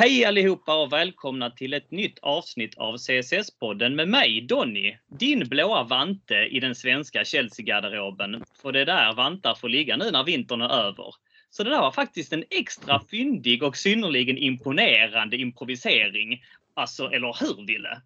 Hej 0.00 0.24
allihopa 0.24 0.82
och 0.82 0.92
välkomna 0.92 1.50
till 1.50 1.74
ett 1.74 1.90
nytt 1.90 2.18
avsnitt 2.18 2.78
av 2.78 2.96
CSS-podden 2.96 3.94
med 3.94 4.08
mig 4.08 4.40
Donny, 4.40 4.96
din 5.08 5.48
blåa 5.48 5.82
vante 5.82 6.34
i 6.34 6.60
den 6.60 6.74
svenska 6.74 7.24
Chelsea-garderoben. 7.24 8.44
För 8.62 8.72
det 8.72 8.84
där 8.84 9.14
vantar 9.14 9.54
får 9.54 9.68
ligga 9.68 9.96
nu 9.96 10.10
när 10.10 10.24
vintern 10.24 10.60
är 10.60 10.68
över. 10.68 11.14
Så 11.50 11.62
det 11.62 11.70
där 11.70 11.80
var 11.80 11.92
faktiskt 11.92 12.32
en 12.32 12.44
extra 12.50 13.00
fyndig 13.10 13.62
och 13.62 13.76
synnerligen 13.76 14.38
imponerande 14.38 15.36
improvisering. 15.36 16.42
Alltså, 16.74 17.10
eller 17.10 17.36
hur 17.40 17.66
Ville? 17.66 18.02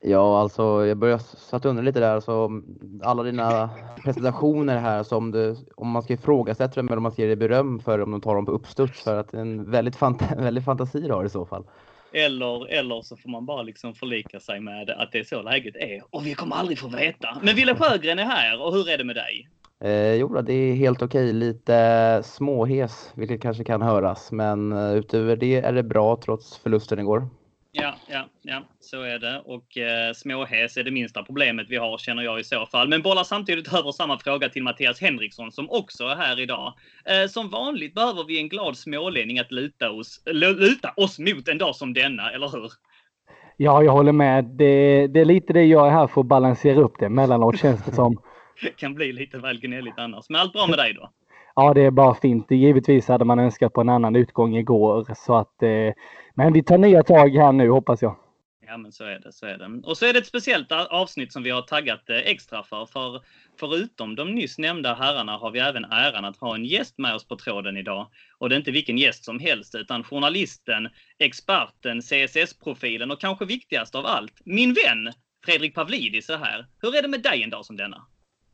Ja, 0.00 0.40
alltså 0.40 0.86
jag 0.86 0.96
börjar 0.96 1.18
satt 1.18 1.64
undra 1.64 1.82
lite 1.82 2.00
där. 2.00 2.20
Så 2.20 2.62
alla 3.02 3.22
dina 3.22 3.70
presentationer 4.04 4.78
här, 4.78 5.02
så 5.02 5.16
om, 5.16 5.30
du, 5.30 5.56
om 5.76 5.90
man 5.90 6.02
ska 6.02 6.12
ifrågasätta 6.12 6.74
dem 6.74 6.88
eller 6.88 6.96
om 6.96 7.02
man 7.02 7.12
ska 7.12 7.22
ge 7.22 7.28
dig 7.28 7.36
beröm 7.36 7.80
för 7.80 8.02
om 8.02 8.10
de 8.10 8.20
tar 8.20 8.34
dem 8.34 8.46
på 8.46 8.52
uppstuds 8.52 9.02
för 9.02 9.16
att 9.16 9.34
en 9.34 9.70
väldigt, 9.70 9.96
fant 9.96 10.22
väldigt 10.36 10.64
fantasi 10.64 11.00
du 11.00 11.12
har 11.12 11.24
i 11.24 11.28
så 11.28 11.46
fall. 11.46 11.64
Eller, 12.12 12.66
eller 12.66 13.02
så 13.02 13.16
får 13.16 13.30
man 13.30 13.46
bara 13.46 13.62
liksom 13.62 13.94
förlika 13.94 14.40
sig 14.40 14.60
med 14.60 14.90
att 14.90 15.12
det 15.12 15.18
är 15.18 15.24
så 15.24 15.42
läget 15.42 15.76
är. 15.76 16.02
Och 16.10 16.26
vi 16.26 16.34
kommer 16.34 16.56
aldrig 16.56 16.78
få 16.78 16.88
veta. 16.88 17.28
Men 17.42 17.56
Wille 17.56 17.74
Sjögren 17.74 18.18
är 18.18 18.24
här 18.24 18.62
och 18.62 18.72
hur 18.72 18.90
är 18.90 18.98
det 18.98 19.04
med 19.04 19.16
dig? 19.16 19.48
Eh, 19.80 20.14
jo, 20.14 20.42
det 20.42 20.52
är 20.52 20.74
helt 20.74 21.02
okej. 21.02 21.32
Lite 21.32 22.22
småhes, 22.24 23.12
vilket 23.14 23.42
kanske 23.42 23.64
kan 23.64 23.82
höras. 23.82 24.32
Men 24.32 24.72
uh, 24.72 24.96
utöver 24.96 25.36
det 25.36 25.56
är 25.56 25.72
det 25.72 25.82
bra 25.82 26.16
trots 26.24 26.58
förlusten 26.58 26.98
igår. 26.98 27.28
Ja, 27.78 27.94
ja, 28.06 28.24
ja, 28.42 28.62
så 28.80 29.02
är 29.02 29.18
det. 29.18 29.42
Och 29.44 29.78
eh, 29.78 30.12
småhes 30.12 30.76
är 30.76 30.84
det 30.84 30.90
minsta 30.90 31.22
problemet 31.22 31.66
vi 31.68 31.76
har, 31.76 31.98
känner 31.98 32.22
jag 32.22 32.40
i 32.40 32.44
så 32.44 32.66
fall. 32.66 32.88
Men 32.88 33.02
bollar 33.02 33.24
samtidigt 33.24 33.74
över 33.74 33.92
samma 33.92 34.18
fråga 34.18 34.48
till 34.48 34.62
Mattias 34.62 35.00
Henriksson 35.00 35.52
som 35.52 35.70
också 35.70 36.04
är 36.04 36.16
här 36.16 36.40
idag. 36.40 36.74
Eh, 37.04 37.28
som 37.28 37.50
vanligt 37.50 37.94
behöver 37.94 38.24
vi 38.24 38.38
en 38.38 38.48
glad 38.48 38.76
smålänning 38.76 39.38
att 39.38 39.52
luta 39.52 39.90
oss, 39.90 40.22
luta 40.26 40.92
oss 40.96 41.18
mot 41.18 41.48
en 41.48 41.58
dag 41.58 41.76
som 41.76 41.94
denna, 41.94 42.30
eller 42.30 42.48
hur? 42.48 42.70
Ja, 43.56 43.82
jag 43.82 43.92
håller 43.92 44.12
med. 44.12 44.44
Det, 44.44 45.06
det 45.06 45.20
är 45.20 45.24
lite 45.24 45.52
det 45.52 45.64
jag 45.64 45.86
är 45.86 45.90
här 45.90 46.06
för 46.06 46.20
att 46.20 46.26
balansera 46.26 46.80
upp 46.80 46.94
det. 46.98 47.08
Mellanåt 47.08 47.58
känns 47.58 47.84
det 47.84 47.92
som. 47.92 48.20
kan 48.76 48.94
bli 48.94 49.12
lite 49.12 49.38
väl 49.38 49.60
gnälligt 49.60 49.98
annars. 49.98 50.24
Men 50.28 50.40
allt 50.40 50.52
bra 50.52 50.66
med 50.66 50.78
dig 50.78 50.94
då? 50.94 51.10
Ja, 51.58 51.74
det 51.74 51.80
är 51.80 51.90
bara 51.90 52.14
fint. 52.14 52.50
Givetvis 52.50 53.08
hade 53.08 53.24
man 53.24 53.38
önskat 53.38 53.72
på 53.72 53.80
en 53.80 53.88
annan 53.88 54.16
utgång 54.16 54.56
igår. 54.56 55.06
Så 55.16 55.34
att, 55.34 55.62
eh, 55.62 55.92
men 56.36 56.52
vi 56.52 56.62
tar 56.62 56.78
nya 56.78 57.02
tag 57.02 57.36
här 57.36 57.52
nu 57.52 57.70
hoppas 57.70 58.02
jag. 58.02 58.16
Ja, 58.66 58.76
men 58.76 58.92
så 58.92 59.04
är 59.04 59.18
det. 59.18 59.32
Så 59.32 59.46
är 59.46 59.58
det. 59.58 59.80
Och 59.84 59.98
så 59.98 60.06
är 60.06 60.12
det 60.12 60.18
ett 60.18 60.26
speciellt 60.26 60.72
avsnitt 60.72 61.32
som 61.32 61.42
vi 61.42 61.50
har 61.50 61.62
taggat 61.62 62.10
eh, 62.10 62.16
extra 62.16 62.62
för. 62.62 62.86
För 62.86 63.22
förutom 63.60 64.16
de 64.16 64.34
nyss 64.34 64.58
nämnda 64.58 64.94
herrarna 64.94 65.36
har 65.36 65.50
vi 65.50 65.58
även 65.58 65.84
äran 65.84 66.24
att 66.24 66.36
ha 66.36 66.54
en 66.54 66.64
gäst 66.64 66.98
med 66.98 67.14
oss 67.14 67.28
på 67.28 67.36
tråden 67.36 67.76
idag. 67.76 68.10
Och 68.38 68.48
det 68.48 68.54
är 68.54 68.58
inte 68.58 68.70
vilken 68.70 68.98
gäst 68.98 69.24
som 69.24 69.38
helst, 69.38 69.74
utan 69.74 70.04
journalisten, 70.04 70.88
experten, 71.18 72.00
CSS-profilen 72.00 73.10
och 73.10 73.20
kanske 73.20 73.44
viktigast 73.44 73.94
av 73.94 74.06
allt, 74.06 74.40
min 74.44 74.74
vän 74.74 75.12
Fredrik 75.44 75.74
Pavlidis 75.74 76.30
är 76.30 76.38
här. 76.38 76.66
Hur 76.82 76.96
är 76.96 77.02
det 77.02 77.08
med 77.08 77.22
dig 77.22 77.42
en 77.42 77.50
dag 77.50 77.64
som 77.64 77.76
denna? 77.76 78.06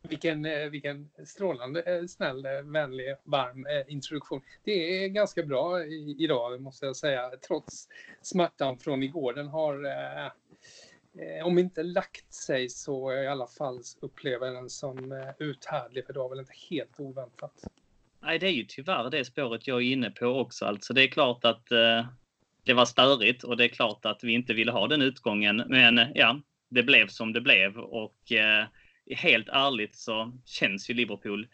Vilken, 0.09 0.45
eh, 0.45 0.67
vilken 0.67 1.11
strålande 1.27 1.83
eh, 1.83 2.07
snäll, 2.07 2.47
eh, 2.47 2.63
vänlig, 2.63 3.15
varm 3.25 3.67
introduktion. 3.89 4.43
Det 4.65 5.05
är 5.05 5.09
ganska 5.09 5.43
bra 5.43 5.85
idag 6.19 6.61
måste 6.61 6.87
jag 6.87 6.97
säga, 6.97 7.31
trots 7.47 7.89
smärtan 8.23 8.79
från 8.79 9.03
igår. 9.03 9.33
Den 9.33 9.49
har, 9.49 9.87
om 11.45 11.59
inte 11.59 11.83
lagt 11.83 12.35
sig 12.35 12.69
så 12.69 13.13
i 13.13 13.27
alla 13.27 13.47
fall 13.47 13.81
upplever 14.01 14.47
jag 14.47 14.55
den 14.55 14.71
som 14.71 15.25
uthärdlig, 15.39 16.07
för 16.07 16.13
det 16.13 16.19
var 16.19 16.29
väl 16.29 16.39
inte 16.39 16.53
helt 16.71 17.01
oväntat. 17.01 17.53
Nej, 18.21 18.39
det 18.39 18.47
är 18.47 18.53
ju 18.53 18.65
tyvärr 18.65 19.11
det 19.11 19.25
spåret 19.25 19.67
jag 19.67 19.77
är 19.77 19.93
inne 19.93 20.11
på 20.11 20.27
också. 20.27 20.65
Alltså, 20.65 20.93
det 20.95 21.03
är 21.03 21.09
klart 21.09 21.45
att 21.45 21.67
det 22.65 22.75
var 22.75 22.85
störigt 22.85 23.45
och 23.45 23.57
det 23.57 23.65
är 23.65 23.69
klart 23.69 24.07
att 24.07 24.25
vi 24.25 24.33
inte 24.33 24.55
ville 24.55 24.73
ha 24.73 24.89
den 24.89 25.03
utgången. 25.03 25.63
Men 25.69 26.01
ja, 26.15 26.41
det 26.69 26.83
blev 26.83 27.09
som 27.09 27.33
det 27.33 27.41
blev 27.41 27.79
och 27.79 28.33
helt 29.15 29.49
ärligt 29.49 29.97
så 29.97 30.33
känns 30.47 30.91
ju 30.91 30.95
Liverpool 30.95 31.47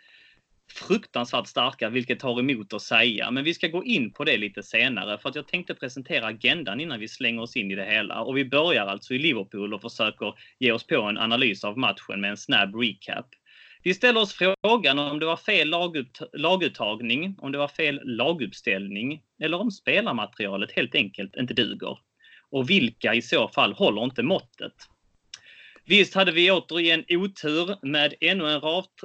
fruktansvärt 0.72 1.46
starka, 1.46 1.88
vilket 1.88 2.20
tar 2.20 2.40
emot 2.40 2.72
att 2.72 2.82
säga. 2.82 3.30
Men 3.30 3.44
vi 3.44 3.54
ska 3.54 3.68
gå 3.68 3.84
in 3.84 4.12
på 4.12 4.24
det 4.24 4.36
lite 4.36 4.62
senare 4.62 5.18
för 5.18 5.28
att 5.28 5.34
jag 5.34 5.48
tänkte 5.48 5.74
presentera 5.74 6.26
agendan 6.26 6.80
innan 6.80 7.00
vi 7.00 7.08
slänger 7.08 7.42
oss 7.42 7.56
in 7.56 7.70
i 7.70 7.74
det 7.74 7.84
hela. 7.84 8.20
Och 8.22 8.36
vi 8.36 8.44
börjar 8.44 8.86
alltså 8.86 9.14
i 9.14 9.18
Liverpool 9.18 9.74
och 9.74 9.82
försöker 9.82 10.34
ge 10.58 10.72
oss 10.72 10.86
på 10.86 11.02
en 11.02 11.18
analys 11.18 11.64
av 11.64 11.78
matchen 11.78 12.20
med 12.20 12.30
en 12.30 12.36
snabb 12.36 12.74
recap. 12.74 13.26
Vi 13.82 13.94
ställer 13.94 14.20
oss 14.20 14.34
frågan 14.34 14.98
om 14.98 15.18
det 15.18 15.26
var 15.26 15.36
fel 15.36 15.68
lagut 15.68 16.20
laguttagning, 16.32 17.34
om 17.38 17.52
det 17.52 17.58
var 17.58 17.68
fel 17.68 18.00
laguppställning 18.04 19.22
eller 19.42 19.60
om 19.60 19.70
spelarmaterialet 19.70 20.72
helt 20.72 20.94
enkelt 20.94 21.36
inte 21.36 21.54
duger. 21.54 21.98
Och 22.50 22.70
vilka 22.70 23.14
i 23.14 23.22
så 23.22 23.48
fall 23.48 23.72
håller 23.72 24.04
inte 24.04 24.22
måttet? 24.22 24.74
Visst 25.88 26.14
hade 26.14 26.32
vi 26.32 26.50
återigen 26.50 27.04
otur 27.08 27.76
med 27.82 28.14
ännu 28.20 28.50
en 28.50 28.60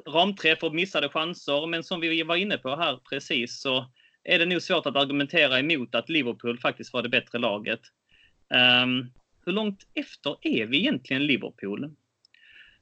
ramträff 0.08 0.64
och 0.64 0.76
missade 0.76 1.10
chanser, 1.10 1.68
men 1.68 1.84
som 1.84 2.00
vi 2.00 2.24
var 2.24 2.36
inne 2.36 2.58
på 2.58 2.76
här 2.76 3.00
precis 3.10 3.62
så 3.62 3.86
är 4.24 4.40
det 4.40 4.46
nog 4.46 4.62
svårt 4.62 4.86
att 4.86 4.96
argumentera 4.96 5.60
emot 5.60 5.96
att 5.96 6.10
Liverpool 6.10 6.60
faktiskt 6.60 6.94
var 6.94 7.02
det 7.02 7.10
bättre 7.10 7.40
laget. 7.40 7.80
Um, 8.84 9.12
hur 9.46 9.52
långt 9.52 9.88
efter 9.94 10.38
är 10.42 10.66
vi 10.66 10.78
egentligen 10.78 11.26
Liverpool? 11.26 11.96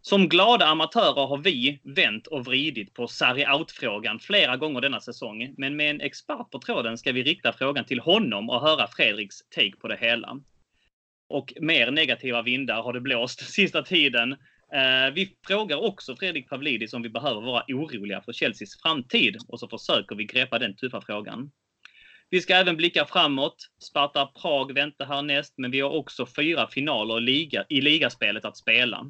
Som 0.02 0.30
glada 0.30 0.66
amatörer 0.66 1.28
har 1.28 1.38
vi 1.38 1.80
vänt 1.84 2.28
och 2.28 2.46
vridit 2.46 2.94
på 2.94 3.08
Sarri 3.08 3.46
out-frågan 3.46 4.20
flera 4.20 4.58
gånger 4.58 4.82
denna 4.82 5.00
säsong, 5.00 5.54
men 5.58 5.76
med 5.76 5.90
en 5.90 6.02
expert 6.02 6.52
på 6.52 6.60
tråden 6.60 6.98
ska 6.98 7.12
vi 7.12 7.24
rikta 7.24 7.54
frågan 7.54 7.86
till 7.86 8.00
honom 8.00 8.50
och 8.50 8.62
höra 8.62 8.88
Fredriks 8.88 9.36
take 9.50 9.76
på 9.82 9.88
det 9.88 9.98
hela 10.02 10.40
och 11.32 11.54
mer 11.62 11.92
negativa 11.92 12.42
vindar 12.42 12.82
har 12.82 12.94
det 12.94 13.02
blåst 13.02 13.54
sista 13.54 13.84
tiden. 13.84 14.32
Eh, 14.74 15.14
vi 15.14 15.36
frågar 15.48 15.78
också 15.78 16.16
Fredrik 16.16 16.50
Pavlidis 16.50 16.94
om 16.94 17.02
vi 17.02 17.10
behöver 17.10 17.42
vara 17.42 17.64
oroliga 17.68 18.22
för 18.22 18.34
Chelseas 18.34 18.82
framtid 18.82 19.38
och 19.48 19.60
så 19.60 19.68
försöker 19.68 20.16
vi 20.16 20.26
greppa 20.26 20.60
den 20.60 20.76
tuffa 20.76 21.02
frågan. 21.02 21.52
Vi 22.30 22.42
ska 22.42 22.56
även 22.56 22.78
blicka 22.78 23.06
framåt. 23.06 23.56
Sparta 23.84 24.26
Prag 24.26 24.74
väntar 24.74 25.06
härnäst, 25.06 25.54
men 25.58 25.72
vi 25.72 25.80
har 25.80 25.90
också 25.90 26.26
fyra 26.26 26.68
finaler 26.68 27.18
i, 27.18 27.22
liga, 27.22 27.66
i 27.70 27.82
ligaspelet 27.82 28.46
att 28.46 28.58
spela. 28.58 29.06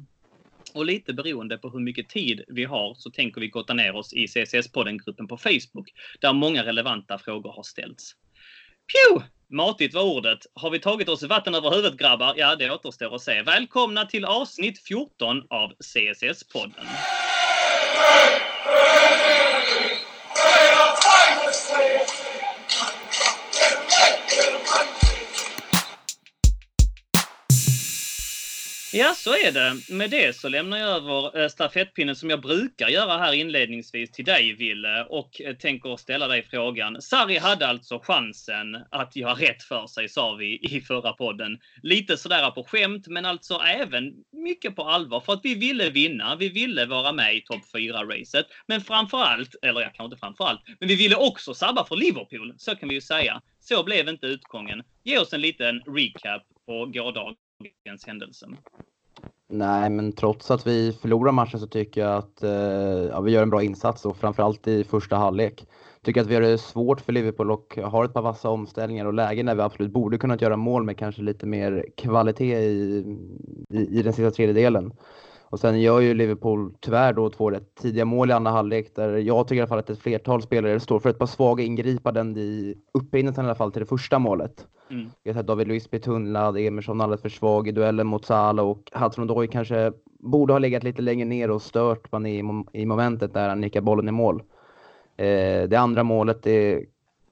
Och 0.74 0.86
lite 0.86 1.12
beroende 1.12 1.58
på 1.58 1.70
hur 1.70 1.80
mycket 1.80 2.08
tid 2.08 2.44
vi 2.48 2.64
har 2.64 2.94
så 2.94 3.10
tänker 3.10 3.40
vi 3.40 3.48
gotta 3.48 3.74
ner 3.74 3.96
oss 3.96 4.12
i 4.12 4.26
CSS-podden-gruppen 4.26 5.28
på 5.28 5.36
Facebook, 5.36 5.92
där 6.20 6.32
många 6.32 6.64
relevanta 6.64 7.18
frågor 7.18 7.52
har 7.52 7.62
ställts. 7.62 8.12
Pju! 8.92 9.22
Matigt 9.52 9.94
var 9.94 10.02
ordet. 10.02 10.38
Har 10.54 10.70
vi 10.70 10.78
tagit 10.78 11.08
oss 11.08 11.22
vatten 11.22 11.54
över 11.54 11.70
huvudet 11.70 11.98
grabbar? 11.98 12.34
Ja, 12.36 12.56
det 12.56 12.70
återstår 12.70 13.14
att 13.14 13.22
se. 13.22 13.42
Välkomna 13.42 14.04
till 14.04 14.24
avsnitt 14.24 14.78
14 14.86 15.42
av 15.50 15.72
CSS-podden. 15.72 16.86
Ja, 28.94 29.14
så 29.16 29.30
är 29.30 29.52
det. 29.52 29.94
Med 29.94 30.10
det 30.10 30.36
så 30.36 30.48
lämnar 30.48 30.78
jag 30.78 30.88
över 30.88 31.40
eh, 31.42 31.48
stafettpinnen 31.48 32.16
som 32.16 32.30
jag 32.30 32.40
brukar 32.40 32.88
göra 32.88 33.18
här 33.18 33.32
inledningsvis 33.32 34.10
till 34.10 34.24
dig, 34.24 34.52
Ville, 34.52 35.04
och 35.04 35.40
eh, 35.40 35.56
tänker 35.56 35.96
ställa 35.96 36.28
dig 36.28 36.46
frågan. 36.50 37.02
Sarri 37.02 37.38
hade 37.38 37.66
alltså 37.66 37.98
chansen 37.98 38.76
att 38.90 39.16
göra 39.16 39.34
rätt 39.34 39.62
för 39.62 39.86
sig, 39.86 40.08
sa 40.08 40.34
vi 40.34 40.58
i 40.62 40.80
förra 40.80 41.12
podden. 41.12 41.58
Lite 41.82 42.16
sådär 42.16 42.50
på 42.50 42.64
skämt, 42.64 43.06
men 43.06 43.24
alltså 43.24 43.54
även 43.54 44.12
mycket 44.32 44.76
på 44.76 44.82
allvar, 44.82 45.20
för 45.20 45.32
att 45.32 45.40
vi 45.44 45.54
ville 45.54 45.90
vinna. 45.90 46.36
Vi 46.36 46.48
ville 46.48 46.86
vara 46.86 47.12
med 47.12 47.36
i 47.36 47.40
topp 47.40 47.62
4-racet. 47.74 48.44
Men 48.66 48.80
framför 48.80 49.18
allt, 49.18 49.54
eller 49.62 49.80
jag 49.80 49.94
kanske 49.94 50.04
inte 50.04 50.20
framför 50.20 50.44
allt, 50.44 50.60
men 50.80 50.88
vi 50.88 50.96
ville 50.96 51.16
också 51.16 51.54
sabba 51.54 51.84
för 51.84 51.96
Liverpool. 51.96 52.54
Så 52.58 52.76
kan 52.76 52.88
vi 52.88 52.94
ju 52.94 53.00
säga. 53.00 53.40
Så 53.60 53.82
blev 53.82 54.08
inte 54.08 54.26
utgången. 54.26 54.82
Ge 55.04 55.18
oss 55.18 55.32
en 55.32 55.40
liten 55.40 55.80
recap 55.80 56.42
på 56.66 56.86
gårdagen 56.86 57.34
dagens? 57.62 58.44
Nej, 59.48 59.90
men 59.90 60.12
trots 60.12 60.50
att 60.50 60.66
vi 60.66 60.92
förlorar 60.92 61.32
matchen 61.32 61.60
så 61.60 61.66
tycker 61.66 62.00
jag 62.00 62.16
att 62.16 62.42
eh, 62.42 62.50
ja, 63.10 63.20
vi 63.20 63.32
gör 63.32 63.42
en 63.42 63.50
bra 63.50 63.62
insats 63.62 64.06
och 64.06 64.16
framförallt 64.16 64.68
i 64.68 64.84
första 64.84 65.16
halvlek. 65.16 65.66
Tycker 66.02 66.20
att 66.20 66.26
vi 66.26 66.34
gör 66.34 66.40
det 66.40 66.58
svårt 66.58 67.00
för 67.00 67.12
Liverpool 67.12 67.50
och 67.50 67.78
har 67.84 68.04
ett 68.04 68.14
par 68.14 68.22
vassa 68.22 68.48
omställningar 68.48 69.06
och 69.06 69.14
lägen 69.14 69.46
där 69.46 69.54
vi 69.54 69.62
absolut 69.62 69.92
borde 69.92 70.18
kunnat 70.18 70.40
göra 70.40 70.56
mål 70.56 70.84
med 70.84 70.98
kanske 70.98 71.22
lite 71.22 71.46
mer 71.46 71.86
kvalitet 71.96 72.58
i, 72.58 73.04
i, 73.70 73.98
i 73.98 74.02
den 74.02 74.12
sista 74.12 74.30
tredjedelen. 74.30 74.92
Och 75.52 75.60
sen 75.60 75.80
gör 75.80 76.00
ju 76.00 76.14
Liverpool 76.14 76.74
tyvärr 76.80 77.12
då 77.12 77.30
två 77.30 77.50
rätt 77.50 77.74
tidiga 77.74 78.04
mål 78.04 78.30
i 78.30 78.32
andra 78.32 78.50
halvlek 78.50 78.94
där 78.94 79.16
jag 79.16 79.48
tycker 79.48 79.56
i 79.56 79.60
alla 79.60 79.68
fall 79.68 79.78
att 79.78 79.90
ett 79.90 79.98
flertal 79.98 80.42
spelare 80.42 80.80
står 80.80 81.00
för 81.00 81.10
ett 81.10 81.18
par 81.18 81.26
svaga 81.26 81.64
ingripanden 81.64 82.36
i 82.36 82.74
upprinnelsen 82.94 83.44
i 83.44 83.48
alla 83.48 83.54
fall 83.54 83.72
till 83.72 83.80
det 83.80 83.86
första 83.86 84.18
målet. 84.18 84.66
Mm. 84.90 85.10
Jag 85.22 85.34
har 85.34 85.42
David 85.42 85.68
Luiz 85.68 85.90
bli 85.90 86.00
tunnlad, 86.00 86.56
Emerson 86.58 87.00
alldeles 87.00 87.22
för 87.22 87.28
svag 87.28 87.68
i 87.68 87.72
duellen 87.72 88.06
mot 88.06 88.24
Salah 88.24 88.66
och 88.66 88.90
Hudson 88.92 89.30
Odoi 89.30 89.48
kanske 89.48 89.92
borde 90.18 90.52
ha 90.52 90.58
legat 90.58 90.82
lite 90.82 91.02
längre 91.02 91.24
ner 91.24 91.50
och 91.50 91.62
stört 91.62 92.12
man 92.12 92.26
i, 92.26 92.64
i 92.72 92.86
momentet 92.86 93.34
där 93.34 93.48
han 93.48 93.60
nickar 93.60 93.80
bollen 93.80 94.08
i 94.08 94.12
mål. 94.12 94.42
Eh, 95.16 95.68
det 95.68 95.76
andra 95.76 96.02
målet 96.02 96.42
det 96.42 96.84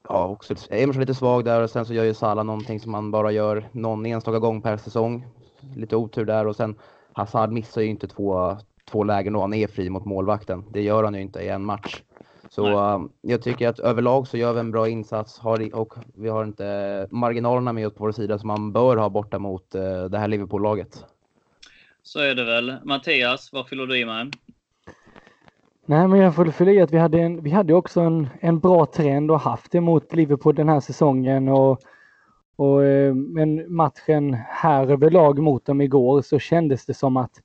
ja, 0.08 0.26
också 0.26 0.54
Emerson 0.70 1.00
lite 1.00 1.14
svag 1.14 1.44
där 1.44 1.62
och 1.62 1.70
sen 1.70 1.86
så 1.86 1.94
gör 1.94 2.04
ju 2.04 2.14
Salah 2.14 2.44
någonting 2.44 2.80
som 2.80 2.92
man 2.92 3.10
bara 3.10 3.32
gör 3.32 3.68
någon 3.72 4.06
enstaka 4.06 4.38
gång 4.38 4.62
per 4.62 4.76
säsong. 4.76 5.26
Lite 5.76 5.96
otur 5.96 6.24
där 6.24 6.46
och 6.46 6.56
sen 6.56 6.74
Hazard 7.12 7.52
missar 7.52 7.80
ju 7.80 7.88
inte 7.88 8.08
två, 8.08 8.56
två 8.90 9.04
lägen 9.04 9.32
då 9.32 9.40
han 9.40 9.54
är 9.54 9.66
fri 9.66 9.90
mot 9.90 10.04
målvakten. 10.04 10.64
Det 10.72 10.82
gör 10.82 11.04
han 11.04 11.14
ju 11.14 11.20
inte 11.20 11.40
i 11.40 11.48
en 11.48 11.64
match. 11.64 12.02
Så 12.50 12.66
uh, 12.66 13.06
jag 13.20 13.42
tycker 13.42 13.68
att 13.68 13.78
överlag 13.78 14.28
så 14.28 14.36
gör 14.36 14.52
vi 14.52 14.60
en 14.60 14.70
bra 14.70 14.88
insats 14.88 15.38
har, 15.38 15.74
och 15.74 15.94
vi 16.14 16.28
har 16.28 16.44
inte 16.44 17.06
marginalerna 17.10 17.72
med 17.72 17.86
oss 17.86 17.94
på 17.94 18.04
vår 18.04 18.12
sida 18.12 18.38
som 18.38 18.46
man 18.46 18.72
bör 18.72 18.96
ha 18.96 19.08
borta 19.08 19.38
mot 19.38 19.74
uh, 19.74 20.04
det 20.04 20.18
här 20.18 20.28
Liverpool-laget. 20.28 21.04
Så 22.02 22.20
är 22.20 22.34
det 22.34 22.44
väl. 22.44 22.74
Mattias, 22.84 23.52
vad 23.52 23.68
fyller 23.68 23.86
du 23.86 23.98
i 23.98 24.04
med? 24.04 24.36
Nej, 25.86 26.08
men 26.08 26.20
jag 26.20 26.34
får 26.34 26.46
fylla 26.46 26.70
i 26.70 26.80
att 26.80 26.92
vi 26.92 26.98
hade, 26.98 27.20
en, 27.20 27.42
vi 27.42 27.50
hade 27.50 27.74
också 27.74 28.00
en, 28.00 28.28
en 28.40 28.58
bra 28.58 28.86
trend 28.86 29.30
och 29.30 29.40
haft 29.40 29.72
det 29.72 29.80
mot 29.80 30.14
Liverpool 30.14 30.54
den 30.54 30.68
här 30.68 30.80
säsongen. 30.80 31.48
Och, 31.48 31.80
och, 32.60 32.84
eh, 32.84 33.14
men 33.14 33.74
matchen 33.74 34.34
här 34.48 34.90
överlag 34.90 35.38
mot 35.38 35.64
dem 35.64 35.80
igår 35.80 36.22
så 36.22 36.38
kändes 36.38 36.86
det 36.86 36.94
som 36.94 37.16
att 37.16 37.42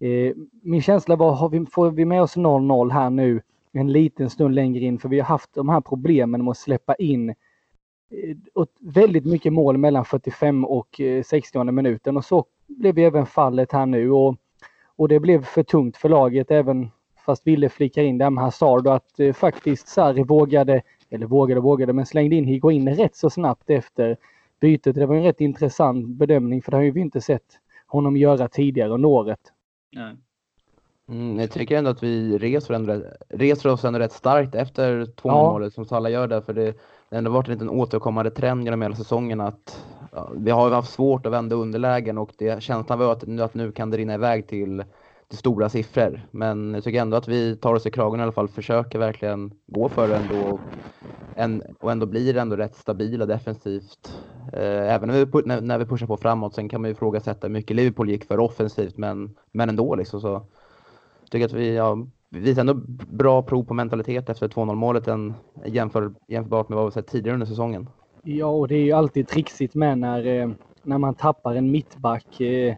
eh, 0.00 0.34
min 0.62 0.82
känsla 0.82 1.16
var, 1.16 1.32
har 1.32 1.48
vi, 1.48 1.66
får 1.66 1.90
vi 1.90 2.04
med 2.04 2.22
oss 2.22 2.36
0-0 2.36 2.90
här 2.92 3.10
nu 3.10 3.42
en 3.72 3.92
liten 3.92 4.30
stund 4.30 4.54
längre 4.54 4.84
in? 4.84 4.98
För 4.98 5.08
vi 5.08 5.20
har 5.20 5.26
haft 5.26 5.54
de 5.54 5.68
här 5.68 5.80
problemen 5.80 6.44
med 6.44 6.50
att 6.50 6.56
släppa 6.56 6.94
in 6.94 7.30
eh, 7.30 8.66
väldigt 8.80 9.26
mycket 9.26 9.52
mål 9.52 9.78
mellan 9.78 10.04
45 10.04 10.64
och 10.64 11.00
eh, 11.00 11.22
60 11.22 11.64
minuten 11.64 12.16
och 12.16 12.24
så 12.24 12.44
blev 12.66 12.98
även 12.98 13.26
fallet 13.26 13.72
här 13.72 13.86
nu. 13.86 14.10
Och, 14.10 14.36
och 14.96 15.08
det 15.08 15.20
blev 15.20 15.44
för 15.44 15.62
tungt 15.62 15.96
för 15.96 16.08
laget 16.08 16.50
även 16.50 16.90
fast 17.26 17.46
ville 17.46 17.68
flickar 17.68 18.02
in 18.02 18.18
det 18.18 18.24
här 18.24 18.30
med 18.30 18.44
Hazard 18.44 18.86
och 18.86 18.94
att 18.94 19.20
eh, 19.20 19.32
faktiskt 19.32 19.88
Sarri 19.88 20.22
vågade, 20.22 20.82
eller 21.10 21.26
vågade 21.26 21.60
och 21.60 21.64
vågade, 21.64 21.92
men 21.92 22.06
slängde 22.06 22.36
in 22.36 22.44
Higuain 22.44 22.96
rätt 22.96 23.16
så 23.16 23.30
snabbt 23.30 23.70
efter 23.70 24.16
bytet. 24.62 24.94
Det 24.94 25.06
var 25.06 25.16
en 25.16 25.22
rätt 25.22 25.40
intressant 25.40 26.06
bedömning 26.08 26.62
för 26.62 26.70
det 26.70 26.76
har 26.76 26.84
ju 26.84 26.90
vi 26.90 27.00
inte 27.00 27.20
sett 27.20 27.58
honom 27.86 28.16
göra 28.16 28.48
tidigare 28.48 28.90
under 28.90 29.08
året. 29.08 29.40
Nej. 29.92 30.16
Mm, 31.08 31.38
jag 31.38 31.50
tycker 31.50 31.78
ändå 31.78 31.90
att 31.90 32.02
vi 32.02 32.38
reser, 32.38 32.74
ändå, 32.74 33.02
reser 33.28 33.68
oss 33.68 33.84
ändå 33.84 33.98
rätt 33.98 34.12
starkt 34.12 34.54
efter 34.54 35.06
två 35.06 35.28
ja. 35.28 35.52
målet 35.52 35.74
som 35.74 35.84
Salah 35.84 36.12
gör 36.12 36.28
där. 36.28 36.40
För 36.40 36.52
det, 36.52 36.64
det 36.64 36.76
har 37.10 37.18
ändå 37.18 37.30
varit 37.30 37.48
en 37.48 37.52
liten 37.52 37.70
återkommande 37.70 38.30
trend 38.30 38.64
genom 38.64 38.82
hela 38.82 38.94
säsongen 38.94 39.40
att 39.40 39.84
ja, 40.12 40.30
vi 40.36 40.50
har 40.50 40.70
haft 40.70 40.92
svårt 40.92 41.26
att 41.26 41.32
vända 41.32 41.56
underlägen 41.56 42.18
och 42.18 42.30
det, 42.38 42.62
känslan 42.62 42.98
var 42.98 43.12
att, 43.12 43.40
att 43.40 43.54
nu 43.54 43.72
kan 43.72 43.90
det 43.90 43.96
rinna 43.96 44.14
iväg 44.14 44.46
till 44.46 44.84
jättestora 45.32 45.68
stora 45.68 45.68
siffror. 45.68 46.20
Men 46.30 46.74
jag 46.74 46.84
tycker 46.84 47.00
ändå 47.00 47.16
att 47.16 47.28
vi 47.28 47.56
tar 47.56 47.74
oss 47.74 47.86
i 47.86 47.90
kragen 47.90 48.20
i 48.20 48.22
alla 48.22 48.32
fall, 48.32 48.48
försöker 48.48 48.98
verkligen 48.98 49.52
gå 49.66 49.88
för 49.88 50.08
det 50.08 50.16
ändå 50.16 50.60
en, 51.36 51.62
och 51.80 51.92
ändå 51.92 52.06
blir 52.06 52.36
ändå 52.36 52.56
rätt 52.56 52.74
stabila 52.74 53.26
defensivt. 53.26 54.18
Eh, 54.52 54.94
även 54.94 55.08
när 55.08 55.24
vi, 55.24 55.60
när, 55.60 55.78
vi 55.78 55.84
pushar 55.84 56.06
på 56.06 56.16
framåt. 56.16 56.54
Sen 56.54 56.68
kan 56.68 56.80
man 56.80 56.88
ju 56.88 56.92
ifrågasätta 56.92 57.46
hur 57.46 57.52
mycket 57.52 57.76
Liverpool 57.76 58.10
gick 58.10 58.24
för 58.24 58.40
offensivt, 58.40 58.96
men, 58.96 59.34
men 59.52 59.68
ändå 59.68 59.94
liksom 59.94 60.20
så. 60.20 60.46
Jag 61.20 61.30
tycker 61.30 61.46
att 61.46 61.52
vi 61.52 61.76
ja, 61.76 62.06
visar 62.30 62.60
ändå 62.60 62.74
bra 63.10 63.42
prov 63.42 63.64
på 63.64 63.74
mentalitet 63.74 64.28
efter 64.28 64.48
2-0 64.48 64.74
målet 64.74 65.08
än 65.08 65.34
jämför, 65.66 66.12
jämförbart 66.28 66.68
med 66.68 66.76
vad 66.76 66.86
vi 66.86 66.92
sett 66.92 67.06
tidigare 67.06 67.34
under 67.34 67.46
säsongen. 67.46 67.88
Ja, 68.24 68.46
och 68.46 68.68
det 68.68 68.74
är 68.74 68.84
ju 68.84 68.92
alltid 68.92 69.28
trixigt 69.28 69.74
med 69.74 69.98
när, 69.98 70.26
eh, 70.26 70.50
när 70.82 70.98
man 70.98 71.14
tappar 71.14 71.54
en 71.54 71.70
mittback. 71.70 72.40
Eh, 72.40 72.76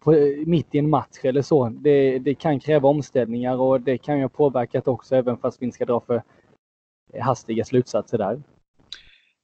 på, 0.00 0.12
mitt 0.46 0.74
i 0.74 0.78
en 0.78 0.90
match 0.90 1.18
eller 1.22 1.42
så. 1.42 1.68
Det, 1.68 2.18
det 2.18 2.34
kan 2.34 2.60
kräva 2.60 2.88
omställningar 2.88 3.56
och 3.56 3.80
det 3.80 3.98
kan 3.98 4.16
ju 4.16 4.24
ha 4.24 4.28
påverkat 4.28 4.88
också 4.88 5.16
även 5.16 5.36
fast 5.36 5.62
vi 5.62 5.66
inte 5.66 5.74
ska 5.74 5.84
dra 5.84 6.00
för 6.00 6.22
hastiga 7.20 7.64
slutsatser 7.64 8.18
där. 8.18 8.42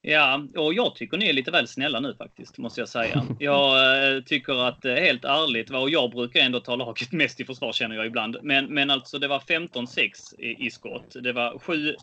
Ja, 0.06 0.42
och 0.56 0.74
jag 0.74 0.94
tycker 0.94 1.16
ni 1.16 1.28
är 1.28 1.32
lite 1.32 1.50
väl 1.50 1.68
snälla 1.68 2.00
nu 2.00 2.14
faktiskt, 2.14 2.58
måste 2.58 2.80
jag 2.80 2.88
säga. 2.88 3.26
Jag 3.38 4.14
eh, 4.16 4.22
tycker 4.22 4.68
att 4.68 4.84
eh, 4.84 4.94
helt 4.94 5.24
ärligt, 5.24 5.70
och 5.70 5.90
jag 5.90 6.10
brukar 6.10 6.40
ändå 6.40 6.60
ta 6.60 6.76
laget 6.76 7.12
mest 7.12 7.40
i 7.40 7.44
försvar 7.44 7.72
känner 7.72 7.96
jag 7.96 8.06
ibland. 8.06 8.36
Men, 8.42 8.74
men 8.74 8.90
alltså 8.90 9.18
det 9.18 9.28
var 9.28 9.38
15-6 9.38 10.10
i, 10.38 10.66
i 10.66 10.70
skott. 10.70 11.16
Det 11.22 11.32
var 11.32 11.52
7-3 11.52 11.94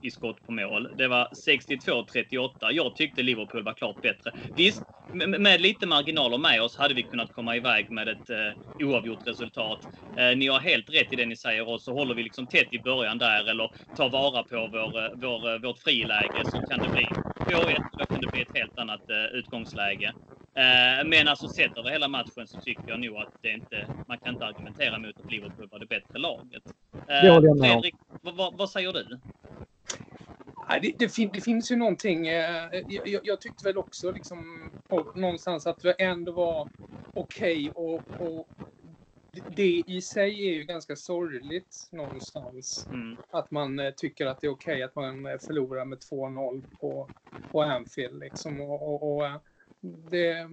i 0.00 0.10
skott 0.10 0.46
på 0.46 0.52
mål. 0.52 0.88
Det 0.96 1.08
var 1.08 1.28
62-38. 1.48 2.50
Jag 2.70 2.96
tyckte 2.96 3.22
Liverpool 3.22 3.64
var 3.64 3.74
klart 3.74 4.00
bättre. 4.00 4.30
Visst, 4.54 4.82
med, 5.12 5.40
med 5.40 5.60
lite 5.60 5.86
marginaler 5.86 6.38
med 6.38 6.62
oss 6.62 6.76
hade 6.76 6.94
vi 6.94 7.02
kunnat 7.02 7.32
komma 7.32 7.56
iväg 7.56 7.90
med 7.90 8.08
ett 8.08 8.30
eh, 8.30 8.86
oavgjort 8.86 9.26
resultat. 9.26 9.78
Eh, 10.18 10.36
ni 10.36 10.46
har 10.46 10.60
helt 10.60 10.90
rätt 10.90 11.12
i 11.12 11.16
det 11.16 11.26
ni 11.26 11.36
säger 11.36 11.68
och 11.68 11.80
så 11.80 11.92
håller 11.92 12.14
vi 12.14 12.22
liksom 12.22 12.46
tätt 12.46 12.72
i 12.72 12.78
början 12.78 13.18
där 13.18 13.50
eller 13.50 13.70
tar 13.96 14.10
vara 14.10 14.42
på 14.42 14.56
vår, 14.72 15.20
vår, 15.20 15.58
vårt 15.58 15.78
friläge 15.78 16.42
så 16.44 16.60
kan 16.70 16.78
det 16.78 16.88
bli 16.88 17.06
2-1, 17.44 17.82
då 17.98 18.06
kan 18.06 18.20
det 18.20 18.26
bli 18.26 18.42
ett 18.42 18.56
helt 18.58 18.78
annat 18.78 19.00
uh, 19.10 19.38
utgångsläge. 19.38 20.12
Uh, 20.58 21.08
men 21.08 21.28
alltså 21.28 21.48
sett 21.48 21.78
över 21.78 21.90
hela 21.90 22.08
matchen 22.08 22.46
så 22.46 22.60
tycker 22.60 22.82
jag 22.86 23.00
nog 23.00 23.16
att 23.16 23.42
det 23.42 23.50
inte, 23.52 23.86
man 24.08 24.18
kan 24.18 24.34
inte 24.34 24.46
argumentera 24.46 24.98
mot 24.98 25.20
att 25.24 25.32
Liverpool 25.32 25.68
var 25.70 25.78
det 25.78 25.86
bättre 25.86 26.18
laget. 26.18 26.62
Uh, 26.94 27.60
Fredrik, 27.60 27.94
vad, 28.22 28.56
vad 28.58 28.70
säger 28.70 28.92
du? 28.92 29.18
Det, 30.82 30.92
det, 30.98 31.08
fin, 31.08 31.30
det, 31.32 31.40
finns 31.40 31.72
ju 31.72 31.76
någonting. 31.76 32.26
Jag, 32.26 32.84
jag, 32.88 33.20
jag, 33.24 33.40
tyckte 33.40 33.64
väl 33.64 33.78
också 33.78 34.12
liksom, 34.12 34.70
på, 34.88 35.12
någonstans 35.14 35.66
att 35.66 35.80
det 35.80 35.92
ändå 35.92 36.32
var 36.32 36.68
okej 37.14 37.70
okay 37.70 37.84
och, 37.84 38.02
och 38.20 38.48
det 39.32 39.82
i 39.86 40.00
sig 40.00 40.48
är 40.48 40.52
ju 40.52 40.64
ganska 40.64 40.96
sorgligt 40.96 41.88
någonstans. 41.90 42.86
Mm. 42.90 43.16
Att 43.30 43.50
man 43.50 43.78
eh, 43.78 43.90
tycker 43.90 44.26
att 44.26 44.40
det 44.40 44.46
är 44.46 44.50
okej 44.50 44.74
okay 44.74 44.82
att 44.82 44.94
man 44.96 45.26
eh, 45.26 45.38
förlorar 45.38 45.84
med 45.84 45.98
2-0 45.98 46.64
på, 46.80 47.10
på 47.50 47.62
Anfield. 47.62 48.20
Liksom. 48.20 48.60
Och, 48.60 48.82
och, 48.82 49.16
och, 49.16 49.26
eh, 49.26 49.36
det, 50.10 50.48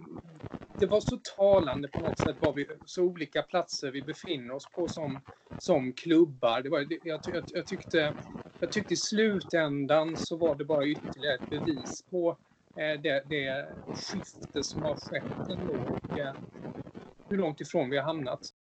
det 0.79 0.85
var 0.85 0.99
så 0.99 1.19
talande 1.37 1.87
på 1.87 1.99
något 1.99 2.19
sätt 2.19 2.35
var 2.39 2.53
vi, 2.53 2.67
så 2.85 3.03
olika 3.03 3.41
platser 3.41 3.91
vi 3.91 4.01
befinner 4.01 4.53
oss 4.53 4.65
på 4.75 4.87
som, 4.87 5.19
som 5.59 5.93
klubbar. 5.93 6.61
Det 6.61 6.69
var, 6.69 6.79
jag, 6.79 6.99
jag, 7.03 7.43
jag, 7.53 7.67
tyckte, 7.67 8.13
jag 8.59 8.71
tyckte 8.71 8.93
i 8.93 8.97
slutändan 8.97 10.17
så 10.17 10.37
var 10.37 10.55
det 10.55 10.65
bara 10.65 10.85
ytterligare 10.85 11.35
ett 11.35 11.49
bevis 11.49 12.03
på 12.09 12.37
det, 12.75 13.23
det 13.29 13.69
skifte 13.95 14.63
som 14.63 14.81
har 14.81 14.95
skett 14.95 15.49
ändå 15.49 15.73
och 15.73 16.19
hur 17.29 17.37
långt 17.37 17.61
ifrån 17.61 17.89
vi 17.89 17.97
har 17.97 18.03
hamnat. 18.03 18.53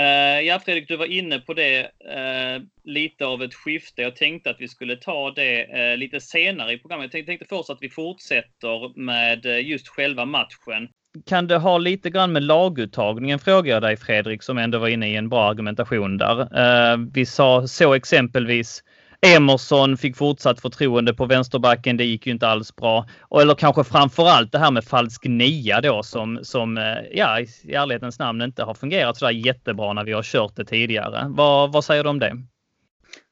Uh, 0.00 0.40
ja, 0.46 0.58
Fredrik, 0.58 0.88
du 0.88 0.96
var 0.96 1.06
inne 1.06 1.38
på 1.38 1.54
det, 1.54 1.82
uh, 1.82 2.62
lite 2.84 3.26
av 3.26 3.42
ett 3.42 3.54
skifte. 3.54 4.02
Jag 4.02 4.16
tänkte 4.16 4.50
att 4.50 4.60
vi 4.60 4.68
skulle 4.68 4.96
ta 4.96 5.30
det 5.30 5.66
uh, 5.92 5.98
lite 5.98 6.20
senare 6.20 6.72
i 6.72 6.78
programmet. 6.78 7.14
Jag 7.14 7.26
tänkte 7.26 7.46
först 7.48 7.70
att 7.70 7.78
vi 7.80 7.90
fortsätter 7.90 8.98
med 8.98 9.46
just 9.46 9.88
själva 9.88 10.24
matchen. 10.24 10.88
Kan 11.26 11.46
det 11.46 11.56
ha 11.56 11.78
lite 11.78 12.10
grann 12.10 12.32
med 12.32 12.42
laguttagningen, 12.42 13.38
frågar 13.38 13.72
jag 13.74 13.82
dig 13.82 13.96
Fredrik, 13.96 14.42
som 14.42 14.58
ändå 14.58 14.78
var 14.78 14.88
inne 14.88 15.08
i 15.08 15.16
en 15.16 15.28
bra 15.28 15.50
argumentation 15.50 16.18
där. 16.18 17.12
vi 17.12 17.26
sa 17.26 17.66
så 17.66 17.94
exempelvis 17.94 18.82
Emerson 19.26 19.96
fick 19.96 20.16
fortsatt 20.16 20.60
förtroende 20.60 21.14
på 21.14 21.26
vänsterbacken. 21.26 21.96
Det 21.96 22.04
gick 22.04 22.26
ju 22.26 22.32
inte 22.32 22.48
alls 22.48 22.76
bra. 22.76 23.06
Eller 23.40 23.54
kanske 23.54 23.84
framförallt 23.84 24.52
det 24.52 24.58
här 24.58 24.70
med 24.70 24.84
falsk 24.84 25.24
nia 25.24 25.80
då 25.80 26.02
som, 26.02 26.38
som 26.42 26.78
eh, 26.78 26.98
ja, 27.12 27.40
i 27.40 27.74
ärlighetens 27.74 28.18
namn 28.18 28.42
inte 28.42 28.62
har 28.62 28.74
fungerat 28.74 29.16
så 29.16 29.24
där 29.24 29.32
jättebra 29.32 29.92
när 29.92 30.04
vi 30.04 30.12
har 30.12 30.22
kört 30.22 30.56
det 30.56 30.64
tidigare. 30.64 31.26
Vad, 31.28 31.72
vad 31.72 31.84
säger 31.84 32.04
du 32.04 32.10
om 32.10 32.18
det? 32.18 32.36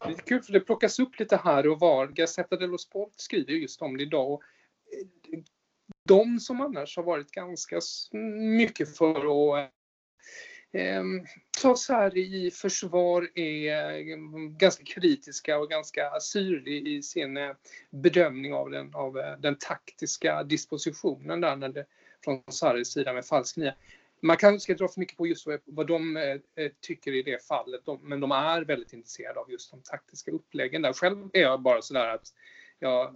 Det 0.04 0.12
är 0.12 0.16
kul 0.16 0.42
för 0.42 0.52
det 0.52 0.60
plockas 0.60 0.98
upp 0.98 1.18
lite 1.18 1.40
här 1.44 1.68
och 1.68 1.80
var. 1.80 2.06
Gazzetta 2.06 2.56
dello 2.56 2.78
Sport 2.78 3.12
skriver 3.16 3.52
just 3.52 3.82
om 3.82 3.96
det 3.96 4.02
idag. 4.02 4.40
De 6.08 6.40
som 6.40 6.60
annars 6.60 6.96
har 6.96 7.02
varit 7.02 7.30
ganska 7.30 7.80
mycket 8.56 8.96
för 8.96 9.10
att 9.10 9.64
eh, 9.64 9.70
eh, 10.72 11.02
Sarri 11.76 12.46
i 12.46 12.50
försvar 12.50 13.28
är 13.34 14.12
ehm, 14.12 14.58
ganska 14.58 14.84
kritiska 14.84 15.58
och 15.58 15.68
ganska 15.70 16.20
syrlig 16.20 16.88
i 16.88 17.02
sin 17.02 17.36
eh, 17.36 17.50
bedömning 17.90 18.54
av 18.54 18.70
den, 18.70 18.94
av 18.94 19.18
eh, 19.18 19.38
den 19.38 19.56
taktiska 19.58 20.42
dispositionen 20.42 21.40
där 21.40 21.56
när 21.56 21.68
det, 21.68 21.86
från 22.24 22.42
Sarris 22.48 22.88
sida 22.88 23.12
med 23.12 23.26
falsk 23.26 23.56
nia. 23.56 23.74
Man 24.20 24.36
kanske 24.36 24.60
ska 24.60 24.74
dra 24.74 24.88
för 24.88 25.00
mycket 25.00 25.16
på 25.16 25.26
just 25.26 25.46
vad 25.64 25.86
de 25.86 26.16
eh, 26.16 26.22
eh, 26.54 26.72
tycker 26.80 27.12
i 27.12 27.22
det 27.22 27.46
fallet, 27.46 27.80
de, 27.84 27.98
men 28.02 28.20
de 28.20 28.32
är 28.32 28.62
väldigt 28.62 28.92
intresserade 28.92 29.40
av 29.40 29.50
just 29.50 29.70
de 29.70 29.82
taktiska 29.82 30.30
uppläggen 30.30 30.82
där. 30.82 30.92
Själv 30.92 31.30
är 31.32 31.40
jag 31.40 31.60
bara 31.60 31.82
sådär 31.82 32.14
att 32.14 32.34
jag, 32.78 33.14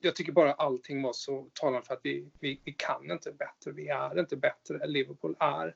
jag 0.00 0.16
tycker 0.16 0.32
bara 0.32 0.52
allting 0.52 1.02
var 1.02 1.12
så 1.12 1.48
talande 1.52 1.86
för 1.86 1.94
att 1.94 2.00
vi, 2.02 2.28
vi, 2.40 2.60
vi 2.64 2.72
kan 2.72 3.10
inte 3.10 3.32
bättre. 3.32 3.72
Vi 3.72 3.88
är 3.88 4.20
inte 4.20 4.36
bättre. 4.36 4.86
Liverpool 4.86 5.36
är 5.38 5.74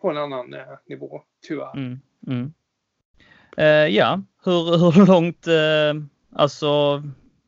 på 0.00 0.10
en 0.10 0.16
annan 0.16 0.54
eh, 0.54 0.66
nivå, 0.86 1.22
tyvärr. 1.46 1.76
Mm, 1.76 2.00
mm. 2.26 2.52
Eh, 3.56 3.96
ja, 3.96 4.22
hur, 4.44 4.92
hur 4.92 5.06
långt, 5.06 5.46
eh, 5.46 6.04
alltså, 6.32 7.02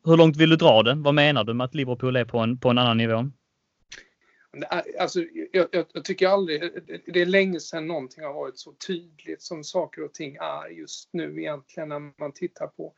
hur 0.05 0.17
långt 0.17 0.37
vill 0.37 0.49
du 0.49 0.55
dra 0.55 0.83
det? 0.83 0.93
Vad 0.95 1.13
menar 1.13 1.43
du 1.43 1.53
med 1.53 1.65
att 1.65 1.75
Liverpool 1.75 2.15
är 2.15 2.25
på 2.25 2.39
en, 2.39 2.57
på 2.57 2.69
en 2.69 2.77
annan 2.77 2.97
nivå? 2.97 3.31
Alltså, 4.99 5.19
jag, 5.51 5.67
jag, 5.71 5.85
jag, 5.93 6.05
tycker 6.05 6.27
aldrig, 6.27 6.61
det 7.05 7.21
är 7.21 7.25
länge 7.25 7.59
sedan 7.59 7.87
någonting 7.87 8.23
har 8.23 8.33
varit 8.33 8.59
så 8.59 8.73
tydligt 8.87 9.41
som 9.41 9.63
saker 9.63 10.03
och 10.03 10.13
ting 10.13 10.35
är 10.35 10.69
just 10.69 11.09
nu 11.13 11.41
egentligen 11.41 11.89
när 11.89 11.99
man 12.19 12.31
tittar 12.31 12.67
på 12.67 12.93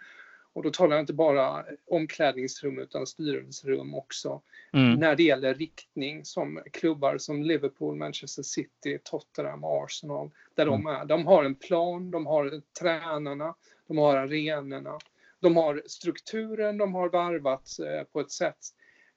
Och 0.54 0.64
då 0.64 0.72
talar 0.72 0.96
jag 0.96 1.04
inte 1.04 1.14
bara 1.14 1.66
omklädningsrum 1.88 2.80
utan 2.80 3.08
styrelserum 3.08 3.96
också. 3.96 4.42
Mm. 4.74 5.00
När 5.00 5.16
det 5.16 5.24
gäller 5.24 5.54
riktning 5.54 6.26
som 6.26 6.62
klubbar 6.72 7.18
som 7.18 7.44
Liverpool, 7.44 7.96
Manchester 7.96 8.44
City, 8.44 9.00
Tottenham, 9.04 9.64
Arsenal. 9.64 10.32
Där 10.56 10.68
mm. 10.68 10.84
de 10.84 10.92
är. 10.92 11.06
De 11.06 11.28
har 11.28 11.44
en 11.44 11.56
plan, 11.56 12.12
de 12.12 12.26
har 12.26 12.62
tränarna, 12.80 13.56
de 13.88 13.98
har 13.98 14.18
arenorna. 14.18 15.00
De 15.40 15.58
har 15.58 15.82
strukturen, 15.86 16.78
de 16.78 16.94
har 16.94 17.10
varvat 17.10 17.80
eh, 17.80 18.04
på 18.04 18.20
ett 18.20 18.32
sätt 18.32 18.58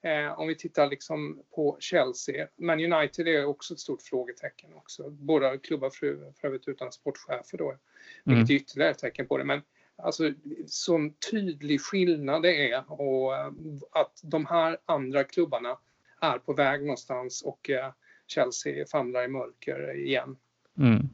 Eh, 0.07 0.41
om 0.41 0.49
vi 0.49 0.55
tittar 0.55 0.91
liksom 0.91 1.43
på 1.55 1.77
Chelsea. 1.81 2.49
Man 2.57 2.93
United 2.93 3.29
är 3.29 3.45
också 3.45 3.75
ett 3.75 3.81
stort 3.81 4.03
frågetecken 4.03 4.75
också. 4.75 5.11
Båda 5.11 5.59
klubbar 5.59 5.91
för, 5.91 6.33
för 6.41 6.49
övrigt 6.49 6.69
utan 6.69 6.93
sportchefer 6.93 7.59
då. 7.59 7.77
Vilket 8.25 8.49
mm. 8.49 8.57
är 8.57 8.61
ytterligare 8.63 8.91
ett 8.91 8.99
tecken 8.99 9.27
på 9.27 9.39
det. 9.39 9.45
Men 9.45 9.63
alltså 10.03 10.33
sån 10.67 11.15
tydlig 11.31 11.81
skillnad 11.81 12.43
det 12.43 12.73
är 12.73 12.85
och 12.89 13.37
eh, 13.37 13.47
att 13.93 14.21
de 14.23 14.47
här 14.47 14.77
andra 14.87 15.25
klubbarna 15.25 15.77
är 16.21 16.39
på 16.39 16.53
väg 16.53 16.81
någonstans 16.81 17.43
och 17.43 17.71
eh, 17.71 17.93
Chelsea 18.27 18.87
famlar 18.87 19.25
i 19.25 19.29
mörker 19.29 20.07
igen. 20.07 20.37
Mm. 20.79 21.09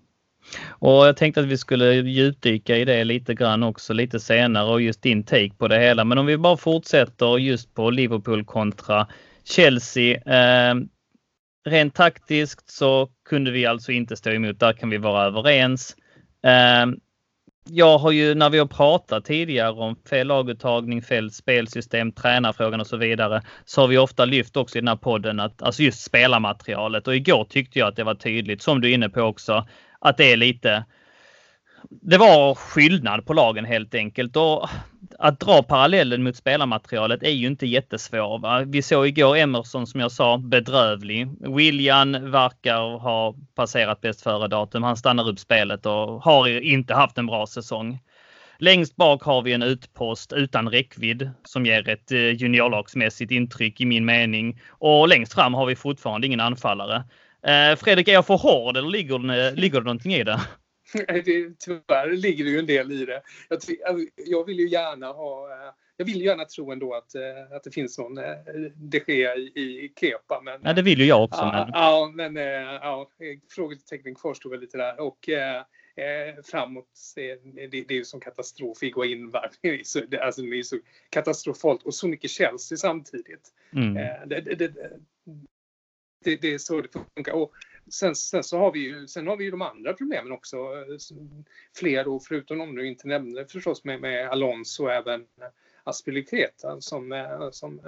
Och 0.69 1.07
jag 1.07 1.17
tänkte 1.17 1.41
att 1.41 1.47
vi 1.47 1.59
skulle 1.59 1.95
djupdyka 1.95 2.77
i 2.77 2.85
det 2.85 3.05
lite 3.05 3.35
grann 3.35 3.62
också 3.62 3.93
lite 3.93 4.21
senare 4.21 4.73
och 4.73 4.81
just 4.81 5.03
din 5.03 5.25
take 5.25 5.55
på 5.59 5.69
det 5.69 5.79
hela. 5.79 6.05
Men 6.05 6.19
om 6.19 6.27
vi 6.27 6.37
bara 6.37 6.57
fortsätter 6.57 7.39
just 7.39 7.75
på 7.75 7.91
Liverpool 7.91 8.45
kontra 8.45 9.07
Chelsea. 9.45 10.17
Eh, 10.17 10.75
rent 11.65 11.95
taktiskt 11.95 12.71
så 12.71 13.09
kunde 13.29 13.51
vi 13.51 13.67
alltså 13.67 13.93
inte 13.93 14.17
stå 14.17 14.31
emot. 14.31 14.61
Där 14.61 14.73
kan 14.73 14.91
vi 14.91 14.99
vara 14.99 15.25
överens. 15.25 15.97
Eh, 16.43 16.87
jag 17.64 17.99
har 17.99 18.11
ju 18.11 18.35
när 18.35 18.50
vi 18.50 18.59
har 18.59 18.66
pratat 18.66 19.25
tidigare 19.25 19.73
om 19.73 19.97
fel 20.11 20.26
laguttagning, 20.26 21.02
fel 21.02 21.31
spelsystem, 21.31 22.12
tränarfrågan 22.12 22.81
och 22.81 22.87
så 22.87 22.97
vidare, 22.97 23.42
så 23.64 23.81
har 23.81 23.88
vi 23.88 23.99
ofta 23.99 24.25
lyft 24.25 24.57
också 24.57 24.78
i 24.78 24.81
den 24.81 24.88
här 24.88 24.97
podden 24.97 25.40
att 25.40 25.62
alltså 25.62 25.83
just 25.83 26.02
spelarmaterialet. 26.02 27.09
Och 27.09 27.16
igår 27.16 27.45
tyckte 27.45 27.78
jag 27.78 27.88
att 27.88 27.97
det 27.97 28.04
var 28.04 28.14
tydligt, 28.14 28.62
som 28.62 28.81
du 28.81 28.90
är 28.90 28.95
inne 28.95 29.09
på 29.09 29.21
också, 29.21 29.66
att 29.99 30.16
det 30.16 30.33
är 30.33 30.37
lite 30.37 30.85
det 31.90 32.19
var 32.19 32.54
skillnad 32.54 33.26
på 33.26 33.33
lagen 33.33 33.64
helt 33.64 33.95
enkelt. 33.95 34.37
Och 34.37 34.69
att 35.23 35.41
dra 35.41 35.62
parallellen 35.62 36.23
mot 36.23 36.37
spelarmaterialet 36.37 37.23
är 37.23 37.31
ju 37.31 37.47
inte 37.47 37.67
jättesvår. 37.67 38.38
Va? 38.38 38.64
Vi 38.67 38.83
såg 38.83 39.07
igår 39.07 39.37
Emerson 39.37 39.87
som 39.87 40.00
jag 40.00 40.12
sa 40.12 40.38
bedrövlig. 40.38 41.29
William 41.57 42.31
verkar 42.31 42.99
ha 42.99 43.35
passerat 43.55 44.00
bäst 44.00 44.23
före 44.23 44.49
datum. 44.49 44.83
Han 44.83 44.97
stannar 44.97 45.29
upp 45.29 45.38
spelet 45.38 45.87
och 45.87 46.23
har 46.23 46.49
inte 46.49 46.95
haft 46.95 47.19
en 47.19 47.26
bra 47.26 47.47
säsong. 47.47 47.99
Längst 48.59 48.97
bak 48.97 49.23
har 49.23 49.43
vi 49.43 49.52
en 49.52 49.62
utpost 49.62 50.33
utan 50.33 50.69
räckvidd 50.69 51.31
som 51.45 51.67
ger 51.67 51.88
ett 51.88 52.12
eh, 52.12 52.19
juniorlagsmässigt 52.19 53.33
intryck 53.33 53.81
i 53.81 53.87
min 53.87 54.05
mening. 54.05 54.61
Och 54.71 55.09
längst 55.09 55.35
fram 55.35 55.55
har 55.55 55.67
vi 55.67 55.76
fortfarande 55.76 56.26
ingen 56.26 56.41
anfallare. 56.41 57.05
Eh, 57.47 57.76
Fredrik, 57.76 58.09
är 58.09 58.12
jag 58.12 58.26
för 58.26 58.37
hård 58.37 58.76
eller 58.76 58.88
ligger 58.88 59.19
det, 59.19 59.50
ligger 59.55 59.81
det 59.81 59.85
någonting 59.85 60.14
i 60.14 60.25
det? 60.25 60.41
Det? 61.25 61.58
Tyvärr 61.58 62.16
ligger 62.16 62.44
det 62.44 62.50
ju 62.50 62.58
en 62.58 62.66
del 62.66 62.92
i 62.92 63.04
det. 63.04 63.22
Jag, 63.49 63.56
alltså, 63.56 63.72
jag 64.16 64.46
vill 64.46 64.58
ju 64.58 64.68
gärna 64.68 65.06
ha 65.06 65.50
eh, 65.50 65.72
jag 65.96 66.06
vill 66.06 66.22
gärna 66.22 66.44
tro 66.44 66.72
ändå 66.72 66.94
att, 66.94 67.14
eh, 67.14 67.56
att 67.56 67.64
det 67.64 67.70
finns 67.70 67.99
någon 67.99 68.18
eh, 68.18 68.25
de 68.75 69.00
Gea 69.06 69.37
i, 69.37 69.58
i 69.58 69.92
Kepa. 70.00 70.40
Men, 70.44 70.61
ja, 70.64 70.72
det 70.72 70.82
vill 70.82 71.00
ju 71.00 71.06
jag 71.06 71.25
också. 71.25 71.40
Ja, 71.40 72.12
men, 72.14 72.25
ja, 72.25 72.30
men 72.30 72.37
ja, 72.75 73.11
frågetecknen 73.50 74.14
kvarstår 74.14 74.50
väl 74.50 74.61
lite 74.61 74.78
där. 74.78 75.00
Och, 75.00 75.28
eh, 75.28 75.62
framåt, 76.44 76.87
det, 77.14 77.66
det, 77.66 77.90
är 77.90 77.92
ju 77.92 78.04
som 78.04 78.20
katastrof. 78.20 78.82
Higuain 78.82 79.32
alltså, 79.34 80.00
det 80.00 80.16
är 80.16 80.62
så 80.62 80.78
katastrofalt 81.11 81.82
och 81.82 81.94
så 81.94 82.08
mycket 82.08 82.30
Chelsea 82.30 82.78
samtidigt. 82.78 83.49
Mm. 83.72 83.94
Det, 84.28 84.40
det, 84.40 84.54
det, 86.25 86.37
det, 86.37 86.54
är 86.54 86.58
så 86.58 86.80
det 86.80 86.88
funkar. 87.14 87.32
Och 87.32 87.52
sen, 87.91 88.15
sen, 88.15 88.45
så 88.45 88.59
har 88.59 88.73
vi 88.73 88.79
ju, 88.79 89.07
sen 89.07 89.27
har 89.27 89.37
vi 89.37 89.45
ju 89.45 89.51
de 89.51 89.62
andra 89.62 89.93
problemen 89.93 90.33
också. 90.33 90.57
Fler 91.77 92.05
då, 92.05 92.21
förutom 92.21 92.59
de 92.59 92.75
du 92.75 92.87
inte 92.87 93.09
nämnde 93.09 93.47
förstås 93.47 93.85
med, 93.85 94.01
med 94.01 94.29
Alonso 94.29 94.85
och 94.85 94.93
även 94.93 95.27
Aspilicueta 95.85 96.81
som, 96.81 97.12
eh, 97.12 97.51
som 97.51 97.81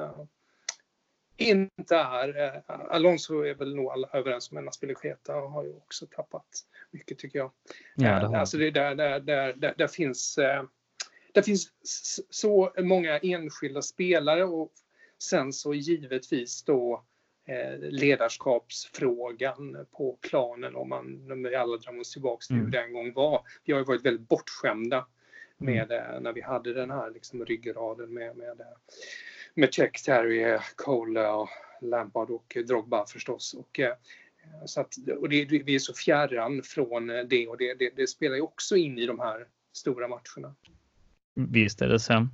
inte 1.36 1.96
är... 1.96 2.28
Uh, 2.28 2.62
Alonso 2.68 3.40
är 3.40 3.54
väl 3.54 3.74
nog 3.74 3.92
alla 3.92 4.08
överens 4.12 4.50
om, 4.50 4.54
men 4.54 4.68
Aspilicueta 4.68 5.32
har 5.32 5.64
ju 5.64 5.74
också 5.74 6.06
tappat 6.06 6.46
mycket 6.90 7.18
tycker 7.18 7.38
jag. 7.38 7.50
Ja, 7.94 8.28
det 8.28 8.38
alltså 8.38 8.56
det, 8.56 8.70
där, 8.70 8.94
där, 8.94 9.20
där, 9.20 9.52
där, 9.52 9.74
där 9.78 9.88
finns... 9.88 10.38
Uh, 10.38 10.64
det 11.32 11.42
finns 11.42 11.72
så 12.30 12.72
många 12.78 13.18
enskilda 13.18 13.82
spelare 13.82 14.44
och 14.44 14.72
sen 15.18 15.52
så 15.52 15.74
givetvis 15.74 16.62
då 16.62 17.04
Eh, 17.04 17.13
ledarskapsfrågan 17.78 19.86
på 19.92 20.18
planen 20.20 20.76
om 20.76 20.88
man, 20.88 21.42
vi 21.42 21.54
alla 21.54 21.76
drar 21.76 22.00
oss 22.00 22.12
tillbaka 22.12 22.44
till 22.46 22.56
hur 22.56 22.62
mm. 22.62 22.70
det 22.70 22.82
en 22.82 22.92
gång 22.92 23.12
var. 23.12 23.42
Vi 23.64 23.72
har 23.72 23.80
ju 23.80 23.84
varit 23.84 24.04
väldigt 24.04 24.28
bortskämda 24.28 25.06
mm. 25.60 25.74
med 25.74 25.92
mm. 25.92 26.22
när 26.22 26.32
vi 26.32 26.40
hade 26.40 26.74
den 26.74 26.90
här 26.90 27.10
liksom 27.10 27.44
ryggraden 27.44 28.14
med, 28.14 28.36
med, 28.36 28.60
eh, 28.60 28.66
med 29.54 29.74
Check, 29.74 30.02
Terry, 30.02 30.58
Cole 30.76 31.28
och 31.28 31.48
Lampard 31.80 32.30
och 32.30 32.56
Drogba 32.66 33.06
förstås. 33.06 33.54
Och, 33.54 33.80
så 34.64 34.80
att, 34.80 34.94
och 35.18 35.28
det, 35.28 35.44
vi 35.44 35.74
är 35.74 35.78
så 35.78 35.94
fjärran 35.94 36.62
från 36.62 37.06
det 37.06 37.48
och 37.48 37.58
det, 37.58 37.74
det, 37.74 37.90
det 37.96 38.06
spelar 38.06 38.36
ju 38.36 38.42
också 38.42 38.76
in 38.76 38.98
i 38.98 39.06
de 39.06 39.20
här 39.20 39.46
stora 39.72 40.08
matcherna. 40.08 40.54
Visst 41.36 41.82
är 41.82 41.88
det 41.88 42.00
så. 42.00 42.28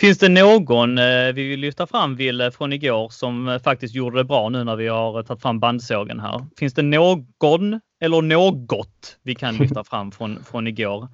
Finns 0.00 0.18
det 0.18 0.28
någon 0.28 0.98
eh, 0.98 1.32
vi 1.34 1.48
vill 1.48 1.60
lyfta 1.60 1.86
fram, 1.86 2.16
Ville, 2.16 2.50
från 2.50 2.72
igår 2.72 3.08
som 3.08 3.48
eh, 3.48 3.58
faktiskt 3.58 3.94
gjorde 3.94 4.16
det 4.16 4.24
bra 4.24 4.48
nu 4.48 4.64
när 4.64 4.76
vi 4.76 4.88
har 4.88 5.22
tagit 5.22 5.42
fram 5.42 5.60
bandsågen 5.60 6.20
här? 6.20 6.46
Finns 6.58 6.74
det 6.74 6.82
någon 6.82 7.80
eller 8.00 8.22
något 8.22 9.18
vi 9.22 9.34
kan 9.34 9.56
lyfta 9.60 9.84
fram 9.84 10.12
från, 10.12 10.44
från 10.44 10.66
igår? 10.66 11.08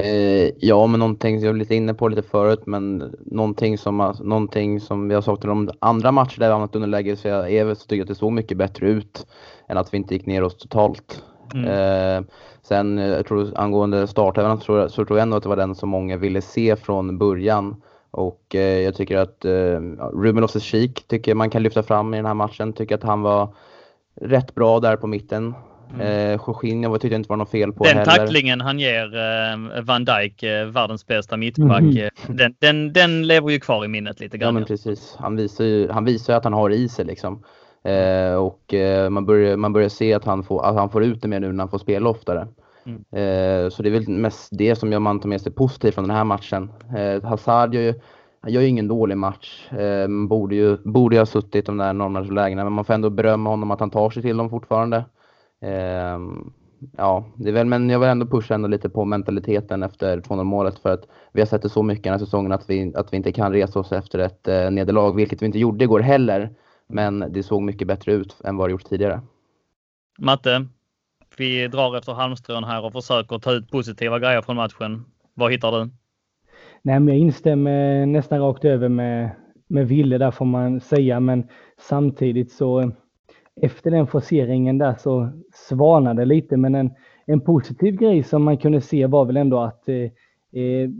Eh, 0.00 0.50
ja, 0.58 0.86
men 0.86 1.00
någonting 1.00 1.40
jag 1.40 1.52
var 1.52 1.58
lite 1.58 1.74
inne 1.74 1.94
på 1.94 2.08
lite 2.08 2.28
förut, 2.28 2.62
men 2.66 3.14
någonting 3.26 3.78
som, 3.78 4.14
någonting 4.20 4.80
som 4.80 5.08
vi 5.08 5.14
har 5.14 5.22
sagt 5.22 5.40
till 5.40 5.48
de 5.48 5.70
andra 5.78 6.12
matcher 6.12 6.40
där 6.40 6.46
vi 6.46 6.52
hamnat 6.52 6.76
underläge 6.76 7.16
så 7.16 7.28
jag 7.28 7.52
är 7.52 7.74
så 7.74 7.80
tycker 7.80 7.96
jag 7.96 8.02
att 8.02 8.08
det 8.08 8.14
såg 8.14 8.32
mycket 8.32 8.58
bättre 8.58 8.88
ut 8.88 9.26
än 9.68 9.78
att 9.78 9.94
vi 9.94 9.96
inte 9.96 10.14
gick 10.14 10.26
ner 10.26 10.42
oss 10.42 10.56
totalt. 10.56 11.22
Mm. 11.54 11.68
Eh, 11.68 12.24
sen 12.62 12.98
eh, 12.98 13.06
jag 13.06 13.26
tror 13.26 13.52
angående 13.54 14.06
startelvan 14.06 14.60
så, 14.60 14.88
så 14.88 15.04
tror 15.04 15.18
jag 15.18 15.22
ändå 15.22 15.36
att 15.36 15.42
det 15.42 15.48
var 15.48 15.56
den 15.56 15.74
som 15.74 15.88
många 15.88 16.16
ville 16.16 16.42
se 16.42 16.76
från 16.76 17.18
början. 17.18 17.82
Och 18.10 18.54
eh, 18.54 18.80
jag 18.80 18.94
tycker 18.94 19.18
att 19.18 19.44
eh, 19.44 19.80
Ruben 20.12 20.44
Loftus-Cheek 20.44 21.08
tycker 21.08 21.34
man 21.34 21.50
kan 21.50 21.62
lyfta 21.62 21.82
fram 21.82 22.14
i 22.14 22.16
den 22.16 22.26
här 22.26 22.34
matchen. 22.34 22.72
Tycker 22.72 22.94
att 22.94 23.02
han 23.02 23.22
var 23.22 23.54
rätt 24.20 24.54
bra 24.54 24.80
där 24.80 24.96
på 24.96 25.06
mitten. 25.06 25.54
Mm. 25.94 26.06
Eh, 26.06 26.40
Jorginho 26.46 26.94
tyckte 26.94 27.14
jag 27.14 27.18
inte 27.18 27.28
var 27.28 27.36
något 27.36 27.50
fel 27.50 27.72
på 27.72 27.84
Den 27.84 27.96
heller. 27.96 28.16
tacklingen 28.16 28.60
han 28.60 28.78
ger 28.78 29.16
eh, 29.16 29.82
Van 29.82 30.04
Dijk, 30.04 30.42
eh, 30.42 30.66
världens 30.66 31.06
bästa 31.06 31.36
mittback, 31.36 31.80
mm. 31.80 31.96
Eh, 31.96 32.08
den, 32.28 32.54
den, 32.58 32.92
den 32.92 33.26
lever 33.26 33.50
ju 33.50 33.60
kvar 33.60 33.84
i 33.84 33.88
minnet 33.88 34.20
lite 34.20 34.38
grann. 34.38 34.46
Ja 34.46 34.52
men 34.52 34.64
precis. 34.64 35.16
Han 35.18 35.36
visar 35.36 35.64
ju 35.64 35.88
han 35.90 36.04
visar 36.04 36.34
att 36.34 36.44
han 36.44 36.52
har 36.52 36.70
i 36.70 36.88
sig 36.88 37.04
liksom. 37.04 37.42
Eh, 37.82 38.34
och 38.34 38.74
eh, 38.74 39.10
man, 39.10 39.26
börjar, 39.26 39.56
man 39.56 39.72
börjar 39.72 39.88
se 39.88 40.14
att 40.14 40.24
han, 40.24 40.42
får, 40.42 40.64
att 40.64 40.76
han 40.76 40.90
får 40.90 41.04
ut 41.04 41.22
det 41.22 41.28
mer 41.28 41.40
nu 41.40 41.52
när 41.52 41.62
han 41.62 41.68
får 41.68 41.78
spela 41.78 42.10
oftare. 42.10 42.48
Mm. 42.86 43.00
Eh, 43.00 43.70
så 43.70 43.82
det 43.82 43.88
är 43.88 43.92
väl 43.92 44.08
mest 44.08 44.48
det 44.52 44.76
som 44.76 45.02
man 45.02 45.20
tar 45.20 45.28
med 45.28 45.40
sig 45.40 45.52
positivt 45.52 45.94
från 45.94 46.08
den 46.08 46.16
här 46.16 46.24
matchen. 46.24 46.70
Hazard 47.22 47.74
gör 47.74 47.82
ju, 47.82 47.94
gör 48.46 48.60
ju 48.60 48.68
ingen 48.68 48.88
dålig 48.88 49.16
match. 49.16 49.72
Eh, 49.72 50.08
borde 50.28 50.54
ju 50.54 50.76
borde 50.76 51.18
ha 51.18 51.26
suttit 51.26 51.66
de 51.66 51.76
där 51.76 51.92
normlägena 51.92 52.64
men 52.64 52.72
man 52.72 52.84
får 52.84 52.94
ändå 52.94 53.10
berömma 53.10 53.50
honom 53.50 53.70
att 53.70 53.80
han 53.80 53.90
tar 53.90 54.10
sig 54.10 54.22
till 54.22 54.36
dem 54.36 54.50
fortfarande. 54.50 55.04
Ja, 56.96 57.24
det 57.36 57.48
är 57.48 57.52
väl, 57.52 57.66
men 57.66 57.90
jag 57.90 57.98
vill 57.98 58.08
ändå 58.08 58.26
pusha 58.26 58.54
ändå 58.54 58.68
lite 58.68 58.88
på 58.88 59.04
mentaliteten 59.04 59.82
efter 59.82 60.20
2-0 60.20 60.44
målet 60.44 60.78
för 60.78 60.92
att 60.92 61.04
vi 61.32 61.40
har 61.40 61.46
sett 61.46 61.62
det 61.62 61.68
så 61.68 61.82
mycket 61.82 62.04
den 62.04 62.12
här 62.12 62.18
säsongen 62.18 62.52
att 62.52 62.70
vi, 62.70 62.92
att 62.96 63.12
vi 63.12 63.16
inte 63.16 63.32
kan 63.32 63.52
resa 63.52 63.78
oss 63.78 63.92
efter 63.92 64.18
ett 64.18 64.46
nederlag, 64.46 65.16
vilket 65.16 65.42
vi 65.42 65.46
inte 65.46 65.58
gjorde 65.58 65.84
igår 65.84 66.00
heller. 66.00 66.50
Men 66.88 67.32
det 67.32 67.42
såg 67.42 67.62
mycket 67.62 67.88
bättre 67.88 68.12
ut 68.12 68.40
än 68.44 68.56
vad 68.56 68.68
det 68.68 68.70
gjort 68.70 68.84
tidigare. 68.84 69.20
Matte, 70.18 70.66
vi 71.38 71.68
drar 71.68 71.96
efter 71.96 72.12
halmstrån 72.12 72.64
här 72.64 72.84
och 72.84 72.92
försöker 72.92 73.38
ta 73.38 73.52
ut 73.52 73.70
positiva 73.70 74.18
grejer 74.18 74.42
från 74.42 74.56
matchen. 74.56 75.04
Vad 75.34 75.52
hittar 75.52 75.72
du? 75.72 75.90
Nej, 76.82 77.00
men 77.00 77.08
jag 77.08 77.18
instämmer 77.18 78.06
nästan 78.06 78.40
rakt 78.40 78.64
över 78.64 78.88
med, 78.88 79.30
med 79.68 79.88
Ville 79.88 80.18
där 80.18 80.30
får 80.30 80.44
man 80.44 80.80
säga, 80.80 81.20
men 81.20 81.48
samtidigt 81.78 82.52
så 82.52 82.92
efter 83.62 83.90
den 83.90 84.06
forceringen 84.06 84.78
där 84.78 84.94
så 84.98 85.30
svanade 85.54 86.22
det 86.22 86.26
lite, 86.26 86.56
men 86.56 86.74
en, 86.74 86.90
en 87.26 87.40
positiv 87.40 87.96
grej 87.96 88.22
som 88.22 88.42
man 88.42 88.58
kunde 88.58 88.80
se 88.80 89.06
var 89.06 89.24
väl 89.24 89.36
ändå 89.36 89.60
att 89.60 89.88
eh, 89.88 90.10
eh 90.52 90.90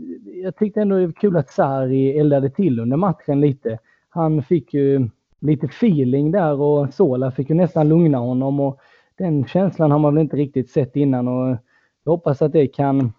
jag 0.43 0.55
tyckte 0.55 0.81
ändå 0.81 0.95
det 0.97 1.05
var 1.05 1.13
kul 1.13 1.37
att 1.37 1.49
Sarri 1.49 2.19
eldade 2.19 2.49
till 2.49 2.79
under 2.79 2.97
matchen 2.97 3.41
lite. 3.41 3.79
Han 4.09 4.43
fick 4.43 4.73
ju 4.73 5.09
lite 5.39 5.65
feeling 5.65 6.31
där 6.31 6.61
och 6.61 6.93
Sola 6.93 7.31
fick 7.31 7.49
ju 7.49 7.55
nästan 7.55 7.89
lugna 7.89 8.17
honom 8.17 8.59
och 8.59 8.79
den 9.17 9.47
känslan 9.47 9.91
har 9.91 9.99
man 9.99 10.15
väl 10.15 10.21
inte 10.21 10.37
riktigt 10.37 10.69
sett 10.69 10.95
innan 10.95 11.27
och 11.27 11.57
jag 12.03 12.11
hoppas 12.11 12.41
att 12.41 12.51
det 12.51 12.67
kan, 12.67 13.13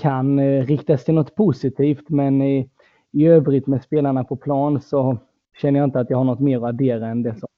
kan 0.00 0.38
eh, 0.38 0.66
riktas 0.66 1.04
till 1.04 1.14
något 1.14 1.34
positivt. 1.34 2.08
Men 2.08 2.42
i, 2.42 2.70
i 3.12 3.26
övrigt 3.26 3.66
med 3.66 3.82
spelarna 3.82 4.24
på 4.24 4.36
plan 4.36 4.80
så 4.80 5.18
känner 5.60 5.80
jag 5.80 5.86
inte 5.86 6.00
att 6.00 6.10
jag 6.10 6.18
har 6.18 6.24
något 6.24 6.40
mer 6.40 6.58
att 6.58 6.64
addera 6.64 7.08
än 7.08 7.22
det 7.22 7.34
som, 7.34 7.48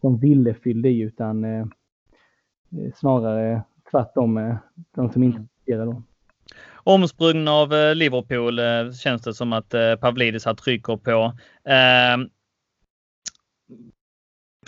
som 0.00 0.18
Ville 0.18 0.54
fyllde 0.54 0.88
i 0.88 1.00
utan 1.00 1.44
eh, 1.44 1.66
snarare 2.94 3.62
tvärtom 3.90 4.34
med 4.34 4.58
de 4.94 5.12
som 5.12 5.22
inte 5.22 5.46
fungerar 5.64 5.86
då. 5.86 6.02
Omsprungen 6.84 7.48
av 7.48 7.72
eh, 7.72 7.94
Liverpool 7.94 8.58
eh, 8.58 8.92
känns 9.02 9.22
det 9.22 9.34
som 9.34 9.52
att 9.52 9.74
eh, 9.74 9.94
Pavlidis 9.94 10.44
här 10.46 10.54
trycker 10.54 10.96
på. 10.96 11.32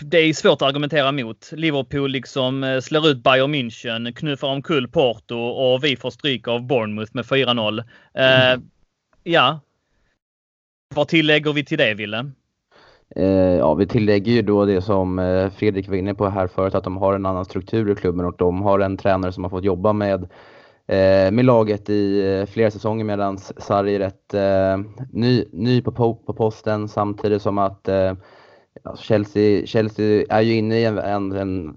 Det 0.02 0.18
är 0.18 0.32
svårt 0.32 0.62
att 0.62 0.68
argumentera 0.68 1.12
mot. 1.12 1.52
Liverpool 1.52 2.10
liksom 2.10 2.80
slår 2.82 3.08
ut 3.08 3.22
Bayern 3.22 3.54
München, 3.54 4.12
knuffar 4.12 4.48
omkull 4.48 4.88
Porto 4.88 5.36
och 5.36 5.84
vi 5.84 5.96
får 5.96 6.10
stryk 6.10 6.48
av 6.48 6.66
Bournemouth 6.66 7.10
med 7.14 7.24
4-0. 7.24 7.84
Mm. 8.14 8.62
Ja. 9.22 9.60
Vad 10.94 11.08
tillägger 11.08 11.52
vi 11.52 11.64
till 11.64 11.78
det, 11.78 11.94
Ville? 11.94 12.30
ja, 13.58 13.74
vi 13.74 13.86
tillägger 13.86 14.32
ju 14.32 14.42
då 14.42 14.64
det 14.64 14.82
som 14.82 15.16
Fredrik 15.56 15.88
var 15.88 15.96
inne 15.96 16.14
på 16.14 16.28
här 16.28 16.46
förut, 16.46 16.74
att 16.74 16.84
de 16.84 16.96
har 16.96 17.14
en 17.14 17.26
annan 17.26 17.44
struktur 17.44 17.92
i 17.92 17.94
klubben 17.94 18.26
och 18.26 18.36
de 18.38 18.62
har 18.62 18.80
en 18.80 18.96
tränare 18.96 19.32
som 19.32 19.44
har 19.44 19.50
fått 19.50 19.64
jobba 19.64 19.92
med 19.92 20.28
Eh, 20.86 21.30
med 21.30 21.44
laget 21.44 21.90
i 21.90 22.32
eh, 22.32 22.46
flera 22.46 22.70
säsonger 22.70 23.04
medan 23.04 23.38
Sarri 23.38 23.94
är 23.94 23.98
rätt 23.98 24.34
eh, 24.34 24.78
ny, 25.12 25.44
ny 25.52 25.82
på, 25.82 26.14
på 26.14 26.34
posten 26.34 26.88
samtidigt 26.88 27.42
som 27.42 27.58
att 27.58 27.88
Alltså, 28.82 29.04
Chelsea, 29.04 29.66
Chelsea 29.66 30.24
är 30.28 30.40
ju 30.40 30.54
inne 30.54 30.78
i 30.78 30.84
en, 30.84 30.98
en, 30.98 31.32
en, 31.32 31.76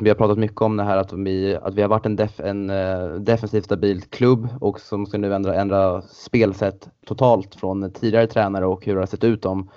vi 0.00 0.08
har 0.08 0.14
pratat 0.14 0.38
mycket 0.38 0.60
om 0.62 0.76
det 0.76 0.82
här 0.82 0.96
att 0.96 1.12
vi, 1.12 1.56
att 1.62 1.74
vi 1.74 1.82
har 1.82 1.88
varit 1.88 2.06
en, 2.06 2.16
def, 2.16 2.40
en 2.40 2.70
eh, 2.70 3.08
defensivt 3.08 3.64
stabil 3.64 4.02
klubb 4.02 4.48
och 4.60 4.80
som 4.80 5.06
ska 5.06 5.18
nu 5.18 5.34
ändra, 5.34 5.54
ändra 5.54 6.02
spelsätt 6.02 6.88
totalt 7.06 7.54
från 7.54 7.90
tidigare 7.92 8.26
tränare 8.26 8.66
och 8.66 8.86
hur 8.86 8.94
det 8.94 9.00
har 9.00 9.06
sett 9.06 9.24
ut 9.24 9.42
de, 9.42 9.70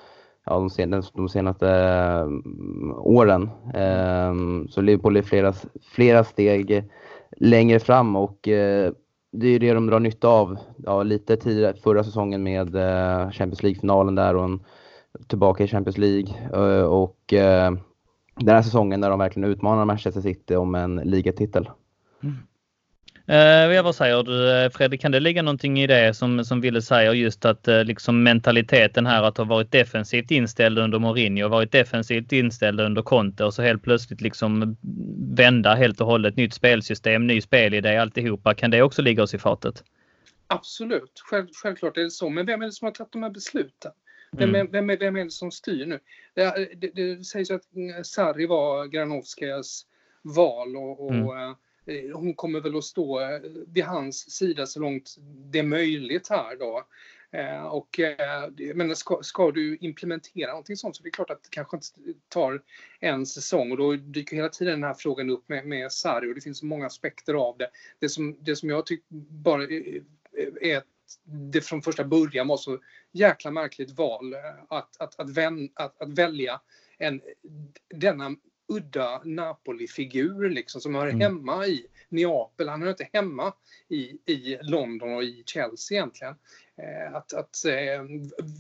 ja, 0.45 0.53
de, 0.53 0.69
senaste, 0.69 1.17
de 1.17 1.29
senaste 1.29 1.69
eh, 1.69 2.27
åren. 2.97 3.49
Ehm, 3.73 4.67
så 4.67 4.81
Liverpool 4.81 5.17
är 5.17 5.21
flera, 5.21 5.53
flera 5.81 6.23
steg 6.23 6.89
längre 7.37 7.79
fram 7.79 8.15
och 8.15 8.47
eh, 8.47 8.91
det 9.31 9.47
är 9.47 9.59
det 9.59 9.73
de 9.73 9.87
drar 9.87 9.99
nytta 9.99 10.27
av. 10.27 10.57
Ja, 10.77 11.03
lite 11.03 11.37
tidigare, 11.37 11.73
förra 11.73 12.03
säsongen 12.03 12.43
med 12.43 12.73
Champions 13.33 13.63
League-finalen 13.63 14.15
där 14.15 14.35
och 14.35 14.43
en, 14.43 14.59
tillbaka 15.27 15.63
i 15.63 15.67
Champions 15.67 15.97
League. 15.97 16.33
Eh, 16.53 16.83
och 16.83 17.33
eh, 17.33 17.71
den 18.35 18.55
här 18.55 18.61
säsongen 18.61 19.01
där 19.01 19.09
de 19.09 19.19
verkligen 19.19 19.49
utmanar 19.49 19.85
Manchester 19.85 20.21
City 20.21 20.55
om 20.55 20.75
en 20.75 20.95
ligatitel. 20.95 21.69
Mm. 22.23 22.37
Eh, 23.29 23.83
vad 23.83 23.95
säger 23.95 24.23
du 24.23 24.51
eh, 24.51 24.69
Fredrik? 24.69 25.01
Kan 25.01 25.11
det 25.11 25.19
ligga 25.19 25.41
någonting 25.41 25.79
i 25.79 25.87
det 25.87 26.13
som, 26.13 26.45
som 26.45 26.61
Ville 26.61 26.81
säger 26.81 27.13
just 27.13 27.45
att 27.45 27.67
eh, 27.67 27.83
liksom 27.83 28.23
mentaliteten 28.23 29.05
här 29.05 29.23
att 29.23 29.37
ha 29.37 29.45
varit 29.45 29.71
defensivt 29.71 30.31
inställd 30.31 30.79
under 30.79 30.99
Mourinho 30.99 31.45
och 31.45 31.51
varit 31.51 31.71
defensivt 31.71 32.31
inställd 32.31 32.79
under 32.79 33.01
Conte 33.01 33.45
och 33.45 33.53
så 33.53 33.61
helt 33.61 33.83
plötsligt 33.83 34.21
liksom 34.21 34.77
vända 35.35 35.75
helt 35.75 36.01
och 36.01 36.07
hållet. 36.07 36.35
Nytt 36.35 36.53
spelsystem, 36.53 37.27
ny 37.27 37.41
spelidé, 37.41 37.97
alltihopa. 37.97 38.53
Kan 38.53 38.71
det 38.71 38.81
också 38.81 39.01
ligga 39.01 39.23
oss 39.23 39.33
i 39.33 39.37
fatet? 39.37 39.83
Absolut, 40.47 41.21
Själv, 41.29 41.47
självklart 41.63 41.97
är 41.97 42.01
det 42.01 42.11
så. 42.11 42.29
Men 42.29 42.45
vem 42.45 42.61
är 42.61 42.65
det 42.65 42.71
som 42.71 42.85
har 42.85 42.91
tagit 42.91 43.13
de 43.13 43.23
här 43.23 43.29
besluten? 43.29 43.91
Vem, 44.31 44.55
mm. 44.55 44.71
vem, 44.71 44.89
är, 44.89 44.97
vem 44.97 45.15
är 45.15 45.23
det 45.23 45.31
som 45.31 45.51
styr 45.51 45.85
nu? 45.85 45.99
Det, 46.33 46.69
det, 46.75 46.91
det 46.95 47.23
sägs 47.23 47.51
att 47.51 47.63
Sarri 48.03 48.45
var 48.45 48.85
Granovskas 48.85 49.85
val 50.21 50.77
och, 50.77 51.05
och 51.05 51.13
mm 51.13 51.55
Eh, 51.89 52.17
hon 52.17 52.33
kommer 52.33 52.59
väl 52.59 52.77
att 52.77 52.83
stå 52.83 53.21
eh, 53.21 53.39
vid 53.67 53.83
hans 53.83 54.31
sida 54.31 54.65
så 54.65 54.79
långt 54.79 55.15
det 55.51 55.59
är 55.59 55.63
möjligt 55.63 56.29
här 56.29 56.55
då. 56.55 56.87
Eh, 57.31 57.65
och, 57.65 57.99
men 58.75 58.95
ska, 58.95 59.19
ska, 59.21 59.51
du 59.51 59.77
implementera 59.81 60.49
någonting 60.49 60.77
sånt 60.77 60.95
så 60.95 61.03
det 61.03 61.09
är 61.09 61.11
klart 61.11 61.29
att 61.29 61.43
det 61.43 61.49
kanske 61.49 61.77
inte 61.77 61.87
tar 62.27 62.61
en 62.99 63.25
säsong 63.25 63.71
och 63.71 63.77
då 63.77 63.93
dyker 63.93 64.35
hela 64.35 64.49
tiden 64.49 64.73
den 64.73 64.83
här 64.83 64.93
frågan 64.93 65.29
upp 65.29 65.49
med, 65.49 65.65
med 65.65 65.91
Sarri 65.91 66.31
och 66.31 66.35
det 66.35 66.41
finns 66.41 66.63
många 66.63 66.85
aspekter 66.85 67.33
av 67.33 67.57
det. 67.57 67.69
Det 67.99 68.09
som, 68.09 68.37
det 68.41 68.55
som 68.55 68.69
jag 68.69 68.85
tycker 68.85 69.05
bara 69.29 69.63
är 70.61 70.77
att 70.77 70.85
det 71.23 71.61
från 71.61 71.81
första 71.81 72.03
början 72.03 72.47
var 72.47 72.57
så 72.57 72.79
jäkla 73.11 73.51
märkligt 73.51 73.91
val 73.91 74.35
att, 74.69 75.01
att, 75.01 75.19
att, 75.19 75.29
vän, 75.29 75.69
att, 75.73 76.01
att 76.01 76.09
välja 76.09 76.61
en, 76.97 77.21
denna 77.95 78.35
udda 78.67 79.21
Napoli-figur 79.23 80.49
liksom 80.49 80.81
som 80.81 80.95
hör 80.95 81.07
mm. 81.07 81.21
hemma 81.21 81.65
i 81.67 81.85
Neapel. 82.09 82.69
Han 82.69 82.81
hör 82.81 82.89
inte 82.89 83.09
hemma 83.13 83.53
i, 83.87 84.17
i 84.33 84.57
London 84.61 85.13
och 85.13 85.23
i 85.23 85.43
Chelsea 85.45 85.97
egentligen. 85.97 86.35
Eh, 86.77 87.15
att, 87.15 87.33
att, 87.33 87.65
eh, 87.65 88.03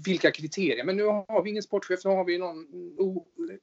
vilka 0.05 0.31
kriterier? 0.31 0.83
Men 0.83 0.97
nu 0.97 1.03
har 1.03 1.43
vi 1.43 1.49
ingen 1.49 1.63
sportchef, 1.63 2.05
nu 2.05 2.09
har 2.11 2.25
vi 2.25 2.37
någon 2.37 2.67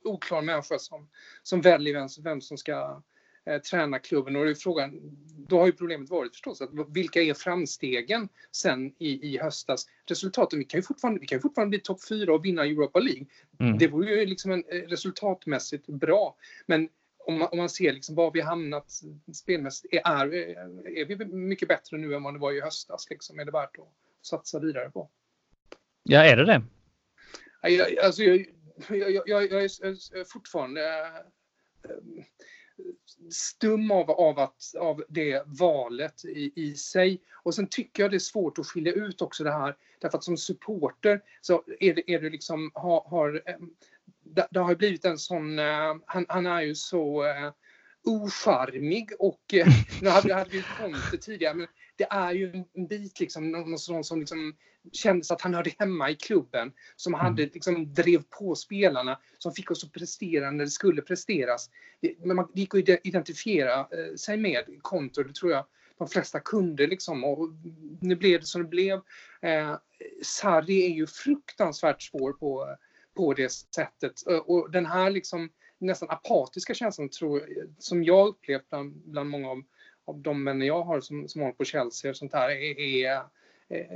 oklar 0.04 0.42
människa 0.42 0.78
som, 0.78 1.08
som 1.42 1.60
väljer 1.60 1.94
vem, 1.94 2.08
vem 2.24 2.40
som 2.40 2.58
ska 2.58 3.02
eh, 3.46 3.58
träna 3.58 3.98
klubben. 3.98 4.36
Och 4.36 4.44
då, 4.44 4.50
är 4.50 4.54
frågan, 4.54 5.00
då 5.48 5.58
har 5.58 5.66
ju 5.66 5.72
problemet 5.72 6.10
varit 6.10 6.32
förstås 6.32 6.62
att 6.62 6.70
vilka 6.88 7.22
är 7.22 7.34
framstegen 7.34 8.28
sen 8.52 8.94
i, 8.98 9.32
i 9.32 9.38
höstas? 9.38 9.86
Resultaten, 10.06 10.58
vi 10.58 10.64
kan 10.64 10.78
ju 10.78 10.82
fortfarande, 10.82 11.20
vi 11.20 11.26
kan 11.26 11.38
ju 11.38 11.42
fortfarande 11.42 11.70
bli 11.70 11.80
topp 11.80 12.08
fyra 12.08 12.34
och 12.34 12.44
vinna 12.44 12.64
Europa 12.64 13.00
League. 13.00 13.26
Mm. 13.60 13.78
Det 13.78 13.88
vore 13.88 14.10
ju 14.10 14.26
liksom 14.26 14.52
en, 14.52 14.64
eh, 14.68 14.80
resultatmässigt 14.80 15.86
bra. 15.86 16.36
Men 16.66 16.88
om 17.26 17.38
man, 17.38 17.48
om 17.52 17.58
man 17.58 17.68
ser 17.68 17.92
liksom 17.92 18.14
var 18.14 18.30
vi 18.30 18.40
hamnat 18.40 19.00
spelmässigt, 19.34 19.94
är, 19.94 20.34
är, 20.34 20.98
är 20.98 21.04
vi 21.04 21.24
mycket 21.24 21.68
bättre 21.68 21.98
nu 21.98 22.14
än 22.14 22.22
vad 22.22 22.34
det 22.34 22.38
var 22.38 22.52
i 22.52 22.60
höstas? 22.60 23.10
Liksom? 23.10 23.38
Är 23.38 23.44
det 23.44 23.52
värt 23.52 23.78
att 23.78 23.92
satsa 24.22 24.60
vidare 24.60 24.90
på? 24.90 25.10
Ja, 26.02 26.24
är 26.24 26.36
det 26.36 26.44
det? 26.44 26.62
Jag, 27.62 27.98
alltså, 27.98 28.22
jag, 28.22 28.46
jag, 28.88 29.28
jag, 29.28 29.50
jag 29.52 29.64
är 29.64 30.24
fortfarande 30.24 31.00
äh, 31.84 32.24
stum 33.30 33.90
av, 33.90 34.10
av, 34.10 34.38
att, 34.38 34.74
av 34.78 35.04
det 35.08 35.42
valet 35.46 36.24
i, 36.24 36.52
i 36.56 36.74
sig. 36.74 37.20
Och 37.42 37.54
sen 37.54 37.66
tycker 37.66 38.02
jag 38.02 38.10
det 38.10 38.16
är 38.16 38.18
svårt 38.18 38.58
att 38.58 38.66
skilja 38.66 38.92
ut 38.92 39.22
också 39.22 39.44
det 39.44 39.52
här, 39.52 39.76
därför 40.00 40.18
att 40.18 40.24
som 40.24 40.36
supporter 40.36 41.20
så 41.40 41.62
är 41.80 41.94
det, 41.94 42.10
är 42.10 42.20
det 42.20 42.30
liksom, 42.30 42.70
har, 42.74 43.08
har 43.08 43.42
det, 44.22 44.48
det 44.50 44.60
har 44.60 44.74
blivit 44.74 45.04
en 45.04 45.18
sån, 45.18 45.58
eh, 45.58 45.96
han, 46.06 46.26
han, 46.28 46.46
är 46.46 46.60
ju 46.60 46.74
så 46.74 47.24
eh, 47.24 47.52
ocharmig 48.06 49.12
och 49.18 49.54
uh, 49.54 49.66
nu 50.02 50.08
hade, 50.08 50.34
hade 50.34 50.50
vi 50.50 50.64
Conte 50.80 51.16
tidigare 51.16 51.54
men 51.54 51.66
det 51.96 52.06
är 52.10 52.32
ju 52.32 52.64
en 52.74 52.86
bit 52.86 53.20
liksom, 53.20 53.50
någon, 53.50 53.76
någon 53.88 54.04
som 54.04 54.20
liksom 54.20 54.56
kändes 54.92 55.30
att 55.30 55.40
han 55.40 55.54
hörde 55.54 55.72
hemma 55.78 56.10
i 56.10 56.14
klubben, 56.14 56.72
som 56.96 57.14
mm. 57.14 57.24
hade, 57.24 57.42
liksom, 57.42 57.94
drev 57.94 58.22
på 58.22 58.54
spelarna, 58.54 59.18
som 59.38 59.52
fick 59.52 59.70
oss 59.70 59.84
att 59.84 59.92
prestera 59.92 60.50
när 60.50 60.64
det 60.64 60.70
skulle 60.70 61.02
presteras. 61.02 61.70
Det, 62.00 62.14
men 62.18 62.36
man, 62.36 62.48
det 62.54 62.60
gick 62.60 62.74
att 62.74 63.06
identifiera 63.06 63.80
eh, 63.80 64.14
sig 64.16 64.36
med 64.36 64.64
kontor, 64.82 65.24
det 65.24 65.34
tror 65.34 65.52
jag 65.52 65.66
de 65.98 66.08
flesta 66.08 66.40
kunde 66.40 66.86
liksom. 66.86 67.24
Och 67.24 67.48
nu 68.00 68.16
blev 68.16 68.40
det 68.40 68.46
som 68.46 68.62
det 68.62 68.68
blev. 68.68 69.00
Eh, 69.42 69.76
Sarri 70.22 70.86
är 70.86 70.94
ju 70.94 71.06
fruktansvärt 71.06 72.02
svår 72.02 72.32
på, 72.32 72.76
på 73.16 73.34
det 73.34 73.52
sättet. 73.52 74.22
Och 74.44 74.70
den 74.70 74.86
här 74.86 75.10
liksom 75.10 75.50
nästan 75.78 76.10
apatiska 76.10 76.74
känslan 76.74 77.08
tror, 77.08 77.42
som 77.78 78.04
jag 78.04 78.28
upplevt 78.28 78.68
bland, 78.68 78.92
bland 78.92 79.30
många 79.30 79.50
av, 79.50 79.62
av 80.04 80.18
de 80.18 80.44
män 80.44 80.62
jag 80.62 80.82
har 80.82 81.00
som, 81.00 81.28
som 81.28 81.40
håller 81.40 81.54
på 81.54 81.64
Chelsea 81.64 82.10
och 82.10 82.16
sånt 82.16 82.32
här 82.32 82.50
är, 82.50 82.80
är 82.80 83.22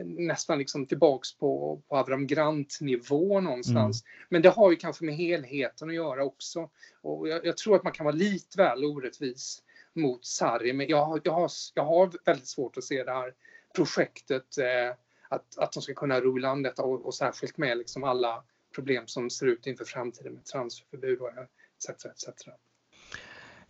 nästan 0.04 0.58
liksom 0.58 0.86
tillbaks 0.86 1.34
på, 1.36 1.82
på 1.88 1.96
Avram 1.96 2.26
Grant-nivå 2.26 3.40
någonstans. 3.40 4.04
Mm. 4.04 4.26
Men 4.28 4.42
det 4.42 4.48
har 4.48 4.70
ju 4.70 4.76
kanske 4.76 5.04
med 5.04 5.14
helheten 5.14 5.88
att 5.88 5.94
göra 5.94 6.24
också. 6.24 6.70
Och 7.00 7.28
jag, 7.28 7.46
jag, 7.46 7.56
tror 7.56 7.76
att 7.76 7.84
man 7.84 7.92
kan 7.92 8.04
vara 8.04 8.14
lite 8.14 8.58
väl 8.58 8.84
orättvis 8.84 9.62
mot 9.92 10.24
Sarri, 10.24 10.72
men 10.72 10.88
jag, 10.88 11.20
jag, 11.24 11.32
har, 11.32 11.50
jag 11.74 11.84
har 11.84 12.10
väldigt 12.24 12.48
svårt 12.48 12.76
att 12.76 12.84
se 12.84 13.04
det 13.04 13.12
här 13.12 13.34
projektet, 13.74 14.58
eh, 14.58 14.96
att, 15.28 15.58
att 15.58 15.72
de 15.72 15.82
ska 15.82 15.94
kunna 15.94 16.20
ro 16.20 16.38
i 16.38 16.40
land 16.40 16.64
detta 16.64 16.82
och, 16.82 17.06
och 17.06 17.14
särskilt 17.14 17.56
med 17.56 17.78
liksom 17.78 18.04
alla 18.04 18.44
problem 18.74 19.06
som 19.06 19.30
ser 19.30 19.46
ut 19.46 19.66
inför 19.66 19.84
framtiden 19.84 20.32
med 20.32 20.44
transferförbud 20.44 21.20
och 21.20 21.30
etc. 21.88 22.10
etc. 22.10 22.52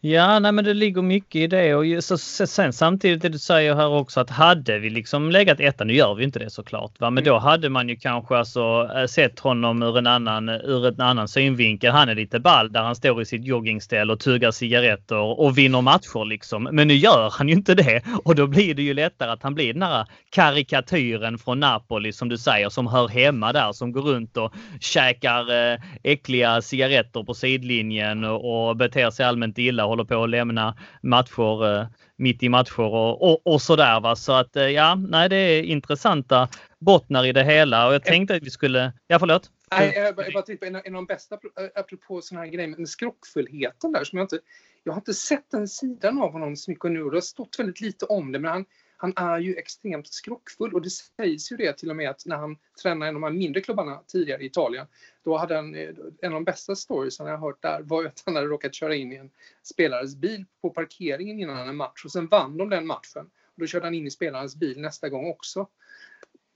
Ja, 0.03 0.39
nej, 0.39 0.53
men 0.53 0.65
det 0.65 0.75
ligger 0.75 1.03
mycket 1.03 1.35
i 1.35 1.47
det 1.47 1.75
och 1.75 2.05
så, 2.05 2.19
sen 2.47 2.73
samtidigt 2.73 3.23
det 3.23 3.29
du 3.29 3.39
säger 3.39 3.75
här 3.75 3.89
också 3.89 4.21
att 4.21 4.31
hade 4.31 4.79
vi 4.79 4.91
liksom 4.91 5.31
legat 5.31 5.61
etta, 5.61 5.85
nu 5.85 5.95
gör 5.95 6.15
vi 6.15 6.25
inte 6.25 6.39
det 6.39 6.51
såklart, 6.51 7.01
va? 7.01 7.11
men 7.11 7.25
då 7.25 7.31
mm. 7.31 7.43
hade 7.43 7.69
man 7.69 7.89
ju 7.89 7.97
kanske 7.97 8.37
alltså 8.37 8.91
eh, 8.97 9.07
sett 9.07 9.39
honom 9.39 9.83
ur 9.83 9.99
en 9.99 10.07
annan, 10.07 10.49
ur 10.49 10.87
en 10.87 11.01
annan 11.01 11.29
synvinkel. 11.29 11.93
Han 11.93 12.09
är 12.09 12.15
lite 12.15 12.41
ball 12.41 12.73
där 12.73 12.83
han 12.83 12.97
står 12.97 13.23
i 13.23 13.25
sitt 13.25 13.45
joggingställ 13.45 14.11
och 14.11 14.21
tuggar 14.21 14.51
cigaretter 14.51 15.41
och 15.41 15.59
vinner 15.59 15.81
matcher 15.81 16.25
liksom. 16.25 16.69
Men 16.73 16.89
nu 16.89 16.95
gör 16.95 17.31
han 17.31 17.49
ju 17.49 17.55
inte 17.55 17.75
det 17.75 18.03
och 18.25 18.35
då 18.35 18.47
blir 18.47 18.75
det 18.75 18.83
ju 18.83 18.95
lättare 18.95 19.31
att 19.31 19.43
han 19.43 19.55
blir 19.55 19.73
den 19.73 19.83
här 19.83 20.07
karikatyren 20.31 21.39
från 21.39 21.61
Napoli 21.61 22.13
som 22.13 22.29
du 22.29 22.39
säger 22.39 22.69
som 22.69 22.87
hör 22.87 23.09
hemma 23.09 23.53
där 23.53 23.73
som 23.73 23.93
går 23.93 24.03
runt 24.03 24.37
och 24.37 24.53
käkar 24.81 25.73
eh, 25.73 25.79
äckliga 26.03 26.63
cigaretter 26.63 27.23
på 27.23 27.35
sidlinjen 27.35 28.25
och 28.25 28.77
beter 28.77 29.11
sig 29.11 29.27
allmänt 29.27 29.59
illa 29.59 29.90
håller 29.91 30.05
på 30.05 30.23
att 30.25 30.31
lämna 30.31 30.77
matcher 31.03 31.81
eh, 31.81 31.87
mitt 32.17 32.43
i 32.43 32.49
matcher 32.49 32.81
och, 32.81 33.31
och, 33.31 33.47
och 33.47 33.63
sådär. 33.63 34.01
Va? 34.01 34.17
Så 34.17 34.33
att 34.33 34.51
ja, 34.55 34.95
nej, 34.95 35.29
det 35.29 35.37
är 35.37 35.63
intressanta 35.63 36.49
bottnar 36.79 37.27
i 37.27 37.33
det 37.33 37.45
hela 37.45 37.87
och 37.87 37.95
jag 37.95 38.05
tänkte 38.05 38.35
att 38.35 38.43
vi 38.43 38.51
skulle... 38.51 38.93
Ja, 39.07 39.19
förlåt. 39.19 39.51
Nej, 39.71 39.93
jag 39.97 40.17
bara, 40.17 40.29
jag 40.29 40.47
tänkte, 40.47 40.67
en, 40.67 40.75
en 40.75 40.81
av 40.87 40.93
de 40.93 41.07
bästa, 41.07 41.39
apropå 41.75 42.21
sådana 42.21 42.45
här 42.45 42.53
grejer, 42.53 42.69
med 42.69 42.89
skrockfullheten 42.89 43.93
där 43.93 44.05
som 44.05 44.19
jag 44.19 44.25
inte... 44.25 44.39
Jag 44.85 44.93
har 44.93 45.01
inte 45.01 45.15
sett 45.15 45.51
den 45.51 45.69
sidan 45.69 46.23
av 46.23 46.33
honom 46.33 46.57
så 46.57 46.71
mycket 46.71 46.91
nu 46.91 47.03
och 47.03 47.11
det 47.11 47.17
har 47.17 47.21
stått 47.21 47.59
väldigt 47.59 47.81
lite 47.81 48.05
om 48.05 48.33
det 48.33 48.39
men 48.39 48.51
han, 48.51 48.65
han 49.03 49.13
är 49.17 49.39
ju 49.39 49.55
extremt 49.55 50.13
skrockfull 50.13 50.75
och 50.75 50.83
det 50.83 50.91
sägs 50.91 51.53
ju 51.53 51.57
det 51.57 51.73
till 51.73 51.91
och 51.91 51.97
med 51.97 52.11
att 52.11 52.27
när 52.27 52.37
han 52.37 52.57
tränade 52.83 53.09
en 53.09 53.17
av 53.17 53.21
de 53.21 53.27
här 53.27 53.39
mindre 53.39 53.61
klubbarna 53.61 54.01
tidigare 54.07 54.43
i 54.43 54.47
Italien, 54.47 54.87
då 55.25 55.37
hade 55.37 55.55
han, 55.57 55.75
eh, 55.75 55.89
en 56.23 56.33
av 56.33 56.35
de 56.35 56.45
bästa 56.45 56.77
storiesen 56.77 57.27
jag 57.27 57.39
har 57.39 57.47
hört 57.47 57.63
där 57.63 57.83
var 57.83 58.05
att 58.05 58.23
han 58.27 58.37
hade 58.37 58.47
råkat 58.47 58.75
köra 58.75 58.95
in 58.95 59.13
i 59.13 59.17
en 59.17 59.31
spelares 59.63 60.17
bil 60.17 60.45
på 60.63 60.71
parkeringen 60.71 61.39
innan 61.39 61.69
en 61.69 61.77
match 61.77 62.05
och 62.05 62.13
sen 62.13 62.27
vann 62.27 62.57
de 62.57 62.69
den 62.69 62.87
matchen. 62.87 63.27
Och 63.27 63.61
då 63.61 63.67
körde 63.67 63.87
han 63.87 63.95
in 63.95 64.07
i 64.07 64.11
spelarens 64.11 64.57
bil 64.57 64.81
nästa 64.81 65.09
gång 65.09 65.31
också 65.31 65.69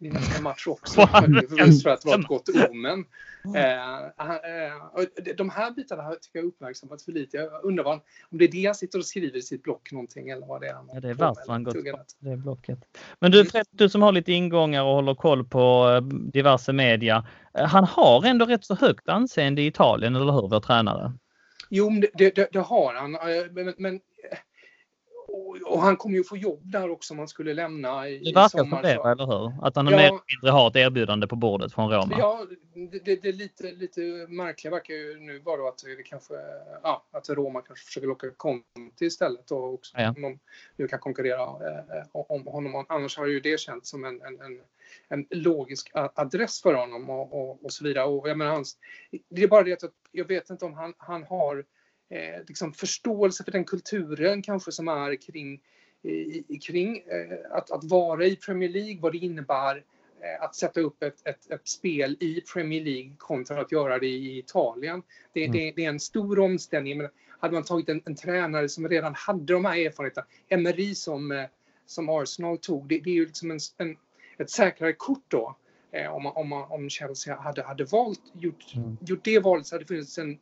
i 0.01 0.11
nästa 0.11 0.43
match 0.43 0.67
också. 0.67 1.09
Just 1.59 1.83
för 1.83 1.91
att 1.91 2.03
det 2.03 2.09
var 2.09 2.19
ett 2.19 2.27
gott 2.27 2.49
omen. 2.49 3.05
Eh, 3.57 4.05
eh, 4.05 5.35
de 5.37 5.51
här 5.51 5.71
bitarna 5.71 6.03
har 6.03 6.17
jag 6.33 6.45
uppmärksammat 6.45 7.03
för 7.03 7.13
lite. 7.13 7.37
Jag 7.37 7.65
undrar 7.65 7.85
vad, 7.85 8.01
om 8.31 8.39
det 8.39 8.45
är 8.45 8.49
det 8.49 8.67
han 8.67 8.75
sitter 8.75 8.99
och 8.99 9.07
skriver 9.07 9.39
i 9.39 9.43
sitt 9.43 9.63
block 9.63 9.93
någonting 9.93 10.29
eller 10.29 10.47
vad 10.47 10.61
det 10.61 10.67
är. 10.67 10.79
Ja, 10.93 11.01
det 11.01 11.11
är 11.11 11.15
varför 11.15 11.53
han 11.53 11.65
gått 11.65 11.77
det 12.19 12.37
blocket. 12.37 12.79
Men 13.19 13.31
du 13.31 13.45
Fred, 13.45 13.67
du 13.71 13.89
som 13.89 14.03
har 14.03 14.13
lite 14.13 14.33
ingångar 14.33 14.83
och 14.83 14.95
håller 14.95 15.15
koll 15.15 15.45
på 15.45 15.91
eh, 15.91 16.01
diverse 16.11 16.73
media. 16.73 17.27
Han 17.53 17.85
har 17.85 18.25
ändå 18.25 18.47
rätt 18.47 18.65
så 18.65 18.75
högt 18.75 19.09
anseende 19.09 19.63
i 19.63 19.67
Italien, 19.67 20.17
eller 20.17 20.33
hur, 20.33 20.49
vår 20.49 20.61
tränare? 20.61 21.13
Jo, 21.71 21.91
det, 22.15 22.35
det, 22.35 22.49
det 22.53 22.59
har 22.59 22.95
han. 22.95 23.13
Men, 23.55 23.75
men 23.79 24.01
och, 25.67 25.81
han 25.81 25.97
kommer 25.97 26.17
ju 26.17 26.25
få 26.25 26.37
jobb 26.37 26.61
där 26.63 26.91
också 26.91 27.15
om 27.15 27.19
han 27.19 27.29
skulle 27.29 27.55
lämna 27.55 28.09
i, 28.09 28.19
det 28.19 28.33
verkar 28.35 28.59
som 28.59 28.71
det, 28.71 28.93
eller 28.93 29.27
hur? 29.27 29.67
Att 29.67 29.77
han 29.77 29.87
ja, 29.87 29.97
mer 29.97 30.11
mindre 30.11 30.51
har 30.51 30.69
ett 30.69 30.77
erbjudande 30.77 31.27
på 31.27 31.37
bordet 31.37 31.73
från 31.73 31.91
Roma. 31.91 32.17
Ja, 32.19 32.47
det, 32.75 33.23
det, 33.23 33.29
är 33.29 33.33
lite, 33.33 33.73
lite 33.73 34.01
märkliga 34.29 34.71
verkar 34.71 34.95
ju 34.95 35.21
nu 35.21 35.39
vara 35.39 35.69
att 35.69 35.79
det 35.79 36.03
kanske, 36.03 36.35
ja, 36.83 37.05
att 37.11 37.29
Roma 37.29 37.61
kanske 37.61 37.85
försöker 37.85 38.09
locka 38.09 38.31
Conte 38.37 39.05
istället 39.05 39.51
och 39.51 39.75
också 39.75 39.99
ja. 39.99 40.09
om 40.09 40.23
de 40.23 40.39
nu 40.77 40.89
kan 40.89 40.99
konkurrera 40.99 41.43
eh, 41.43 42.07
om 42.13 42.47
honom. 42.47 42.87
Annars 42.89 43.17
har 43.17 43.27
ju 43.27 43.41
det 43.41 43.61
känts 43.61 43.91
som 43.91 44.05
en, 44.05 44.23
en, 44.23 44.41
en, 44.41 44.61
en 45.09 45.27
logisk 45.31 45.91
adress 45.95 46.63
för 46.63 46.75
honom 46.75 47.11
och, 47.11 47.33
och, 47.33 47.65
och 47.65 47.73
så 47.73 47.85
vidare. 47.85 48.05
Och 48.05 48.29
jag 48.29 48.39
menar, 48.39 48.53
hans, 48.53 48.77
det 49.29 49.43
är 49.43 49.49
bara 49.49 49.63
det 49.63 49.85
att 49.85 49.91
jag 50.13 50.29
vet 50.29 50.51
inte 50.51 50.65
om 50.65 50.75
han, 50.75 50.95
han 50.99 51.25
har 51.25 51.65
eh, 52.09 52.43
liksom 52.49 52.73
förståelse 52.73 53.45
för 53.45 53.53
den 53.53 53.65
kulturen 53.65 54.43
kanske 54.43 54.73
som 54.73 54.89
är 54.89 55.17
kring, 55.17 55.61
i, 56.03 56.59
kring 56.59 56.97
eh, 56.97 57.39
att, 57.51 57.71
att 57.71 57.85
vara 57.85 58.27
i 58.27 58.37
Premier 58.37 58.69
League, 58.69 58.99
vad 59.01 59.13
det 59.13 59.19
innebär 59.19 59.77
eh, 59.77 60.45
att 60.45 60.55
sätta 60.55 60.81
upp 60.81 61.03
ett, 61.03 61.27
ett, 61.27 61.51
ett, 61.51 61.69
spel 61.69 62.17
i 62.21 62.41
Premier 62.53 62.85
League 62.85 63.13
kontra 63.19 63.61
att 63.61 63.73
göra 63.73 63.99
det 63.99 64.07
i 64.07 64.39
Italien. 64.39 65.03
Det, 65.33 65.45
mm. 65.45 65.53
det, 65.53 65.73
det 65.77 65.85
är 65.85 65.89
en 65.89 66.01
stor 66.01 66.39
omställning. 66.39 66.99
Men 66.99 67.09
hade 67.39 67.55
man 67.55 67.65
tagit 67.65 67.89
en, 67.89 68.03
en, 68.05 68.17
tränare 68.17 68.69
som 68.69 68.89
redan 68.89 69.15
hade 69.15 69.53
de 69.53 69.65
här 69.65 69.87
erfarenheterna, 69.87 70.27
Emery 70.49 70.95
som, 70.95 71.33
eh, 71.33 71.45
som 71.87 72.09
Arsenal 72.09 72.59
tog, 72.59 72.89
det, 72.89 72.99
det 72.99 73.11
är 73.11 73.15
ju 73.15 73.27
liksom 73.27 73.51
en, 73.51 73.59
en, 73.79 73.97
ett 74.39 74.51
säkrare 74.51 74.93
kort 74.93 75.25
då. 75.29 75.57
Eh, 75.93 76.15
om, 76.15 76.27
om, 76.27 76.53
om 76.53 76.91
Chelsea 76.91 77.37
hade, 77.37 77.63
hade 77.63 77.85
valt, 77.85 78.23
gjort, 78.33 78.75
mm. 78.75 78.97
gjort 79.01 79.25
det 79.25 79.39
valet 79.39 79.67
så 79.67 79.75
hade 79.75 79.85
det 79.85 79.89
funnits 79.89 80.19
en, 80.19 80.31
en, 80.31 80.39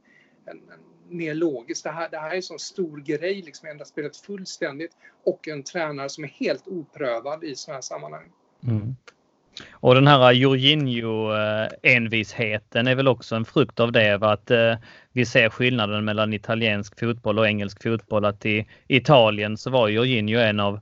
en 0.46 0.80
mer 1.12 1.34
logiskt. 1.34 1.84
Det 1.84 1.90
här, 1.90 2.08
det 2.10 2.18
här 2.18 2.30
är 2.30 2.36
en 2.36 2.42
sån 2.42 2.58
stor 2.58 2.98
grej, 2.98 3.42
liksom 3.42 3.68
ändra 3.68 3.84
spelet 3.84 4.16
fullständigt 4.16 4.92
och 5.24 5.48
en 5.48 5.62
tränare 5.62 6.08
som 6.08 6.24
är 6.24 6.28
helt 6.28 6.68
oprövad 6.68 7.44
i 7.44 7.56
sådana 7.56 7.76
här 7.76 7.82
sammanhang. 7.82 8.32
Mm. 8.66 8.96
Och 9.72 9.94
den 9.94 10.06
här 10.06 10.32
Jorginho-envisheten 10.32 12.86
är 12.86 12.94
väl 12.94 13.08
också 13.08 13.36
en 13.36 13.44
frukt 13.44 13.80
av 13.80 13.92
det. 13.92 14.14
Att 14.14 14.50
eh, 14.50 14.74
vi 15.12 15.26
ser 15.26 15.48
skillnaden 15.48 16.04
mellan 16.04 16.32
italiensk 16.32 17.00
fotboll 17.00 17.38
och 17.38 17.46
engelsk 17.46 17.82
fotboll. 17.82 18.24
Att 18.24 18.46
i 18.46 18.66
Italien 18.88 19.56
så 19.56 19.70
var 19.70 19.88
Jorginho 19.88 20.40
en 20.40 20.60
av 20.60 20.80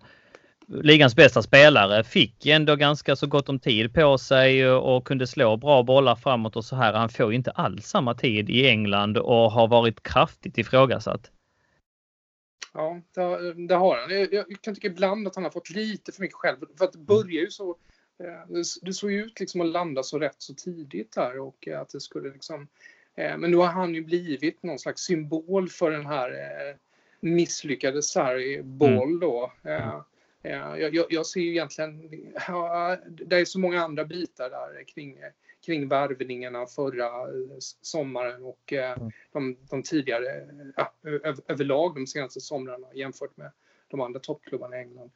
ligans 0.71 1.17
bästa 1.17 1.43
spelare. 1.43 2.05
Fick 2.05 2.47
ändå 2.47 2.77
ganska 2.77 3.17
så 3.17 3.27
gott 3.27 3.49
om 3.49 3.59
tid 3.59 3.95
på 3.95 4.19
sig 4.19 4.71
och 4.71 5.07
kunde 5.07 5.27
slå 5.27 5.57
bra 5.57 5.83
bollar 5.83 6.17
framåt 6.17 6.57
och 6.57 6.65
så 6.65 6.77
här. 6.77 6.93
Han 6.93 7.09
får 7.09 7.33
inte 7.33 7.51
alls 7.51 7.87
samma 7.87 8.15
tid 8.15 8.51
i 8.51 8.69
England 8.69 9.19
och 9.19 9.51
har 9.53 9.69
varit 9.69 10.03
kraftigt 10.03 10.59
ifrågasatt. 10.59 11.31
Ja, 12.73 13.01
det, 13.69 13.75
har 13.75 14.01
han. 14.01 14.11
Jag, 14.11 14.33
jag, 14.33 14.47
kan 14.61 14.75
tycka 14.75 14.89
ibland 14.89 15.29
att 15.29 15.35
han 15.35 15.45
har 15.45 15.51
fått 15.51 15.71
lite 15.71 16.13
för 16.13 16.21
mycket 16.21 16.37
själv. 16.37 16.57
För 16.79 16.85
att 16.85 16.93
det 16.93 16.99
börjar 16.99 17.43
ju 17.43 17.51
så... 17.51 17.71
Eh, 18.23 18.61
det 18.83 18.93
såg 18.93 19.13
ut 19.13 19.41
liksom 19.41 19.61
att 19.61 19.67
landa 19.67 20.03
så 20.03 20.19
rätt 20.19 20.37
så 20.39 20.55
tidigt 20.55 21.13
där 21.13 21.39
och 21.39 21.69
att 21.69 21.89
det 21.89 22.01
skulle 22.01 22.31
liksom... 22.31 22.69
Eh, 23.15 23.37
men 23.37 23.51
nu 23.51 23.57
har 23.57 23.67
han 23.67 23.95
ju 23.95 24.05
blivit 24.05 24.63
någon 24.63 24.79
slags 24.79 25.03
symbol 25.03 25.69
för 25.69 25.91
den 25.91 26.07
här 26.07 26.31
eh, 26.31 26.77
misslyckade 27.21 28.03
Sarri-boll 28.03 29.03
mm. 29.03 29.21
då. 29.21 29.53
Mm. 29.65 30.01
Jag, 30.43 30.95
jag, 30.95 31.07
jag, 31.11 31.27
ser 31.27 31.41
ju 31.41 31.51
egentligen, 31.51 32.11
ja, 32.49 32.97
det 33.07 33.37
är 33.37 33.45
så 33.45 33.59
många 33.59 33.81
andra 33.81 34.05
bitar 34.05 34.51
där 34.51 34.85
kring, 34.85 35.19
kring 35.67 35.89
värvningarna 35.89 36.67
förra 36.67 37.11
sommaren 37.81 38.45
och 38.45 38.73
mm. 38.73 39.11
de, 39.33 39.57
de 39.71 39.83
tidigare, 39.83 40.49
ja, 40.77 40.95
överlag 41.49 41.95
de 41.95 42.07
senaste 42.07 42.41
somrarna 42.41 42.95
jämfört 42.95 43.37
med 43.37 43.51
de 43.89 44.01
andra 44.01 44.21
toppklubbarna 44.21 44.77
i 44.77 44.81
England. 44.81 45.11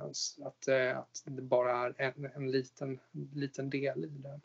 Att, 0.00 0.42
att 0.42 1.22
det 1.24 1.42
bara 1.42 1.86
är 1.86 1.94
en, 1.96 2.30
en 2.34 2.50
liten, 2.50 2.98
liten 3.34 3.70
del 3.70 4.04
i 4.04 4.08
det. 4.08 4.40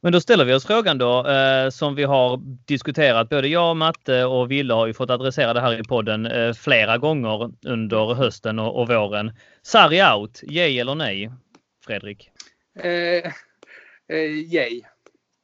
Men 0.00 0.12
då 0.12 0.20
ställer 0.20 0.44
vi 0.44 0.54
oss 0.54 0.66
frågan 0.66 0.98
då 0.98 1.28
eh, 1.28 1.70
som 1.70 1.94
vi 1.94 2.04
har 2.04 2.40
diskuterat. 2.66 3.28
Både 3.28 3.48
jag, 3.48 3.76
Matte 3.76 4.24
och 4.24 4.50
Ville 4.50 4.74
har 4.74 4.86
ju 4.86 4.94
fått 4.94 5.10
adressera 5.10 5.52
det 5.52 5.60
här 5.60 5.80
i 5.80 5.84
podden 5.84 6.26
eh, 6.26 6.52
flera 6.52 6.98
gånger 6.98 7.50
under 7.66 8.14
hösten 8.14 8.58
och, 8.58 8.80
och 8.80 8.88
våren. 8.88 9.32
Sarri 9.62 10.02
out, 10.02 10.42
yay 10.42 10.78
eller 10.78 10.94
nej? 10.94 11.32
Fredrik? 11.86 12.30
Eh, 12.78 13.32
eh, 14.12 14.30
yay. 14.52 14.82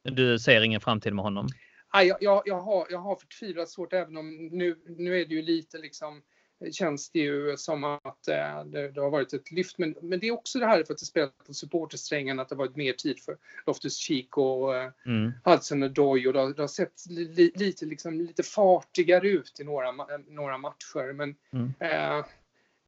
Du 0.03 0.39
ser 0.39 0.61
ingen 0.61 0.81
framtid 0.81 1.13
med 1.13 1.23
honom? 1.23 1.47
jag, 1.93 2.17
jag, 2.21 2.41
jag, 2.45 2.61
har, 2.61 2.87
jag 2.89 2.99
har 2.99 3.15
förtvivlat 3.15 3.69
svårt 3.69 3.93
även 3.93 4.17
om 4.17 4.49
nu, 4.51 4.75
nu 4.85 5.21
är 5.21 5.25
det 5.25 5.35
ju 5.35 5.41
lite 5.41 5.77
liksom 5.77 6.21
känns 6.71 7.09
det 7.09 7.19
ju 7.19 7.57
som 7.57 7.83
att 7.83 8.27
eh, 8.27 8.63
det, 8.65 8.91
det, 8.91 9.01
har 9.01 9.09
varit 9.09 9.33
ett 9.33 9.51
lyft. 9.51 9.77
Men, 9.77 9.95
men 10.01 10.19
det 10.19 10.27
är 10.27 10.31
också 10.31 10.59
det 10.59 10.65
här 10.65 10.83
för 10.83 10.93
att 10.93 10.99
det 10.99 11.05
spelat 11.05 11.47
på 11.47 11.53
supportersträngen 11.53 12.39
att 12.39 12.49
det 12.49 12.55
varit 12.55 12.75
mer 12.75 12.93
tid 12.93 13.19
för 13.19 13.37
Loftus 13.65 13.97
Cheek 13.97 14.37
och 14.37 14.75
eh, 14.75 14.91
mm. 15.05 15.31
Hudson 15.43 15.83
Odoi 15.83 16.27
och 16.27 16.33
det 16.33 16.39
har, 16.39 16.53
det 16.53 16.61
har 16.61 16.67
sett 16.67 17.05
li, 17.09 17.51
lite, 17.55 17.85
liksom, 17.85 18.13
lite 18.13 18.43
fartigare 18.43 19.29
ut 19.29 19.59
i 19.59 19.63
några, 19.63 19.91
några 20.27 20.57
matcher. 20.57 21.13
Men 21.13 21.35
mm. 21.53 21.73
eh, 21.79 22.25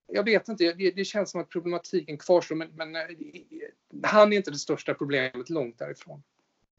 jag 0.07 0.23
vet 0.23 0.47
inte, 0.47 0.73
det, 0.73 0.91
det, 0.91 1.05
känns 1.05 1.31
som 1.31 1.41
att 1.41 1.49
problematiken 1.49 2.17
kvarstår 2.17 2.55
men, 2.55 2.69
men 2.75 2.95
eh, 2.95 3.01
han 4.03 4.33
är 4.33 4.37
inte 4.37 4.51
det 4.51 4.57
största 4.57 4.93
problemet 4.93 5.49
långt 5.49 5.79
därifrån. 5.79 6.23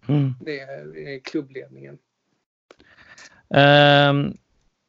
Mm. 0.08 0.34
Det, 0.40 0.60
är, 0.60 0.84
det 0.84 1.14
är 1.14 1.18
klubbledningen. 1.18 1.98
Um, 3.48 4.36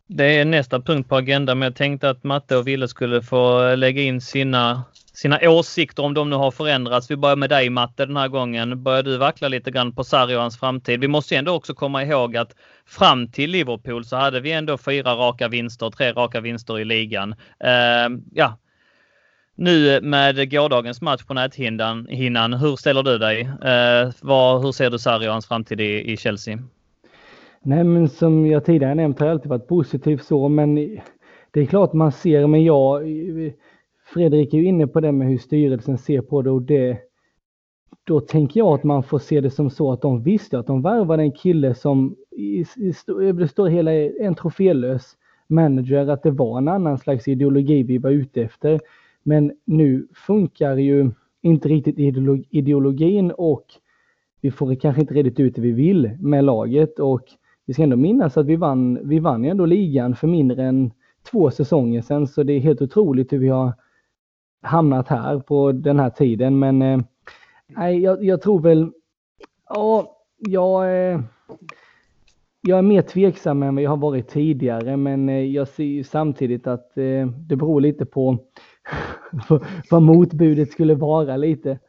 det 0.08 0.26
är 0.26 0.46
nästa 0.46 0.80
punkt 0.80 1.10
på 1.10 1.16
agendan, 1.16 1.60
men 1.60 1.66
jag 1.66 1.76
tänkte 1.76 2.10
att 2.10 2.24
Matte 2.24 2.58
och 2.58 2.68
Ville 2.68 2.88
skulle 2.88 3.22
få 3.22 3.76
lägga 3.76 4.02
in 4.02 4.22
sina, 4.22 4.84
sina 5.14 5.40
åsikter 5.42 6.04
om 6.04 6.14
de 6.14 6.30
nu 6.30 6.36
har 6.36 6.52
förändrats. 6.52 7.12
Vi 7.12 7.16
börjar 7.16 7.36
med 7.36 7.50
dig 7.50 7.70
Matte 7.70 8.06
den 8.06 8.18
här 8.18 8.28
gången. 8.28 8.84
Börjar 8.84 9.04
du 9.04 9.18
vackla 9.18 9.48
lite 9.48 9.72
grann 9.72 9.96
på 9.96 10.04
Sarri 10.04 10.36
och 10.36 10.42
hans 10.42 10.60
framtid? 10.60 11.00
Vi 11.00 11.08
måste 11.08 11.36
ändå 11.36 11.52
också 11.52 11.74
komma 11.74 12.04
ihåg 12.04 12.38
att 12.38 12.56
fram 12.86 13.32
till 13.32 13.52
Liverpool 13.52 14.06
så 14.06 14.16
hade 14.16 14.40
vi 14.40 14.52
ändå 14.52 14.78
fyra 14.78 15.16
raka 15.16 15.48
vinster, 15.48 15.90
tre 15.90 16.12
raka 16.12 16.42
vinster 16.42 16.80
i 16.80 16.86
ligan. 16.86 17.32
Uh, 17.64 18.18
ja, 18.34 18.58
nu 19.56 20.02
med 20.02 20.52
gårdagens 20.52 21.02
match 21.02 21.24
på 21.24 21.34
näthinnan, 21.34 22.54
hur 22.54 22.76
ställer 22.76 23.04
du 23.04 23.18
dig? 23.18 23.44
Uh, 23.44 24.14
vad, 24.22 24.62
hur 24.62 24.72
ser 24.72 24.90
du 24.90 25.00
Sarri 25.00 25.28
och 25.28 25.32
hans 25.32 25.48
framtid 25.48 25.82
i, 25.82 26.12
i 26.12 26.18
Chelsea? 26.18 26.60
Nej, 27.68 27.84
men 27.84 28.10
som 28.10 28.46
jag 28.46 28.66
tidigare 28.66 28.96
nämnt 28.96 29.20
har 29.20 29.28
jag 29.28 29.34
alltid 29.34 29.50
varit 29.50 29.68
positiv 29.68 30.18
så, 30.18 30.50
men 30.50 30.76
det 31.52 31.62
är 31.62 31.66
klart 31.66 31.94
man 31.94 32.12
ser, 32.12 32.48
men 32.48 32.64
jag, 32.64 33.02
Fredrik 34.14 34.54
är 34.54 34.58
ju 34.58 34.66
inne 34.66 34.88
på 34.88 35.00
det 35.00 35.12
med 35.12 35.28
hur 35.28 35.38
styrelsen 35.38 35.98
ser 35.98 36.22
på 36.22 36.42
det 36.42 36.52
och 36.52 36.62
det, 36.62 36.98
då 38.04 38.20
tänker 38.20 38.60
jag 38.60 38.74
att 38.74 38.84
man 38.84 39.04
får 39.04 39.20
se 39.20 39.42
det 39.42 39.50
som 39.50 39.70
så 39.70 39.92
att 39.92 40.02
de 40.02 40.24
visste 40.24 40.60
att 40.60 40.68
de 40.68 40.82
värvade 40.82 41.24
en 41.24 41.32
kille 41.32 41.76
som 41.76 42.16
i, 42.32 42.60
i, 42.62 42.94
det 43.34 43.48
står 43.48 43.68
hela 43.68 43.92
en 43.94 44.36
trofélös 44.36 45.18
manager, 45.48 46.08
att 46.08 46.24
det 46.24 46.32
var 46.32 46.58
en 46.58 46.68
annan 46.68 46.98
slags 46.98 47.28
ideologi 47.28 47.84
vi 47.84 47.98
var 47.98 48.12
ute 48.12 48.42
efter. 48.42 48.80
Men 49.24 49.52
nu 49.66 50.08
funkar 50.14 50.78
ju 50.78 51.12
inte 51.42 51.70
riktigt 51.70 52.00
ideologin 52.50 53.32
och 53.32 53.66
vi 54.42 54.52
får 54.52 54.76
kanske 54.76 55.02
inte 55.02 55.14
riktigt 55.14 55.40
ut 55.40 55.56
det 55.56 55.62
vi 55.62 55.72
vill 55.72 56.12
med 56.20 56.44
laget 56.44 57.00
och 57.00 57.24
vi 57.68 57.74
ska 57.74 57.84
ändå 57.84 57.96
minnas 57.98 58.38
att 58.38 58.46
vi 58.46 58.56
vann, 58.56 59.00
vi 59.04 59.20
vann 59.20 59.46
ändå 59.46 59.66
ligan 59.66 60.16
för 60.16 60.28
mindre 60.28 60.64
än 60.64 60.92
två 61.32 61.52
säsonger 61.52 62.02
sedan, 62.02 62.28
så 62.28 62.44
det 62.44 62.54
är 62.54 62.60
helt 62.60 62.82
otroligt 62.82 63.34
hur 63.34 63.38
vi 63.38 63.50
har 63.50 63.74
hamnat 64.62 65.08
här 65.08 65.40
på 65.40 65.72
den 65.72 66.00
här 66.00 66.10
tiden. 66.10 66.60
Men 66.60 66.82
eh, 66.82 67.90
jag, 67.90 68.24
jag 68.24 68.42
tror 68.42 68.60
väl, 68.60 68.92
ja, 69.70 70.18
jag, 70.38 70.84
eh, 70.84 71.22
jag 72.62 72.78
är 72.78 72.82
mer 72.82 73.02
tveksam 73.02 73.64
än 73.64 73.76
vad 73.76 73.84
jag 73.84 73.90
har 73.90 73.98
varit 73.98 74.28
tidigare, 74.28 74.98
men 74.98 75.30
eh, 75.30 75.46
jag 75.46 75.68
ser 75.68 75.84
ju 75.84 76.04
samtidigt 76.04 76.68
att 76.68 76.98
eh, 76.98 77.28
det 77.28 77.56
beror 77.56 77.82
lite 77.82 78.06
på 78.06 78.38
vad 79.90 80.02
motbudet 80.02 80.72
skulle 80.72 80.96
vara 80.96 81.38
lite. 81.38 81.80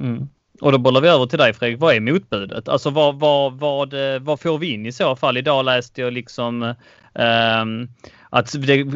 Mm. 0.00 0.28
Och 0.60 0.72
då 0.72 0.78
bollar 0.78 1.00
vi 1.00 1.08
över 1.08 1.26
till 1.26 1.38
dig 1.38 1.52
Fredrik. 1.52 1.80
Vad 1.80 1.94
är 1.94 2.00
motbudet? 2.00 2.68
Alltså 2.68 2.90
vad, 2.90 3.18
vad, 3.18 3.58
vad, 3.58 3.94
vad 4.20 4.40
får 4.40 4.58
vi 4.58 4.72
in 4.72 4.86
i 4.86 4.92
så 4.92 5.16
fall? 5.16 5.36
Idag 5.36 5.64
läste 5.64 6.00
jag 6.00 6.12
liksom 6.12 6.62
um, 7.14 7.88
att 8.30 8.48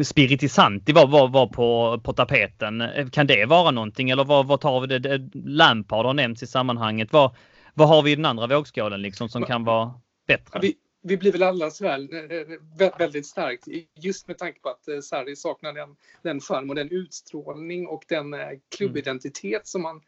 Spiritisanti 0.07 0.93
var, 0.93 1.07
var, 1.07 1.27
var 1.27 1.47
på, 1.47 1.99
på 2.03 2.13
tapeten. 2.13 2.83
Kan 3.11 3.27
det 3.27 3.45
vara 3.45 3.71
någonting 3.71 4.09
eller 4.09 4.23
vad, 4.23 4.47
vad 4.47 4.61
tar 4.61 4.81
vi 4.81 4.99
det? 4.99 5.29
Lampard 5.33 6.05
har 6.05 6.13
nämnts 6.13 6.43
i 6.43 6.47
sammanhanget. 6.47 7.13
Vad, 7.13 7.35
vad 7.73 7.87
har 7.87 8.01
vi 8.01 8.11
i 8.11 8.15
den 8.15 8.25
andra 8.25 8.47
vågskålen 8.47 9.01
liksom 9.01 9.29
som 9.29 9.43
kan 9.43 9.63
vara 9.63 9.93
bättre? 10.27 10.59
Vi, 10.61 10.73
vi 11.07 11.17
blir 11.17 11.31
väl 11.31 11.43
allas 11.43 11.81
eh, 11.81 11.93
eh, 11.93 12.47
väl 12.77 12.91
väldigt 12.99 13.25
starkt 13.25 13.67
just 13.95 14.27
med 14.27 14.37
tanke 14.37 14.59
på 14.59 14.69
att 14.69 14.87
eh, 14.87 14.99
Sarri 14.99 15.35
saknar 15.35 15.73
den, 15.73 15.95
den 16.21 16.39
charm 16.39 16.69
och 16.69 16.75
den 16.75 16.91
utstrålning 16.91 17.87
och 17.87 18.05
den 18.07 18.35
klubbidentitet 18.69 19.67
som 19.67 19.81
man 19.81 20.01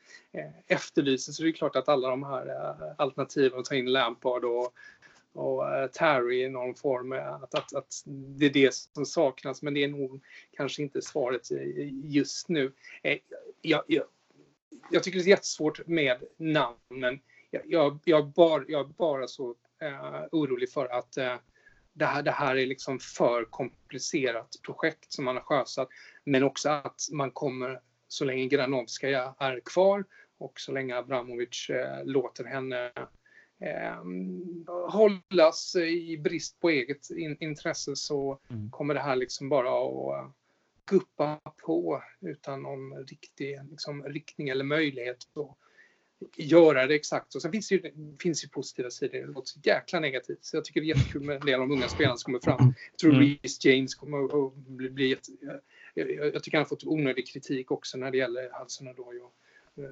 efterlyser. 0.68 1.34
Så 1.34 1.44
det 1.44 1.50
är 1.50 1.52
klart 1.52 1.76
att 1.76 1.90
alla 1.90 2.10
de 2.10 2.24
här 2.24 2.48
alternativen 2.98 3.60
att 3.60 3.66
ta 3.66 3.76
in 3.76 3.92
Lampard 3.92 4.44
och, 4.46 4.74
och 5.34 5.64
Terry 5.94 6.44
i 6.44 6.50
någon 6.50 6.76
form, 6.76 7.12
att, 7.12 7.56
att, 7.56 7.76
att 7.76 8.04
det 8.08 8.46
är 8.46 8.54
det 8.54 8.74
som 8.74 9.06
saknas. 9.06 9.62
Men 9.62 9.74
det 9.74 9.84
är 9.84 9.88
nog 9.88 10.24
kanske 10.52 10.82
inte 10.82 11.02
svaret 11.02 11.48
just 12.04 12.50
nu. 12.50 12.72
Jag, 13.62 13.84
jag, 13.88 14.04
jag 14.92 15.04
tycker 15.04 15.20
det 15.20 15.26
är 15.26 15.30
jättesvårt 15.30 15.88
med 15.88 16.24
namnen. 16.38 17.20
Jag, 17.52 17.62
jag, 17.66 18.00
jag, 18.04 18.28
bara, 18.28 18.64
jag 18.68 18.90
bara 18.90 19.28
så 19.28 19.56
orolig 20.32 20.72
för 20.72 20.86
att 20.86 21.18
eh, 21.18 21.36
det, 21.94 22.06
här, 22.06 22.24
det 22.24 22.32
här 22.32 22.56
är 22.56 22.66
liksom 22.66 23.00
för 23.00 23.46
komplicerat 23.46 24.50
projekt 24.66 25.12
som 25.12 25.26
man 25.26 25.36
har 25.36 25.44
sjösatt. 25.44 25.90
Men 26.24 26.44
också 26.44 26.70
att 26.70 27.02
man 27.12 27.32
kommer, 27.32 27.82
så 28.08 28.26
länge 28.26 28.48
Granovskaja 28.48 29.36
är 29.40 29.60
kvar 29.66 30.06
och 30.38 30.60
så 30.60 30.72
länge 30.72 30.96
Abramovic 30.96 31.70
eh, 31.70 32.06
låter 32.06 32.44
henne 32.44 32.92
eh, 33.60 34.04
hållas 34.90 35.76
i 35.76 36.18
brist 36.18 36.60
på 36.60 36.70
eget 36.70 37.10
in, 37.10 37.38
intresse 37.40 37.96
så 37.96 38.40
mm. 38.50 38.72
kommer 38.72 38.94
det 38.94 39.00
här 39.00 39.16
liksom 39.16 39.50
bara 39.50 39.70
att 39.70 40.32
guppa 40.86 41.40
på 41.66 42.04
utan 42.22 42.62
någon 42.62 43.06
riktig 43.06 43.60
liksom, 43.70 44.04
riktning 44.04 44.50
eller 44.50 44.66
möjlighet. 44.66 45.18
Och, 45.34 45.58
göra 46.36 46.88
det 46.88 46.96
exakt 46.96 47.32
så. 47.32 47.40
Sen 47.40 47.52
finns 47.52 47.70
det 47.70 47.76
ju, 47.76 47.92
finns 48.22 48.44
ju 48.44 48.50
positiva 48.50 48.90
sidor. 48.90 49.20
Det 49.20 49.26
låter 49.26 49.48
så 49.48 49.60
jäkla 49.64 50.00
negativt. 50.00 50.40
Så 50.42 50.58
jag 50.58 50.66
tycker 50.66 50.82
det 50.82 50.86
är 50.86 50.96
jättekul 50.96 51.22
med 51.22 51.36
en 51.36 51.46
del 51.46 51.62
av 51.62 51.68
de 51.68 51.72
unga 51.72 51.88
spelarna 51.88 52.18
som 52.18 52.26
kommer 52.26 52.58
fram. 52.58 52.74
Jag 52.92 53.00
tror 53.00 53.14
mm. 53.14 53.24
Reece 53.24 53.66
James 53.66 53.96
kommer 53.96 54.46
att 54.48 54.56
bli, 54.56 54.90
bli 54.90 55.08
jätte, 55.10 55.32
jag, 55.94 56.12
jag, 56.12 56.44
tycker 56.44 56.58
han 56.58 56.66
har 56.66 56.70
fått 56.70 56.84
onödig 56.84 57.28
kritik 57.28 57.72
också 57.72 57.98
när 57.98 58.12
det 58.12 58.18
gäller 58.18 58.50
Hudson 58.60 58.88
och 58.88 58.98
och 58.98 59.34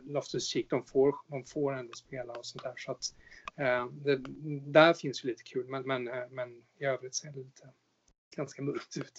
Loftus 0.07 0.47
Cheek. 0.47 0.69
De 0.69 0.85
får, 0.85 1.15
de 1.27 1.43
får 1.43 1.73
ändå 1.73 1.93
spela 1.93 2.33
och 2.33 2.45
sånt 2.45 2.63
där. 2.63 2.73
Så 2.77 2.91
att, 2.91 3.13
eh, 3.57 3.85
det, 3.91 4.17
där 4.71 4.93
finns 4.93 5.23
ju 5.23 5.29
lite 5.29 5.43
kul. 5.43 5.65
Men, 5.67 5.83
men, 5.83 6.07
eh, 6.07 6.13
men 6.31 6.49
i 6.79 6.85
övrigt 6.85 7.15
ser 7.15 7.31
det 7.31 7.37
lite 7.37 7.69
ganska 8.35 8.61
mörkt 8.61 8.97
ut. 8.97 9.13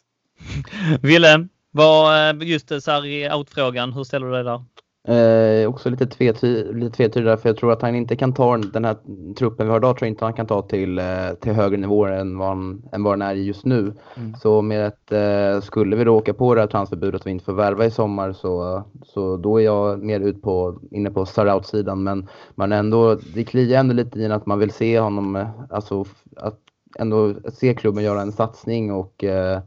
Ville, 1.03 1.49
vad, 1.71 2.31
eh, 2.42 2.49
just 2.49 2.69
så 2.69 2.90
här 2.90 3.07
i 3.07 3.33
outfrågan, 3.33 3.92
hur 3.92 4.05
ställer 4.05 4.27
du 4.27 4.33
dig 4.33 4.45
där? 4.45 4.64
Eh, 5.09 5.69
också 5.69 5.90
lite 5.90 6.07
tvetydig 6.07 7.25
där 7.25 7.37
för 7.37 7.49
jag 7.49 7.57
tror 7.57 7.73
att 7.73 7.83
han 7.83 7.95
inte 7.95 8.16
kan 8.16 8.35
ta 8.35 8.57
den 8.57 8.85
här 8.85 8.97
truppen 9.38 9.66
vi 9.66 9.71
har 9.71 9.79
idag 9.79 9.97
tror 9.97 10.07
jag 10.07 10.12
inte 10.12 10.25
han 10.25 10.35
kan 10.35 10.47
ta 10.47 10.62
till, 10.62 10.99
eh, 10.99 11.05
till 11.40 11.53
högre 11.53 11.77
nivåer 11.77 12.12
än 12.12 12.38
vad, 12.38 12.49
han, 12.49 12.83
än 12.92 13.03
vad 13.03 13.12
den 13.12 13.23
är 13.23 13.35
just 13.35 13.64
nu. 13.64 13.92
Mm. 14.16 14.35
Så 14.42 14.62
med 14.62 14.87
ett, 14.87 15.12
eh, 15.12 15.61
skulle 15.61 15.97
vi 15.97 16.05
då 16.05 16.16
åka 16.16 16.35
på 16.35 16.55
det 16.55 16.61
här 16.61 16.69
transferbudet 16.69 17.21
att 17.21 17.27
vi 17.27 17.31
inte 17.31 17.45
får 17.45 17.53
värva 17.53 17.85
i 17.85 17.90
sommar 17.90 18.33
så, 18.33 18.83
så 19.05 19.37
då 19.37 19.61
är 19.61 19.64
jag 19.64 20.03
mer 20.03 20.21
ut 20.21 20.42
på, 20.42 20.79
inne 20.90 21.11
på 21.11 21.27
Saraut-sidan 21.27 22.03
men 22.03 22.29
man 22.55 22.73
ändå, 22.73 23.14
det 23.35 23.45
kliar 23.45 23.81
ändå 23.81 23.95
lite 23.95 24.21
i 24.21 24.27
att 24.27 24.47
man 24.47 24.59
vill 24.59 24.71
se 24.71 25.01
honom, 25.01 25.37
eh, 25.37 25.49
alltså 25.71 26.05
att 26.37 26.59
ändå 26.99 27.35
se 27.53 27.75
klubben 27.75 28.05
göra 28.05 28.23
en 28.23 28.33
satsning 28.33 28.92
och 28.92 29.25
eh, 29.25 29.61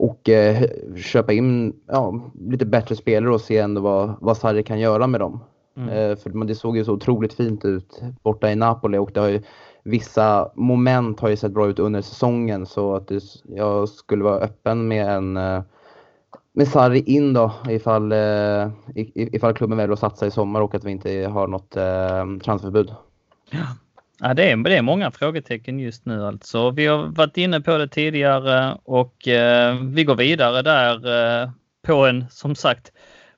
och 0.00 0.28
eh, 0.28 0.64
köpa 0.96 1.32
in 1.32 1.76
ja, 1.86 2.30
lite 2.40 2.66
bättre 2.66 2.96
spelare 2.96 3.34
och 3.34 3.40
se 3.40 3.58
ändå 3.58 3.80
vad, 3.80 4.14
vad 4.20 4.36
Sarri 4.36 4.62
kan 4.62 4.80
göra 4.80 5.06
med 5.06 5.20
dem. 5.20 5.40
Mm. 5.76 5.88
Eh, 5.88 6.16
för 6.16 6.44
det 6.44 6.54
såg 6.54 6.76
ju 6.76 6.84
så 6.84 6.92
otroligt 6.92 7.32
fint 7.32 7.64
ut 7.64 8.02
borta 8.22 8.50
i 8.50 8.56
Napoli 8.56 8.98
och 8.98 9.10
det 9.14 9.20
har 9.20 9.28
ju, 9.28 9.42
vissa 9.82 10.50
moment 10.54 11.20
har 11.20 11.28
ju 11.28 11.36
sett 11.36 11.52
bra 11.52 11.68
ut 11.68 11.78
under 11.78 12.02
säsongen 12.02 12.66
så 12.66 12.94
att 12.94 13.08
det, 13.08 13.22
jag 13.44 13.88
skulle 13.88 14.24
vara 14.24 14.38
öppen 14.38 14.88
med 14.88 15.08
en 15.08 15.36
eh, 15.36 15.62
med 16.52 16.68
Sarri 16.68 17.00
in 17.00 17.32
då 17.32 17.52
ifall, 17.68 18.12
eh, 18.12 18.68
ifall 19.14 19.54
klubben 19.54 19.78
väljer 19.78 19.92
att 19.92 19.98
satsa 19.98 20.26
i 20.26 20.30
sommar 20.30 20.60
och 20.60 20.74
att 20.74 20.84
vi 20.84 20.90
inte 20.90 21.26
har 21.26 21.46
något 21.46 21.76
eh, 21.76 22.42
transferförbud. 22.44 22.94
Ja. 23.50 23.58
Ja, 24.22 24.34
det, 24.34 24.50
är, 24.50 24.56
det 24.56 24.76
är 24.76 24.82
många 24.82 25.10
frågetecken 25.10 25.78
just 25.78 26.06
nu 26.06 26.26
alltså. 26.26 26.70
Vi 26.70 26.86
har 26.86 27.06
varit 27.06 27.36
inne 27.36 27.60
på 27.60 27.78
det 27.78 27.88
tidigare 27.88 28.78
och 28.84 29.28
eh, 29.28 29.76
vi 29.82 30.04
går 30.04 30.16
vidare 30.16 30.62
där 30.62 31.42
eh, 31.42 31.50
på 31.82 32.06
en, 32.06 32.26
som 32.30 32.54
sagt, 32.54 32.92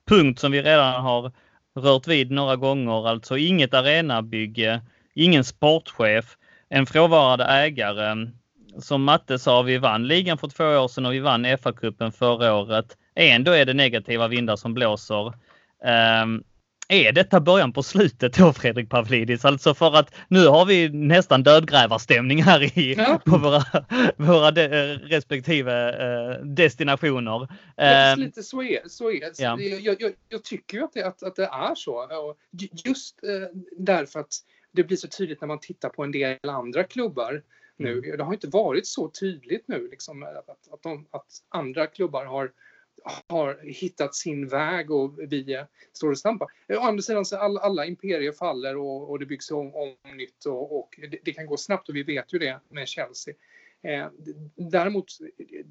punkt 0.09 0.41
som 0.41 0.53
vi 0.53 0.63
redan 0.63 1.03
har 1.03 1.33
rört 1.77 2.07
vid 2.07 2.31
några 2.31 2.57
gånger. 2.57 3.09
Alltså 3.09 3.37
inget 3.37 3.75
arenabygge, 3.75 4.81
ingen 5.15 5.45
sportchef, 5.45 6.37
en 6.69 6.87
frånvarande 6.87 7.45
ägare. 7.45 8.31
Som 8.79 9.05
Matte 9.05 9.39
sa, 9.39 9.63
vi 9.63 9.79
vann 9.79 10.07
ligan 10.07 10.39
för 10.39 10.49
två 10.49 10.65
år 10.65 10.89
sedan 10.89 11.07
och 11.07 11.13
vi 11.13 11.21
vann 11.21 11.47
FA-cupen 11.47 12.11
förra 12.11 12.55
året. 12.55 12.97
Ändå 13.15 13.53
är 13.53 13.65
det 13.65 13.75
negativa 13.75 14.29
vindar 14.29 14.57
som 14.57 14.75
blåser. 14.75 15.27
Um, 16.23 16.45
är 16.89 17.13
detta 17.13 17.41
början 17.41 17.73
på 17.73 17.83
slutet 17.83 18.37
då 18.37 18.53
Fredrik 18.53 18.91
Pavlidis? 18.91 19.45
Alltså 19.45 19.75
för 19.75 19.97
att 19.97 20.15
nu 20.29 20.47
har 20.47 20.67
vi 20.67 20.89
nästan 20.89 21.43
dödgrävarstämning 21.43 22.43
här 22.43 22.79
i, 22.79 22.95
ja. 22.99 23.21
på 23.25 23.39
våra, 23.39 23.63
våra 24.17 24.51
de, 24.51 24.69
respektive 24.99 25.89
eh, 25.89 26.45
destinationer. 26.45 27.49
Ja, 27.77 27.85
ehm, 27.85 28.19
lite 28.19 28.43
så 28.43 28.63
är, 28.63 28.89
så 28.89 29.11
är. 29.11 29.33
Ja. 29.39 29.61
Jag, 29.61 30.01
jag, 30.01 30.13
jag, 30.29 30.45
tycker 30.45 30.77
ju 30.77 30.85
att 30.85 30.93
det, 30.93 31.07
att, 31.07 31.23
att 31.23 31.37
det 31.37 31.45
är 31.45 31.75
så. 31.75 32.35
Just 32.85 33.25
eh, 33.25 33.59
därför 33.77 34.21
att 34.21 34.35
det 34.73 34.85
blir 34.85 34.97
så 34.97 35.09
tydligt 35.09 35.41
när 35.41 35.49
man 35.49 35.61
tittar 35.61 35.89
på 35.89 36.05
en 36.05 36.13
del 36.13 36.39
andra 36.43 36.85
klubbar 36.85 37.43
nu. 37.77 37.99
Mm. 37.99 38.17
Det 38.17 38.25
har 38.25 38.33
inte 38.33 38.49
varit 38.49 38.87
så 38.87 39.09
tydligt 39.09 39.69
nu 39.69 39.89
liksom, 39.91 40.23
att, 40.23 40.73
att, 40.73 40.83
de, 40.83 41.07
att 41.11 41.27
andra 41.49 41.87
klubbar 41.87 42.25
har 42.25 42.51
har 43.27 43.61
hittat 43.63 44.15
sin 44.15 44.49
väg 44.49 44.91
och 44.91 45.19
vi 45.19 45.65
står 45.93 46.11
och 46.11 46.19
stampar. 46.19 46.49
Eh, 46.69 46.79
å 46.79 46.81
andra 46.81 47.03
sidan 47.03 47.25
så 47.25 47.37
all, 47.37 47.59
alla 47.59 47.87
imperier 47.87 48.33
faller 48.33 48.77
och, 48.77 49.11
och 49.11 49.19
det 49.19 49.27
byggs 49.27 49.51
om, 49.51 49.75
om 49.75 49.97
nytt 50.17 50.47
och, 50.47 50.79
och 50.79 51.01
det, 51.11 51.19
det, 51.25 51.33
kan 51.33 51.47
gå 51.47 51.57
snabbt 51.57 51.89
och 51.89 51.97
vi 51.97 52.03
vet 52.03 52.35
ju 52.35 52.39
det 52.39 52.61
med 52.69 52.89
Chelsea. 52.89 53.35
Eh, 53.83 54.07
däremot, 54.55 55.05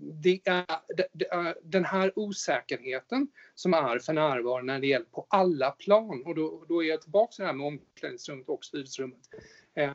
det 0.01 0.41
är, 0.45 0.65
det 0.95 1.31
eh, 1.31 1.39
är, 1.39 1.55
den 1.63 1.85
här 1.85 2.19
osäkerheten 2.19 3.27
som 3.55 3.73
är 3.73 3.99
för 3.99 4.13
närvarande 4.13 4.73
när 4.73 4.79
det 4.79 4.87
gäller 4.87 5.05
på 5.05 5.25
alla 5.29 5.71
plan 5.71 6.23
och 6.25 6.35
då, 6.35 6.65
då 6.67 6.83
är 6.83 6.87
jag 6.87 7.01
tillbaka 7.01 7.31
till 7.31 7.41
det 7.41 7.47
här 7.47 7.53
med 7.53 7.67
omklädningsrummet 7.67 8.49
och 8.49 8.65
styrelserummet. 8.65 9.21
Eh, 9.75 9.91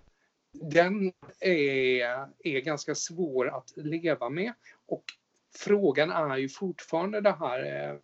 den 0.52 1.12
är, 1.40 2.28
är 2.44 2.60
ganska 2.60 2.94
svår 2.94 3.48
att 3.48 3.72
leva 3.76 4.28
med 4.28 4.52
och 4.86 5.04
frågan 5.56 6.10
är 6.10 6.36
ju 6.36 6.48
fortfarande 6.48 7.20
det 7.20 7.32
här 7.32 7.90
eh, 7.90 7.98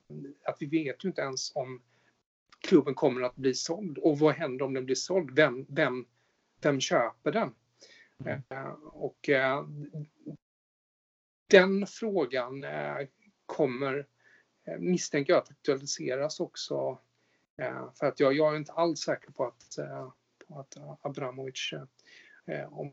att 0.44 0.56
vi 0.60 0.66
vet 0.66 1.04
ju 1.04 1.08
inte 1.08 1.20
ens 1.20 1.56
om 1.56 1.82
klubben 2.60 2.94
kommer 2.94 3.22
att 3.22 3.36
bli 3.36 3.54
såld 3.54 3.98
och 3.98 4.18
vad 4.18 4.34
händer 4.34 4.64
om 4.64 4.74
den 4.74 4.84
blir 4.84 4.94
såld? 4.94 5.30
Vem, 5.30 5.66
vem, 5.68 6.06
vem 6.60 6.80
köper 6.80 7.32
den? 7.32 7.54
Mm. 8.20 8.42
Eh, 8.48 8.72
och 8.82 9.28
eh, 9.28 9.66
den 11.50 11.86
frågan 11.86 12.64
kommer 13.46 14.06
misstänker 14.78 15.32
jag 15.32 15.42
att 15.42 15.50
aktualiseras 15.50 16.40
också 16.40 16.98
för 17.98 18.06
att 18.06 18.20
jag, 18.20 18.32
jag 18.32 18.52
är 18.52 18.56
inte 18.56 18.72
alls 18.72 19.00
säker 19.00 19.30
på 19.30 19.44
att, 19.44 19.76
på 20.48 20.60
att 20.60 20.76
Abramovic 21.00 21.74
Eh, 22.46 22.78
om, 22.78 22.92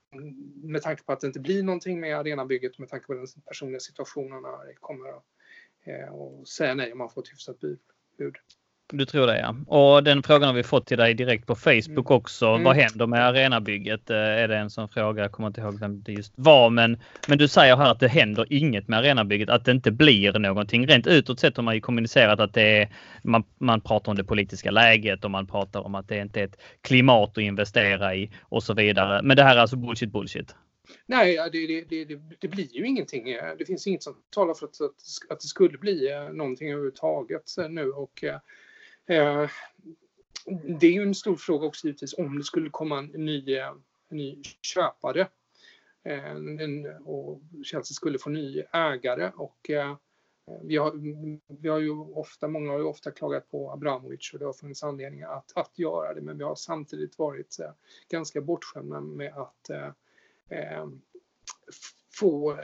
med 0.64 0.82
tanke 0.82 1.04
på 1.04 1.12
att 1.12 1.20
det 1.20 1.28
inte 1.28 1.40
blir 1.40 1.64
någonting 1.64 2.00
med 2.00 2.18
arenabygget 2.18 2.80
med 2.80 2.90
tanke 2.90 3.06
på 3.06 3.14
den 3.14 3.28
personliga 3.46 3.80
situationen 3.80 4.44
kommer 4.80 5.10
att 5.10 5.24
eh, 5.84 6.44
säga 6.44 6.74
nej 6.76 6.92
om 6.92 6.98
man 6.98 7.10
får 7.10 7.22
ett 7.22 7.32
hyfsat 7.32 7.60
bud. 8.18 8.38
Du 8.94 9.06
tror 9.06 9.28
det 9.28 9.40
ja. 9.40 9.56
Och 9.68 10.04
den 10.04 10.24
frågan 10.24 10.48
har 10.48 10.54
vi 10.54 10.64
fått 10.64 10.86
till 10.88 10.98
dig 10.98 11.14
direkt 11.14 11.46
på 11.48 11.56
Facebook 11.56 11.90
Mm. 12.10 12.18
också. 12.18 12.48
Mm. 12.48 12.64
Vad 12.64 12.76
händer 12.76 13.08
med 13.08 13.26
arenabygget? 13.26 14.10
Eh, 14.10 14.18
Är 14.18 14.48
det 14.48 14.58
en 14.58 14.70
sån 14.70 14.90
fråga? 14.90 15.22
Jag 15.22 15.32
kommer 15.32 15.48
inte 15.48 15.62
ihåg 15.62 15.80
vem 15.80 16.02
det 16.02 16.12
just 16.12 16.34
var. 16.36 16.70
Men, 16.70 16.98
men 17.28 17.38
du 17.38 17.48
säger 17.48 17.76
här 17.78 17.92
att 17.92 18.00
det 18.00 18.08
händer 18.08 18.46
inget 18.50 18.88
med 18.88 19.00
arenabygget. 19.00 19.50
Att 19.50 19.66
det 19.66 19.72
inte 19.72 19.92
blir 19.92 20.40
någonting. 20.40 20.88
Rent 20.88 21.08
utåt 21.08 21.40
sett 21.40 21.58
har 21.58 21.64
man 21.64 21.76
ju 21.76 21.82
kommunicerat 21.82 22.40
att 22.40 22.54
det 22.54 22.62
är, 22.82 22.90
man, 23.24 23.44
man 23.58 23.82
pratar 23.82 24.12
om 24.12 24.18
det 24.18 24.24
politiska 24.24 24.72
läget 24.72 25.26
och 25.26 25.32
man 25.32 25.48
pratar 25.48 25.80
om 25.80 25.96
att 25.96 26.08
det 26.08 26.18
inte 26.18 26.40
är 26.40 26.46
ett 26.46 26.58
klimat 26.82 27.30
att 27.30 27.44
investera 27.44 28.16
i 28.16 28.32
och 28.42 28.64
så 28.64 28.74
vidare. 28.74 29.22
Men 29.24 29.38
det 29.38 29.44
här 29.44 29.56
är 29.56 29.60
alltså 29.60 29.76
bullshit 29.76 30.12
bullshit. 30.12 30.56
Nej, 31.06 31.38
det, 31.52 31.68
det, 31.90 32.06
det, 32.06 32.20
det, 32.40 32.48
blir 32.48 32.76
ju 32.76 32.86
ingenting. 32.88 33.30
Eh, 33.30 33.44
Det 33.58 33.66
finns 33.66 33.88
inget 33.88 34.04
som 34.04 34.16
talar 34.36 34.54
för 34.54 34.66
att, 34.66 34.82
att, 34.82 35.32
att 35.34 35.40
det 35.40 35.48
skulle 35.48 35.78
bli 35.78 36.12
eh, 36.12 36.34
någonting 36.34 36.70
överhuvudtaget 36.70 37.56
nu. 37.70 37.92
Och, 37.92 38.24
Eh, 39.10 39.50
det 40.80 40.88
är 40.88 40.92
ju 40.92 41.02
en 41.02 41.16
stor 41.16 41.36
fråga 41.36 41.68
också 41.68 41.88
givetvis 41.88 42.18
om 42.18 42.38
det 42.38 42.44
skulle 42.44 42.70
komma 42.70 43.00
en 43.00 43.26
ny, 43.26 43.56
eh, 43.56 43.74
en 44.10 44.18
ny 44.18 44.42
köpare. 44.62 45.28
En, 46.04 46.60
en, 46.60 46.86
och 47.06 47.42
Chelsea 47.64 47.94
skulle 47.94 48.20
få 48.20 48.30
ny 48.30 48.64
ägare. 48.74 49.32
Och, 49.36 49.70
vi, 50.64 50.78
har, 50.78 50.94
vi 51.62 51.70
har 51.70 51.80
ju 51.80 51.92
ofta, 52.00 52.48
många 52.48 52.72
har 52.72 52.80
ju 52.80 52.86
ofta 52.86 53.12
klagat 53.12 53.52
på 53.52 53.72
Abramovic 53.72 54.34
och 54.34 54.40
det 54.40 54.46
har 54.46 54.54
funnits 54.54 54.84
anledningar 54.84 55.30
att, 55.30 55.52
att 55.58 55.80
göra 55.80 56.14
det. 56.14 56.22
Men 56.22 56.38
vi 56.38 56.44
har 56.44 56.56
samtidigt 56.56 57.20
varit 57.20 57.60
eh, 57.60 57.72
ganska 58.10 58.42
bortskämda 58.42 59.02
med 59.02 59.34
att 59.34 59.70
eh, 59.70 60.88
få 62.20 62.60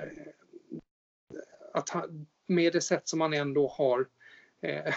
att 1.73 1.89
med 2.47 2.73
det 2.73 2.81
sätt 2.81 3.07
som 3.07 3.19
man 3.19 3.33
ändå 3.33 3.67
har 3.67 4.07
eh, 4.61 4.93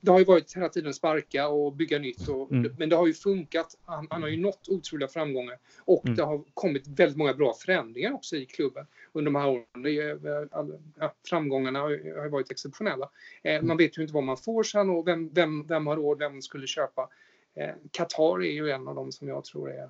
det 0.00 0.10
har 0.10 0.18
ju 0.18 0.24
varit 0.24 0.56
hela 0.56 0.68
tiden 0.68 0.94
sparka 0.94 1.48
och 1.48 1.72
bygga 1.72 1.98
nytt 1.98 2.28
och, 2.28 2.52
Mm. 2.52 2.74
men 2.78 2.88
det 2.88 2.96
har 2.96 3.06
ju 3.06 3.12
funkat. 3.14 3.78
Han, 3.84 4.06
han 4.10 4.22
har 4.22 4.28
ju 4.28 4.36
nått 4.36 4.68
otroliga 4.68 5.08
framgångar 5.08 5.58
och 5.84 6.04
Mm. 6.04 6.16
det 6.16 6.22
har 6.22 6.42
kommit 6.54 6.86
väldigt 6.86 7.16
många 7.18 7.34
bra 7.34 7.54
förändringar 7.54 8.12
också 8.12 8.36
i 8.36 8.46
klubben 8.46 8.86
under 9.12 9.30
de 9.32 9.38
här 9.38 9.48
åren. 9.48 10.48
All, 10.52 10.78
ja, 10.98 11.14
framgångarna 11.28 11.78
har, 11.80 11.90
ju- 11.90 12.16
har 12.18 12.28
varit 12.28 12.50
exceptionella. 12.50 13.10
Eh, 13.42 13.62
man 13.62 13.76
vet 13.76 13.98
ju 13.98 14.02
inte 14.02 14.14
vad 14.14 14.24
man 14.24 14.36
får 14.36 14.62
sen 14.62 14.90
och 14.90 15.06
vem, 15.08 15.28
vem, 15.28 15.66
vem 15.66 15.86
har 15.86 15.96
råd, 15.96 16.18
vem 16.18 16.42
skulle 16.42 16.66
köpa. 16.66 17.08
Eh, 17.54 17.74
Qatar 17.90 18.42
är 18.44 18.52
ju 18.52 18.70
en 18.70 18.88
av 18.88 18.94
dem 18.94 19.12
som 19.12 19.28
jag 19.28 19.44
tror 19.44 19.70
är, 19.70 19.82
eh, 19.84 19.88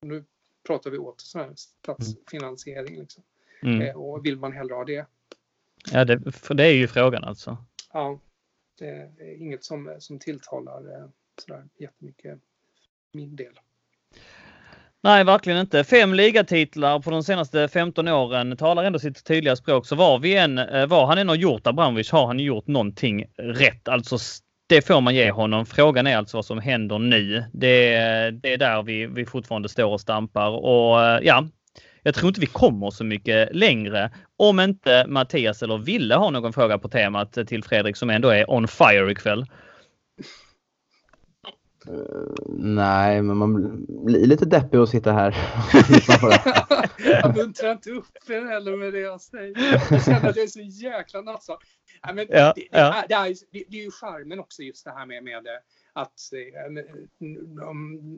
nu 0.00 0.24
pratar 0.66 0.90
vi 0.90 0.98
åt 0.98 1.20
sån 1.20 1.40
här 1.40 1.52
statsfinansiering 1.56 3.00
liksom. 3.00 3.22
Mm. 3.62 3.80
Eh, 3.80 3.96
och 3.96 4.26
vill 4.26 4.36
man 4.38 4.52
hellre 4.52 4.74
ha 4.74 4.84
det? 4.84 5.06
Ja, 5.92 6.04
det, 6.04 6.32
för 6.32 6.54
det 6.54 6.64
är 6.64 6.72
ju 6.72 6.88
frågan 6.88 7.24
alltså. 7.24 7.56
Ja, 7.92 8.20
det 8.78 8.88
är 8.88 9.42
inget 9.42 9.64
som, 9.64 9.96
som 9.98 10.18
tilltalar 10.18 10.80
eh, 10.80 11.06
sådär 11.38 11.64
jättemycket 11.78 12.38
min 13.12 13.36
del. 13.36 13.52
Nej, 15.02 15.24
verkligen 15.24 15.60
inte. 15.60 15.84
Fem 15.84 16.14
ligatitlar 16.14 17.00
på 17.00 17.10
de 17.10 17.22
senaste 17.22 17.68
15 17.68 18.08
åren 18.08 18.56
talar 18.56 18.84
ändå 18.84 18.98
sitt 18.98 19.24
tydliga 19.24 19.56
språk. 19.56 19.86
Så 19.86 19.96
vad, 19.96 20.20
vi 20.20 20.36
än, 20.36 20.58
eh, 20.58 20.86
vad 20.86 21.08
han 21.08 21.18
än 21.18 21.28
har 21.28 21.36
gjort, 21.36 21.66
Abramovic, 21.66 22.10
har 22.10 22.26
han 22.26 22.40
gjort 22.40 22.66
någonting 22.66 23.24
rätt. 23.36 23.88
Alltså 23.88 24.18
det 24.68 24.86
får 24.86 25.00
man 25.00 25.14
ge 25.14 25.30
honom. 25.30 25.66
Frågan 25.66 26.06
är 26.06 26.16
alltså 26.16 26.36
vad 26.36 26.44
som 26.44 26.58
händer 26.58 26.98
nu. 26.98 27.44
Det, 27.52 27.90
det 28.30 28.52
är 28.52 28.58
där 28.58 28.82
vi, 28.82 29.06
vi 29.06 29.26
fortfarande 29.26 29.68
står 29.68 29.92
och 29.92 30.00
stampar. 30.00 30.48
Och 30.48 31.04
eh, 31.04 31.20
ja, 31.22 31.48
jag 32.06 32.14
tror 32.14 32.28
inte 32.28 32.40
vi 32.40 32.46
kommer 32.46 32.90
så 32.90 33.04
mycket 33.04 33.54
längre. 33.56 34.10
Om 34.36 34.60
inte 34.60 35.04
Mattias 35.08 35.62
eller 35.62 35.78
Ville 35.78 36.14
har 36.14 36.30
någon 36.30 36.52
fråga 36.52 36.78
på 36.78 36.88
temat 36.88 37.32
till 37.32 37.64
Fredrik 37.64 37.96
som 37.96 38.10
ändå 38.10 38.28
är 38.28 38.50
on 38.50 38.68
fire 38.68 39.12
ikväll. 39.12 39.46
Nej, 42.48 43.22
men 43.22 43.36
man 43.36 43.84
blir 44.04 44.26
lite 44.26 44.44
deppig 44.44 44.78
att 44.78 44.88
sitta 44.88 45.12
här 45.12 45.30
det. 45.90 47.08
jag 47.22 47.36
muntrar 47.36 47.72
inte 47.72 47.90
upp 47.90 48.30
er 48.30 48.44
heller 48.44 48.76
med 48.76 48.92
det 48.92 49.00
jag 49.00 49.20
säger. 49.20 49.82
Jag 49.90 50.04
känner 50.04 50.28
att 50.28 50.36
jag 50.36 50.44
är 50.44 50.48
så 50.48 50.60
jäkla 50.60 51.20
nassad. 51.20 51.56
Ja, 52.02 52.12
men 52.12 52.26
Ja, 52.30 52.52
det, 52.56 52.68
det, 52.70 52.78
är, 52.78 53.08
det, 53.08 53.14
är, 53.14 53.28
det, 53.52 53.64
det 53.68 53.78
är 53.78 53.84
ju 53.84 53.90
charmen 53.90 54.40
också 54.40 54.62
just 54.62 54.84
det 54.84 54.90
här 54.90 55.06
med, 55.06 55.24
med 55.24 55.46
eh, 55.46 55.52
att 55.96 56.32
eh, 56.32 56.62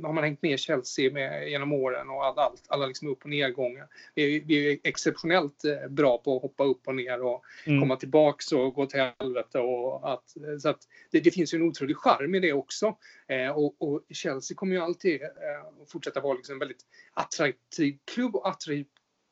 har 0.06 0.12
man 0.12 0.24
hängt 0.24 0.42
med 0.42 0.58
Chelsea 0.58 1.12
med, 1.12 1.48
genom 1.48 1.72
åren 1.72 2.10
och 2.10 2.24
alla, 2.24 2.42
allt, 2.42 2.64
alla 2.68 2.86
liksom 2.86 3.08
upp 3.08 3.22
och 3.22 3.30
nedgångar. 3.30 3.86
Vi 4.14 4.36
är, 4.36 4.40
vi 4.44 4.72
är 4.72 4.78
exceptionellt 4.84 5.64
eh, 5.64 5.88
bra 5.88 6.18
på 6.18 6.36
att 6.36 6.42
hoppa 6.42 6.64
upp 6.64 6.88
och 6.88 6.94
ner 6.94 7.22
och 7.22 7.44
Mm. 7.66 7.80
komma 7.80 7.96
tillbaks 7.96 8.52
och 8.52 8.74
gå 8.74 8.86
till 8.86 9.00
helvete. 9.00 9.58
Och 9.58 10.12
att, 10.12 10.34
så 10.60 10.68
att 10.68 10.88
det, 11.10 11.20
det 11.20 11.30
finns 11.30 11.54
ju 11.54 11.56
en 11.56 11.62
otrolig 11.62 11.96
charm 11.96 12.34
i 12.34 12.40
det 12.40 12.52
också. 12.52 12.96
Eh, 13.26 13.50
och, 13.50 13.82
och 13.82 14.02
Chelsea 14.10 14.54
kommer 14.54 14.74
ju 14.74 14.82
alltid 14.82 15.22
eh, 15.22 15.86
fortsätta 15.88 16.20
vara 16.20 16.34
liksom 16.34 16.52
en 16.52 16.58
väldigt 16.58 16.86
attraktiv 17.14 17.98
klubb 18.04 18.36
och 18.36 18.48
attraktiv 18.48 18.86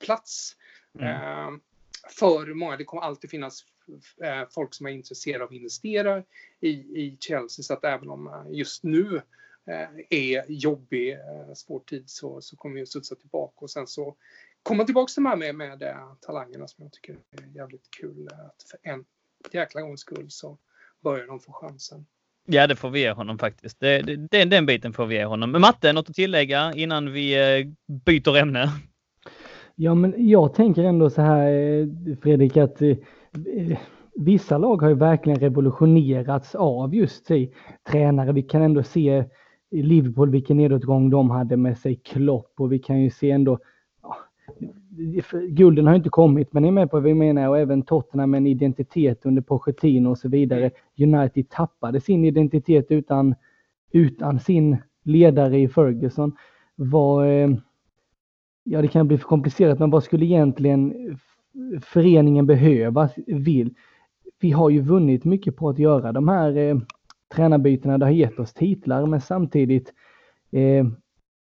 plats. 0.04 0.56
Mm. 0.98 1.08
Eh, 1.08 1.58
för 2.18 2.54
många, 2.54 2.76
det 2.76 2.84
kommer 2.84 3.02
alltid 3.02 3.30
finnas 3.30 3.60
eh, 3.60 3.66
folk 4.54 4.74
som 4.74 4.86
är 4.86 4.90
intresserade 4.90 5.44
av 5.44 5.48
att 5.48 5.54
investera 5.54 6.22
i, 6.60 6.68
i 6.70 7.16
Chelsea. 7.20 7.62
Så 7.62 7.74
att 7.74 7.84
även 7.84 8.10
om 8.10 8.26
eh, 8.26 8.58
just 8.58 8.84
nu 8.84 9.16
eh, 9.66 9.88
är 10.10 10.44
jobbig, 10.48 11.12
eh, 11.12 11.54
svår 11.54 11.80
tid 11.80 12.04
så, 12.06 12.40
så 12.40 12.56
kommer 12.56 12.74
vi 12.74 12.82
att 12.82 12.88
studsa 12.88 13.14
tillbaka. 13.14 13.54
Och 13.56 13.70
sen 13.70 13.86
så 13.86 14.16
komma 14.62 14.84
tillbaka 14.84 15.10
till 15.10 15.22
de 15.22 15.28
här 15.28 15.36
med, 15.36 15.54
med 15.54 15.82
eh, 15.82 16.12
talangerna 16.20 16.68
som 16.68 16.84
jag 16.84 16.92
tycker 16.92 17.12
är 17.12 17.56
jävligt 17.56 17.88
kul. 18.00 18.28
eh, 18.32 18.38
Att 18.46 18.62
för 18.70 18.78
en 18.82 19.04
jäkla 19.52 19.80
gångs 19.80 20.00
skull 20.00 20.26
så 20.30 20.58
börjar 21.02 21.26
de 21.26 21.40
få 21.40 21.52
chansen. 21.52 22.06
Ja, 22.48 22.66
det 22.66 22.76
får 22.76 22.90
vi 22.90 23.00
ge 23.00 23.10
honom 23.10 23.38
faktiskt. 23.38 23.80
Det, 23.80 24.02
det, 24.02 24.16
den, 24.16 24.50
den 24.50 24.66
biten 24.66 24.92
får 24.92 25.06
vi 25.06 25.14
ge 25.14 25.24
honom. 25.24 25.50
Men 25.50 25.60
Matte, 25.60 25.92
något 25.92 26.10
att 26.10 26.16
tillägga 26.16 26.72
innan 26.76 27.12
vi 27.12 27.34
eh, 27.34 27.66
byter 28.04 28.36
ämne? 28.36 28.68
Ja, 29.74 29.94
men 29.94 30.28
jag 30.28 30.54
tänker 30.54 30.84
ändå 30.84 31.10
så 31.10 31.22
här 31.22 31.50
eh, 31.52 31.86
Fredrik 32.22 32.56
att 32.56 32.82
eh, 32.82 32.88
eh, 32.88 32.96
vissa 34.14 34.58
lag 34.58 34.82
har 34.82 34.88
ju 34.88 34.94
verkligen 34.94 35.40
revolutionerats 35.40 36.54
av 36.54 36.94
just 36.94 37.26
sig 37.26 37.52
tränare. 37.90 38.32
Vi 38.32 38.42
kan 38.42 38.62
ändå 38.62 38.82
se 38.82 39.24
i 39.70 39.82
Liverpool 39.82 40.30
vilken 40.30 40.56
nedåtgång 40.56 41.10
de 41.10 41.30
hade 41.30 41.56
med 41.56 41.78
sig 41.78 41.96
Klopp 41.96 42.52
och 42.56 42.72
vi 42.72 42.78
kan 42.78 43.00
ju 43.00 43.10
se 43.10 43.30
ändå 43.30 43.58
ja, 44.02 44.16
gulden 45.48 45.86
har 45.86 45.94
inte 45.94 46.08
kommit, 46.08 46.52
men 46.52 46.62
ni 46.62 46.68
är 46.68 46.72
med 46.72 46.90
på 46.90 46.96
vad 46.96 47.02
vi 47.02 47.14
menar 47.14 47.48
och 47.48 47.58
även 47.58 47.82
Tottenham 47.82 48.30
med 48.30 48.38
en 48.38 48.46
identitet 48.46 49.26
under 49.26 49.42
Pochettino 49.42 50.10
och 50.10 50.18
så 50.18 50.28
vidare. 50.28 50.70
United 50.98 51.48
tappade 51.48 52.00
sin 52.00 52.24
identitet 52.24 52.86
utan, 52.88 53.34
utan 53.92 54.40
sin 54.40 54.76
ledare 55.02 55.58
i 55.58 55.68
Ferguson. 55.68 56.32
Var, 56.76 57.26
eh, 57.26 57.50
ja, 58.64 58.82
det 58.82 58.88
kan 58.88 59.08
bli 59.08 59.18
för 59.18 59.28
komplicerat, 59.28 59.78
men 59.78 59.90
vad 59.90 60.04
skulle 60.04 60.24
egentligen 60.24 60.94
föreningen 61.82 62.46
behöva? 62.46 63.08
Vill? 63.26 63.74
Vi 64.38 64.50
har 64.50 64.70
ju 64.70 64.80
vunnit 64.80 65.24
mycket 65.24 65.56
på 65.56 65.68
att 65.68 65.78
göra 65.78 66.12
de 66.12 66.28
här 66.28 66.56
eh, 66.56 66.76
tränarbytena. 67.34 67.98
Det 67.98 68.04
har 68.04 68.12
gett 68.12 68.38
oss 68.38 68.54
titlar, 68.54 69.06
men 69.06 69.20
samtidigt 69.20 69.92
eh, 70.52 70.86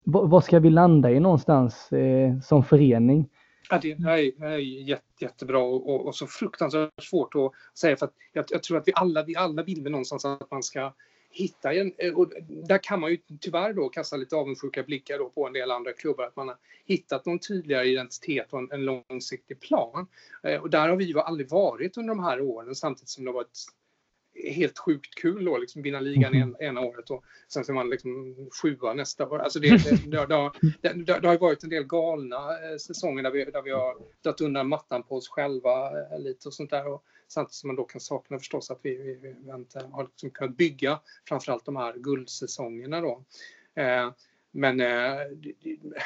vad, 0.05 0.43
ska 0.43 0.59
vi 0.59 0.69
landa 0.69 1.11
i 1.11 1.19
någonstans 1.19 1.91
eh, 1.91 2.39
som 2.39 2.63
förening? 2.63 3.29
Ja, 3.69 3.79
det 3.81 3.91
är, 3.91 4.43
är 4.43 4.57
jätte, 4.57 5.03
jättebra 5.19 5.59
och, 5.59 5.89
och, 5.89 6.07
och 6.07 6.15
så 6.15 6.27
fruktansvärt 6.27 7.03
svårt 7.03 7.35
att 7.35 7.77
säga 7.77 7.97
för 7.97 8.05
att 8.05 8.13
jag, 8.33 8.45
jag 8.49 8.63
tror 8.63 8.77
att 8.77 8.87
vi 8.87 8.91
alla, 8.95 9.23
vi 9.23 9.35
alla 9.35 9.63
vill 9.63 9.83
väl 9.83 9.91
någonstans 9.91 10.25
att 10.25 10.51
man 10.51 10.63
ska 10.63 10.93
hitta 11.33 11.73
en, 11.73 11.93
eh, 11.97 12.13
och 12.13 12.31
där 12.47 12.83
kan 12.83 12.99
man 12.99 13.11
ju 13.11 13.17
tyvärr 13.39 13.73
då 13.73 13.89
kasta 13.89 14.17
lite 14.17 14.35
avundsjuka 14.35 14.83
blickar 14.83 15.17
då 15.17 15.29
på 15.29 15.47
en 15.47 15.53
del 15.53 15.71
andra 15.71 15.93
klubbar 15.93 16.23
att 16.23 16.35
man 16.35 16.47
har 16.47 16.57
hittat 16.85 17.25
någon 17.25 17.39
tydligare 17.39 17.87
identitet 17.87 18.53
och 18.53 18.59
en, 18.59 18.71
en 18.71 18.85
långsiktig 18.85 19.59
plan. 19.59 20.07
Eh, 20.43 20.61
Och 20.61 20.69
där 20.69 20.89
har 20.89 20.95
vi 20.95 21.05
ju 21.05 21.19
aldrig 21.19 21.49
varit 21.49 21.97
under 21.97 22.15
de 22.15 22.23
här 22.23 22.41
åren 22.41 22.75
samtidigt 22.75 23.09
som 23.09 23.23
det 23.23 23.29
har 23.29 23.33
varit 23.35 23.59
helt 24.51 24.79
sjukt 24.79 25.15
kul 25.15 25.45
då, 25.45 25.57
liksom 25.57 25.81
vinna 25.81 25.99
ligan 25.99 26.35
en, 26.35 26.55
ena 26.59 26.81
året 26.81 27.09
och 27.09 27.23
sen 27.47 27.65
ser 27.65 27.73
man 27.73 27.89
liksom 27.89 28.35
sjua 28.61 28.93
nästa 28.93 29.27
år. 29.27 29.39
Alltså 29.39 29.59
det, 29.59 29.69
det, 29.83 30.11
det, 30.11 30.25
det, 30.25 30.35
har, 30.35 31.21
det, 31.21 31.27
har 31.27 31.37
varit 31.37 31.63
en 31.63 31.69
del 31.69 31.83
galna 31.83 32.37
eh, 32.37 32.77
säsonger 32.77 33.23
där 33.23 33.31
vi, 33.31 33.45
där 33.45 33.61
vi 33.61 33.71
har 33.71 33.97
dragit 34.21 34.41
undan 34.41 34.67
mattan 34.67 35.03
på 35.03 35.15
oss 35.15 35.29
själva 35.29 36.01
eh, 36.01 36.19
lite 36.19 36.47
och 36.47 36.53
sånt 36.53 36.69
där. 36.69 36.87
Och 36.87 37.03
samtidigt 37.27 37.53
som 37.53 37.67
man 37.67 37.75
då 37.75 37.83
kan 37.83 38.01
sakna 38.01 38.39
förstås 38.39 38.71
att 38.71 38.79
vi, 38.81 38.97
vi, 38.97 39.13
vi 39.13 39.51
har 39.91 40.03
liksom 40.03 40.29
kunnat 40.29 40.57
bygga 40.57 40.99
framförallt 41.27 41.65
de 41.65 41.75
här 41.75 41.93
guldsäsongerna 41.97 43.01
då. 43.01 43.23
Eh, 43.75 44.11
men 44.55 44.79
eh, 44.79 45.21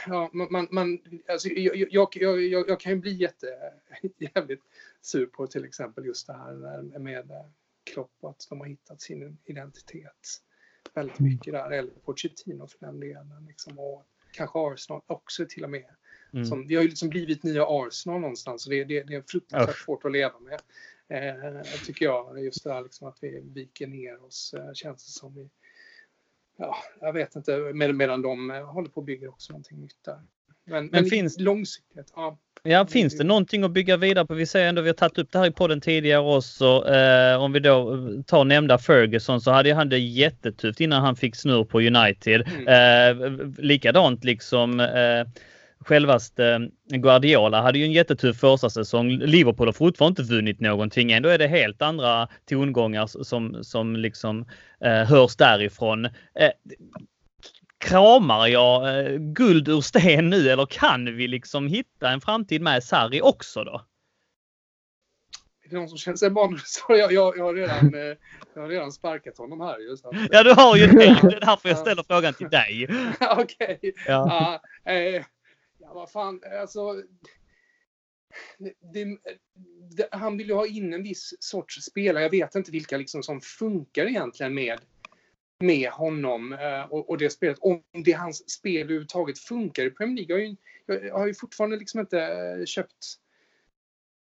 ja, 0.08 0.30
man, 0.34 0.68
man, 0.72 1.00
alltså, 1.28 1.50
jag, 1.50 1.76
jag, 1.76 2.10
jag, 2.12 2.42
jag, 2.42 2.70
jag 2.70 2.80
kan 2.80 2.92
ju 2.92 2.98
bli 2.98 3.14
jätte, 3.14 3.48
jävligt 4.36 4.64
sur 5.02 5.26
på 5.26 5.48
till 5.48 5.66
exempel 5.66 6.06
just 6.06 6.28
det 6.28 6.34
här 6.34 7.00
med 7.00 7.32
Klopp 7.94 8.12
och 8.20 8.30
att 8.30 8.48
de 8.50 8.60
har 8.60 8.68
hittat 8.68 9.02
sin 9.02 9.38
identitet 9.46 10.42
väldigt 10.94 11.20
mycket 11.20 11.54
där. 11.54 11.72
Eller 11.72 11.92
Pochettino 11.92 12.68
för 12.68 12.86
den 12.86 13.00
delen. 13.00 13.46
Liksom, 13.48 13.80
och 13.80 14.06
kanske 14.32 14.60
Arsenal 14.60 15.02
också 15.08 15.46
till 15.50 15.64
och 15.64 15.70
med. 15.70 15.96
Mm. 16.34 16.46
Som, 16.46 16.68
vi 16.68 16.76
har 16.76 16.84
ju 16.84 16.90
liksom 16.90 17.10
blivit 17.10 17.44
nya 17.44 17.66
Arsenal 17.68 18.22
någonstans 18.22 18.66
och 18.66 18.72
det, 18.72 18.84
det, 18.84 19.04
det 19.04 19.16
är 19.16 19.24
fruktansvärt 19.28 19.70
Usch. 19.70 19.86
svårt 19.86 20.06
att 20.06 20.12
leva 20.12 20.40
med. 20.40 20.62
Eh, 21.10 21.62
tycker 21.86 22.06
jag. 22.06 22.44
Just 22.44 22.64
det 22.64 22.74
här 22.74 22.84
liksom 22.84 23.08
att 23.08 23.18
vi 23.22 23.42
viker 23.54 23.88
ner 23.88 24.24
oss 24.24 24.54
eh, 24.58 24.74
känns 24.74 25.06
det 25.06 25.12
som. 25.12 25.36
Vi, 25.36 25.50
ja, 26.58 26.76
jag 27.00 27.14
vet 27.14 27.36
inte, 27.36 27.58
med, 27.58 27.96
medan 27.96 28.22
de 28.22 28.52
eh, 28.52 28.74
håller 28.74 28.90
på 28.90 29.00
att 29.00 29.06
bygga 29.06 29.30
också 29.30 29.54
någonting 29.54 29.82
nytt 29.82 30.04
där. 30.04 30.22
Men, 30.68 30.86
men, 30.86 30.90
men 30.92 31.06
finns, 31.06 31.40
långsiktigt, 31.40 32.14
ja. 32.16 32.38
Ja, 32.64 32.86
finns 32.86 33.18
det 33.18 33.24
någonting 33.24 33.64
att 33.64 33.72
bygga 33.72 33.98
vidare 33.98 34.26
på? 34.26 34.34
Vi 34.34 34.46
säger 34.46 34.70
ändå, 34.70 34.82
vi 34.82 34.90
har 34.90 34.94
tagit 34.94 35.18
upp 35.18 35.32
det 35.32 35.40
här 35.40 35.46
i 35.46 35.52
podden 35.52 35.82
tidigare 35.82 36.22
också. 36.36 36.90
Eh, 36.90 37.44
om 37.44 37.52
vi 37.52 37.60
då 37.60 37.98
tar 38.28 38.44
nämnda 38.44 38.78
Ferguson 38.78 39.42
så 39.42 39.52
hade 39.52 39.74
han 39.74 39.90
det 39.90 40.00
jättetufft 40.00 40.80
innan 40.80 41.02
han 41.02 41.16
fick 41.16 41.36
snurr 41.36 41.64
på 41.64 41.82
United. 41.82 42.48
Mm. 42.48 42.68
Eh, 42.68 43.48
likadant 43.58 44.24
liksom 44.24 44.80
eh, 44.80 45.44
självaste 45.80 46.70
Guardiola 46.90 47.62
hade 47.62 47.80
ju 47.80 47.86
en 47.86 47.92
jättetuff 47.92 48.38
första 48.38 48.70
säsong. 48.70 49.10
Liverpool 49.10 49.68
har 49.68 49.74
fortfarande 49.74 50.22
inte 50.22 50.34
vunnit 50.34 50.60
någonting. 50.60 51.12
Ändå 51.12 51.30
är 51.30 51.38
det 51.38 51.48
helt 51.48 51.82
andra 51.82 52.28
tongångar 52.50 53.24
som, 53.24 53.64
som 53.64 53.96
liksom 53.96 54.46
eh, 54.82 55.04
hörs 55.04 55.36
därifrån. 55.36 56.06
Eh, 56.06 56.52
kramar 57.78 58.48
jag 58.48 59.00
eh, 59.00 59.18
guld 59.18 59.68
ur 59.68 59.82
sten 59.82 60.30
nu 60.30 60.50
eller 60.50 60.66
kan 60.66 61.06
vi 61.18 61.28
liksom 61.28 61.68
hitta 61.68 62.10
en 62.10 62.22
framtid 62.22 62.62
med 62.62 62.84
Sarri 62.84 63.22
också 63.22 63.64
då? 63.64 63.82
Är 65.68 65.70
det 65.70 65.76
någon 65.76 65.90
som 65.90 65.98
känner 65.98 66.18
sig 66.18 66.30
barn? 66.30 66.60
Jag, 66.88 67.12
jag, 67.12 67.38
jag, 67.38 67.44
har 67.44 67.54
redan, 67.54 67.94
eh, 67.94 68.18
jag 68.54 68.62
har 68.62 68.70
redan 68.70 68.92
sparkat 68.92 69.38
honom 69.38 69.62
här 69.62 69.80
ju. 69.80 69.98
Ja, 70.32 70.44
du 70.44 70.54
har 70.54 70.78
ju 70.78 70.88
det. 70.88 71.20
Det 71.22 71.36
är 71.36 71.40
därför 71.40 71.70
jag 71.70 71.78
ställer 71.78 72.04
frågan 72.04 72.34
till 72.34 72.50
dig. 72.50 72.88
Okej. 73.38 73.80
Okay. 73.82 73.94
Ja. 74.08 74.62
Uh, 74.88 74.94
eh, 74.94 75.24
ja, 75.78 75.94
vad 75.94 76.12
fan, 76.12 76.42
alltså. 76.62 76.94
Det, 78.60 78.74
det, 79.96 80.08
han 80.12 80.38
vill 80.38 80.48
ju 80.48 80.54
ha 80.54 80.68
in 80.68 80.94
en 80.94 81.04
viss 81.04 81.34
sorts 81.40 81.82
spelare. 81.82 82.24
Jag 82.24 82.30
vet 82.30 82.56
inte 82.56 82.72
vilka 82.72 82.98
liksom 82.98 83.24
som 83.24 83.42
funkar 83.42 84.06
egentligen 84.06 84.54
med 84.54 84.80
med 85.60 85.90
honom 85.90 86.54
eh, 86.54 86.82
och, 86.82 87.10
och, 87.10 87.18
det 87.18 87.30
spelet. 87.30 87.58
Om 87.60 87.84
det 88.04 88.12
hans 88.12 88.50
spel 88.50 88.82
överhuvudtaget 88.82 89.40
funkar 89.40 89.84
i 89.84 89.92
Premier 89.92 90.28
League. 90.28 90.58
Jag 90.86 90.96
har 90.96 91.02
ju, 91.02 91.08
jag 91.08 91.18
har 91.18 91.28
ju 91.28 91.34
fortfarande 91.34 91.78
liksom 91.78 92.00
inte 92.00 92.22
eh, 92.22 92.66
köpt 92.66 93.06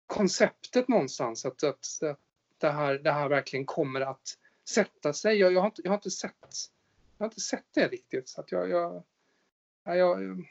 konceptet 0.06 0.88
någonstans 0.88 1.44
att, 1.44 1.64
att, 1.64 2.02
att 2.02 2.18
det, 2.58 2.70
här, 2.70 2.98
det 2.98 3.12
här 3.12 3.28
verkligen 3.28 3.66
kommer 3.66 4.00
att 4.00 4.36
sätta 4.68 5.12
sig. 5.12 5.36
Jag, 5.36 5.52
jag, 5.52 5.60
har, 5.60 5.66
inte, 5.66 5.82
jag 5.84 5.90
har 5.90 5.96
inte 5.96 6.10
sett 6.10 6.34
jag 7.18 7.24
har 7.24 7.30
inte 7.30 7.40
sett 7.40 7.66
det 7.74 7.88
riktigt. 7.88 8.28
Så 8.28 8.40
att 8.40 8.52
jag, 8.52 8.70
jag, 8.70 9.02
jag, 9.84 10.44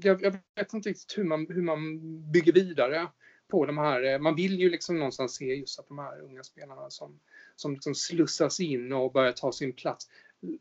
jag, 0.00 0.22
jag 0.22 0.38
vet 0.54 0.72
inte 0.72 0.88
riktigt 0.88 1.18
hur 1.18 1.24
man, 1.24 1.46
hur 1.48 1.62
man 1.62 2.00
bygger 2.32 2.52
vidare 2.52 3.08
på 3.48 3.66
de 3.66 3.78
här. 3.78 4.02
Eh, 4.02 4.18
man 4.18 4.34
vill 4.34 4.60
ju 4.60 4.70
liksom 4.70 4.98
någonstans 4.98 5.34
se 5.34 5.44
just 5.44 5.78
att 5.80 5.88
de 5.88 5.98
här 5.98 6.20
unga 6.20 6.44
spelarna 6.44 6.90
som, 6.90 7.20
som 7.60 7.72
liksom 7.72 7.94
slussas 7.94 8.60
in 8.60 8.92
och 8.92 9.12
börjar 9.12 9.32
ta 9.32 9.52
sin 9.52 9.72
plats. 9.72 10.08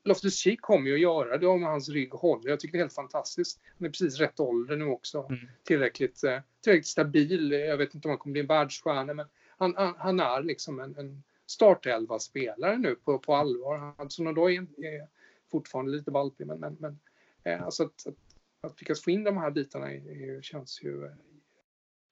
Loftus 0.04 0.36
Cheek 0.36 0.62
kommer 0.62 0.88
ju 0.88 0.94
att 0.94 1.02
göra 1.02 1.38
det 1.38 1.48
om 1.48 1.64
hans 1.64 1.90
rygg 1.90 2.14
håller. 2.14 2.50
Jag 2.50 2.60
tycker 2.60 2.72
det 2.72 2.78
är 2.78 2.84
helt 2.84 2.94
fantastiskt. 2.94 3.60
Han 3.78 3.88
är 3.88 3.90
precis 3.90 4.18
rätt 4.18 4.40
ålder 4.40 4.76
nu 4.76 4.86
också. 4.86 5.26
Mm. 5.30 5.40
Tillräckligt, 5.64 6.24
eh, 6.24 6.40
tillräckligt 6.64 6.88
stabil. 6.88 7.52
Jag 7.52 7.78
vet 7.78 7.96
inte 7.96 8.08
om 8.08 8.10
han 8.10 8.18
kommer 8.18 8.32
bli 8.34 8.42
en 8.42 8.48
världsstjärna 8.48 9.14
men 9.14 9.26
han, 9.58 9.76
han, 9.76 9.94
han 9.98 10.20
är 10.20 10.44
liksom 10.44 10.80
en, 10.80 10.96
en 10.98 11.24
startelva-spelare 11.46 12.78
nu 12.78 12.96
på, 12.96 13.20
på 13.20 13.36
allvar. 13.36 13.94
Alltså 13.98 14.24
då 14.24 14.52
är, 14.52 14.62
är 14.62 15.08
fortfarande 15.52 15.92
lite 15.92 16.12
valpig 16.12 16.48
men, 16.48 16.60
men, 16.60 16.78
men 16.80 17.00
eh, 17.44 17.64
alltså 17.64 17.84
att, 17.84 18.08
att, 18.08 18.16
att 18.62 18.82
lyckas 18.82 19.02
få 19.02 19.12
in 19.12 19.24
de 19.24 19.38
här 19.38 19.52
bitarna 19.52 19.92
är, 19.92 20.38
är, 20.38 20.42
känns 20.42 20.84
ju 20.84 21.06
eh, 21.06 21.12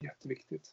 jätteviktigt. 0.04 0.72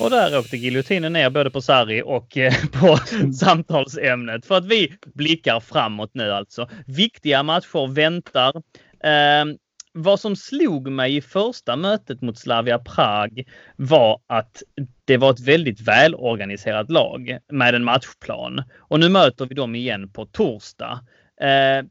Och 0.00 0.10
där 0.10 0.38
åkte 0.38 0.56
giljotinen 0.56 1.12
ner 1.12 1.30
både 1.30 1.50
på 1.50 1.60
Sarri 1.60 2.02
och 2.02 2.36
eh, 2.36 2.54
på 2.72 2.98
samtalsämnet. 3.32 4.46
För 4.46 4.56
att 4.56 4.66
vi 4.66 4.92
blickar 5.14 5.60
framåt 5.60 6.10
nu 6.14 6.32
alltså. 6.32 6.68
Viktiga 6.86 7.42
matcher 7.42 7.92
väntar. 7.92 8.56
Eh, 9.04 9.44
vad 9.92 10.20
som 10.20 10.36
slog 10.36 10.88
mig 10.90 11.16
i 11.16 11.20
första 11.20 11.76
mötet 11.76 12.22
mot 12.22 12.38
Slavia 12.38 12.78
Prag 12.78 13.44
var 13.76 14.20
att 14.26 14.62
det 15.04 15.16
var 15.16 15.30
ett 15.30 15.40
väldigt 15.40 15.80
välorganiserat 15.80 16.90
lag 16.90 17.38
med 17.52 17.74
en 17.74 17.84
matchplan. 17.84 18.62
Och 18.78 19.00
nu 19.00 19.08
möter 19.08 19.46
vi 19.46 19.54
dem 19.54 19.74
igen 19.74 20.12
på 20.12 20.26
torsdag. 20.26 21.00
Eh, 21.40 21.84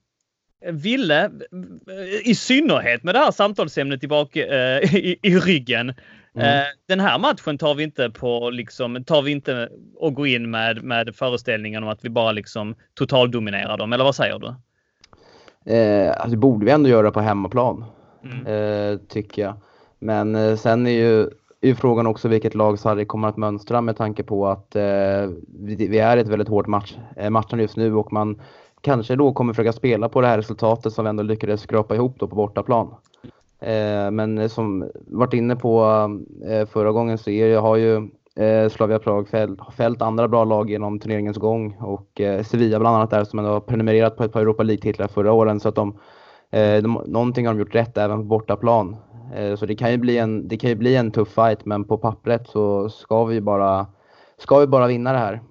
ville, 0.72 1.32
i 2.24 2.36
synnerhet 2.36 3.04
med 3.04 3.16
det 3.16 3.20
här 3.20 3.32
samtalsämnet 3.32 4.00
tillbaka 4.00 4.46
eh, 4.46 4.96
i, 4.96 5.20
i 5.24 5.38
ryggen, 5.38 5.94
Mm. 6.38 6.60
Eh, 6.60 6.66
den 6.88 7.00
här 7.00 7.20
matchen 7.20 7.58
tar 7.58 7.76
vi 7.76 7.84
inte 7.84 8.10
på 8.10 8.50
liksom, 8.50 9.04
tar 9.04 9.22
vi 9.22 9.32
inte 9.32 9.70
och 9.96 10.14
går 10.14 10.28
in 10.28 10.52
med, 10.52 10.84
med 10.84 11.16
föreställningen 11.16 11.84
om 11.84 11.90
att 11.90 12.06
vi 12.06 12.10
bara 12.10 12.32
liksom 12.32 12.76
totaldominerar 12.94 13.78
dem, 13.78 13.94
eller 13.94 14.04
vad 14.04 14.16
säger 14.16 14.40
du? 14.40 14.56
Eh, 15.74 16.12
alltså 16.12 16.30
det 16.30 16.38
borde 16.38 16.66
vi 16.66 16.72
ändå 16.72 16.90
göra 16.90 17.12
på 17.12 17.20
hemmaplan, 17.20 17.86
mm. 18.24 18.46
eh, 18.48 18.98
tycker 18.98 19.42
jag. 19.42 19.54
Men 20.00 20.36
eh, 20.36 20.56
sen 20.56 20.88
är 20.88 20.92
ju, 20.92 21.30
är 21.62 21.74
frågan 21.74 22.08
också 22.08 22.28
vilket 22.28 22.56
lag 22.56 22.80
Sarri 22.80 23.06
kommer 23.06 23.28
att 23.28 23.38
mönstra 23.38 23.82
med 23.82 23.98
tanke 23.98 24.24
på 24.24 24.48
att 24.48 24.76
eh, 24.76 24.84
vi, 25.48 25.88
vi, 25.90 26.00
är 26.00 26.18
ett 26.18 26.28
väldigt 26.28 26.48
hårt 26.48 26.68
match, 26.68 26.98
eh, 27.16 27.30
matchen 27.30 27.60
just 27.60 27.78
nu 27.78 27.96
och 27.96 28.14
man 28.14 28.42
kanske 28.82 29.16
då 29.16 29.34
kommer 29.34 29.54
försöka 29.54 29.74
spela 29.74 30.10
på 30.10 30.22
det 30.22 30.28
här 30.28 30.38
resultatet 30.38 30.94
som 30.94 31.06
vi 31.06 31.10
ändå 31.10 31.24
lyckades 31.24 31.62
skrapa 31.62 31.96
ihop 31.96 32.16
då 32.20 32.28
på 32.28 32.36
bortaplan. 32.36 32.96
Eh, 33.60 34.12
men 34.12 34.50
som 34.50 34.90
varit 35.08 35.34
inne 35.34 35.56
på 35.56 35.84
eh, 36.46 36.66
förra 36.66 36.92
gången 36.92 37.18
så 37.18 37.30
är, 37.30 37.58
har 37.58 37.76
ju 37.76 37.96
eh, 38.36 38.70
Slavia 38.70 39.00
Prag 39.00 39.28
fällt, 39.28 39.60
fällt 39.78 40.02
andra 40.02 40.28
bra 40.28 40.44
lag 40.44 40.70
genom 40.70 41.00
turneringens 41.00 41.38
gång 41.38 41.78
och 41.80 42.22
Sevilla 42.44 42.80
bland 42.80 42.96
annat 42.96 43.10
där 43.10 43.24
som 43.24 43.40
ändå 43.40 43.52
har 43.52 43.60
prenumererat 43.60 44.18
på 44.18 44.24
ett 44.24 44.34
par 44.34 44.42
Europa 44.42 44.64
League-titlar 44.64 45.08
förra 45.08 45.32
åren 45.32 45.60
så 45.60 45.70
att 45.70 45.76
de, 45.76 46.00
de, 46.82 47.02
någonting 47.06 47.48
har 47.48 47.54
de 47.54 47.60
gjort 47.60 47.76
rätt 47.76 47.98
även 47.98 48.18
på 48.18 48.24
bortaplan. 48.24 48.96
Så 49.58 49.66
det 49.66 49.76
kan 49.76 49.92
ju 49.92 49.98
bli 49.98 50.18
en, 50.18 50.48
det 50.48 50.58
kan 50.58 50.70
ju 50.70 50.76
bli 50.76 50.96
en 50.96 51.12
tuff 51.12 51.28
fight 51.28 51.66
men 51.66 51.84
på 51.84 51.98
pappret 51.98 52.48
så 52.48 52.90
ska 52.90 53.26
vi 53.26 53.42
bara, 53.42 53.88
ska 54.38 54.60
vi 54.60 54.68
bara 54.68 54.88
vinna 54.88 55.12
det 55.14 55.18
här. 55.18 55.42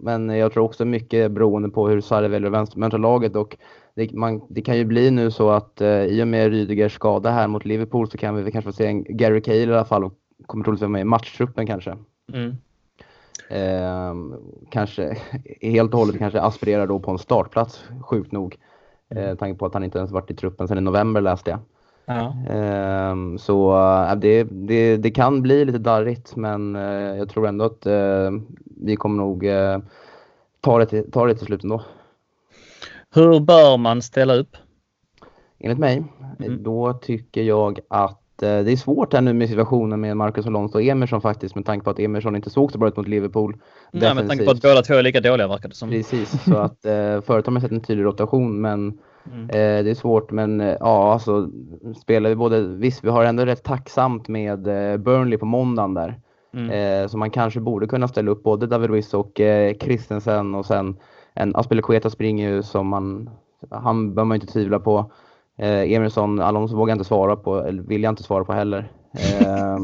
Men 0.00 0.28
jag 0.28 0.52
tror 0.52 0.64
också 0.64 0.84
mycket 0.84 1.32
beroende 1.32 1.68
på 1.68 1.88
hur 1.88 2.00
Sarri 2.00 2.28
väljer 2.28 2.52
att 2.52 2.76
möta 2.76 2.96
laget 2.96 3.36
och 3.36 3.56
det, 3.94 4.12
man, 4.12 4.42
det 4.48 4.62
kan 4.62 4.76
ju 4.76 4.84
bli 4.84 5.10
nu 5.10 5.30
så 5.30 5.50
att 5.50 5.80
eh, 5.80 6.04
i 6.04 6.22
och 6.22 6.28
med 6.28 6.50
Rydegers 6.50 6.94
skada 6.94 7.30
här 7.30 7.48
mot 7.48 7.64
Liverpool 7.64 8.10
så 8.10 8.18
kan 8.18 8.44
vi 8.44 8.52
kanske 8.52 8.72
få 8.72 8.76
se 8.76 8.86
en 8.86 9.04
Gary 9.16 9.40
Cahill 9.40 9.70
i 9.70 9.72
alla 9.72 9.84
fall 9.84 10.04
och 10.04 10.14
kommer 10.46 10.64
troligtvis 10.64 10.82
vara 10.82 10.92
med 10.92 11.00
i 11.00 11.04
matchtruppen 11.04 11.66
kanske. 11.66 11.96
Mm. 12.32 12.56
Eh, 13.50 14.38
kanske 14.70 15.16
helt 15.60 15.92
och 15.92 15.98
hållet 15.98 16.18
kanske 16.18 16.40
aspirerar 16.40 16.86
då 16.86 16.98
på 16.98 17.10
en 17.10 17.18
startplats, 17.18 17.84
sjukt 18.00 18.32
nog. 18.32 18.56
Eh, 19.14 19.24
mm. 19.24 19.36
tanke 19.36 19.58
på 19.58 19.66
att 19.66 19.74
han 19.74 19.84
inte 19.84 19.98
ens 19.98 20.10
varit 20.10 20.30
i 20.30 20.34
truppen 20.34 20.68
sedan 20.68 20.78
i 20.78 20.80
november 20.80 21.20
läste 21.20 21.50
jag. 21.50 21.60
Ja. 22.04 22.34
Eh, 22.50 23.16
så 23.38 23.72
äh, 24.10 24.16
det, 24.16 24.44
det, 24.44 24.96
det 24.96 25.10
kan 25.10 25.42
bli 25.42 25.64
lite 25.64 25.78
darrigt 25.78 26.36
men 26.36 26.76
eh, 26.76 27.16
jag 27.18 27.28
tror 27.28 27.46
ändå 27.46 27.64
att 27.64 27.86
eh, 27.86 28.30
vi 28.64 28.96
kommer 28.96 29.16
nog 29.16 29.46
eh, 29.46 29.78
ta, 30.60 30.78
det 30.78 30.86
till, 30.86 31.10
ta 31.10 31.26
det 31.26 31.34
till 31.34 31.46
slut 31.46 31.62
ändå. 31.62 31.82
Hur 33.14 33.40
bör 33.40 33.76
man 33.76 34.02
ställa 34.02 34.34
upp? 34.34 34.56
Enligt 35.58 35.78
mig, 35.78 36.04
mm. 36.38 36.62
då 36.62 36.92
tycker 36.92 37.42
jag 37.42 37.80
att 37.88 38.42
eh, 38.42 38.58
det 38.58 38.72
är 38.72 38.76
svårt 38.76 39.12
här 39.12 39.20
nu 39.20 39.32
med 39.32 39.48
situationen 39.48 40.00
med 40.00 40.16
Marcus 40.16 40.46
Alonso 40.46 40.74
och 40.74 40.82
Emerson 40.82 41.20
faktiskt 41.20 41.54
med 41.54 41.66
tanke 41.66 41.84
på 41.84 41.90
att 41.90 41.98
Emerson 41.98 42.36
inte 42.36 42.50
såg 42.50 42.72
så 42.72 42.78
bra 42.78 42.88
ut 42.88 42.96
mot 42.96 43.08
Liverpool. 43.08 43.56
Nej, 43.92 44.14
med 44.14 44.28
tanke 44.28 44.44
på 44.44 44.50
att 44.50 44.62
båda 44.62 44.82
två 44.82 44.94
är 44.94 45.02
lika 45.02 45.20
dåliga 45.20 45.48
verkar 45.48 45.68
det 45.68 45.74
som. 45.74 45.90
Precis, 45.90 46.44
så 46.44 46.56
att 46.56 46.84
eh, 46.84 47.20
förut 47.20 47.46
har 47.46 47.50
man 47.50 47.62
sett 47.62 47.70
en 47.70 47.80
tydlig 47.80 48.04
rotation 48.04 48.60
men 48.60 48.98
mm. 49.32 49.44
eh, 49.44 49.84
det 49.84 49.90
är 49.90 49.94
svårt. 49.94 50.30
Men 50.30 50.60
eh, 50.60 50.76
ja, 50.80 51.12
alltså 51.12 51.50
spelar 52.02 52.30
vi 52.30 52.36
både, 52.36 52.60
visst 52.60 53.04
vi 53.04 53.08
har 53.08 53.24
ändå 53.24 53.44
rätt 53.44 53.64
tacksamt 53.64 54.28
med 54.28 54.66
eh, 54.66 54.96
Burnley 54.96 55.38
på 55.38 55.46
måndagen 55.46 55.94
där. 55.94 56.20
Mm. 56.54 56.70
Eh, 56.70 57.08
så 57.08 57.18
man 57.18 57.30
kanske 57.30 57.60
borde 57.60 57.86
kunna 57.86 58.08
ställa 58.08 58.30
upp 58.30 58.42
både 58.42 58.66
David 58.66 58.90
Luiz 58.90 59.14
och 59.14 59.40
Christensen 59.80 60.54
och 60.54 60.66
sen 60.66 60.96
en 61.34 61.56
Aspelekueta 61.56 62.10
springer 62.10 62.50
ju 62.50 62.62
som 62.62 62.86
man, 62.86 63.30
han 63.70 64.14
behöver 64.14 64.28
man 64.28 64.34
inte 64.34 64.52
tvivla 64.52 64.78
på. 64.78 65.12
Eh, 65.58 65.92
Emerson, 65.92 66.40
Alonso 66.40 66.76
vågar 66.76 66.90
jag 66.90 66.94
inte 66.96 67.08
svara 67.08 67.36
på, 67.36 67.56
eller 67.56 67.82
vill 67.82 68.02
jag 68.02 68.12
inte 68.12 68.22
svara 68.22 68.44
på 68.44 68.52
heller. 68.52 68.92
Eh, 69.14 69.78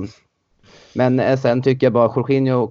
men 0.95 1.39
sen 1.39 1.63
tycker 1.63 1.87
jag 1.87 1.93
bara 1.93 2.13
Jorginho, 2.17 2.71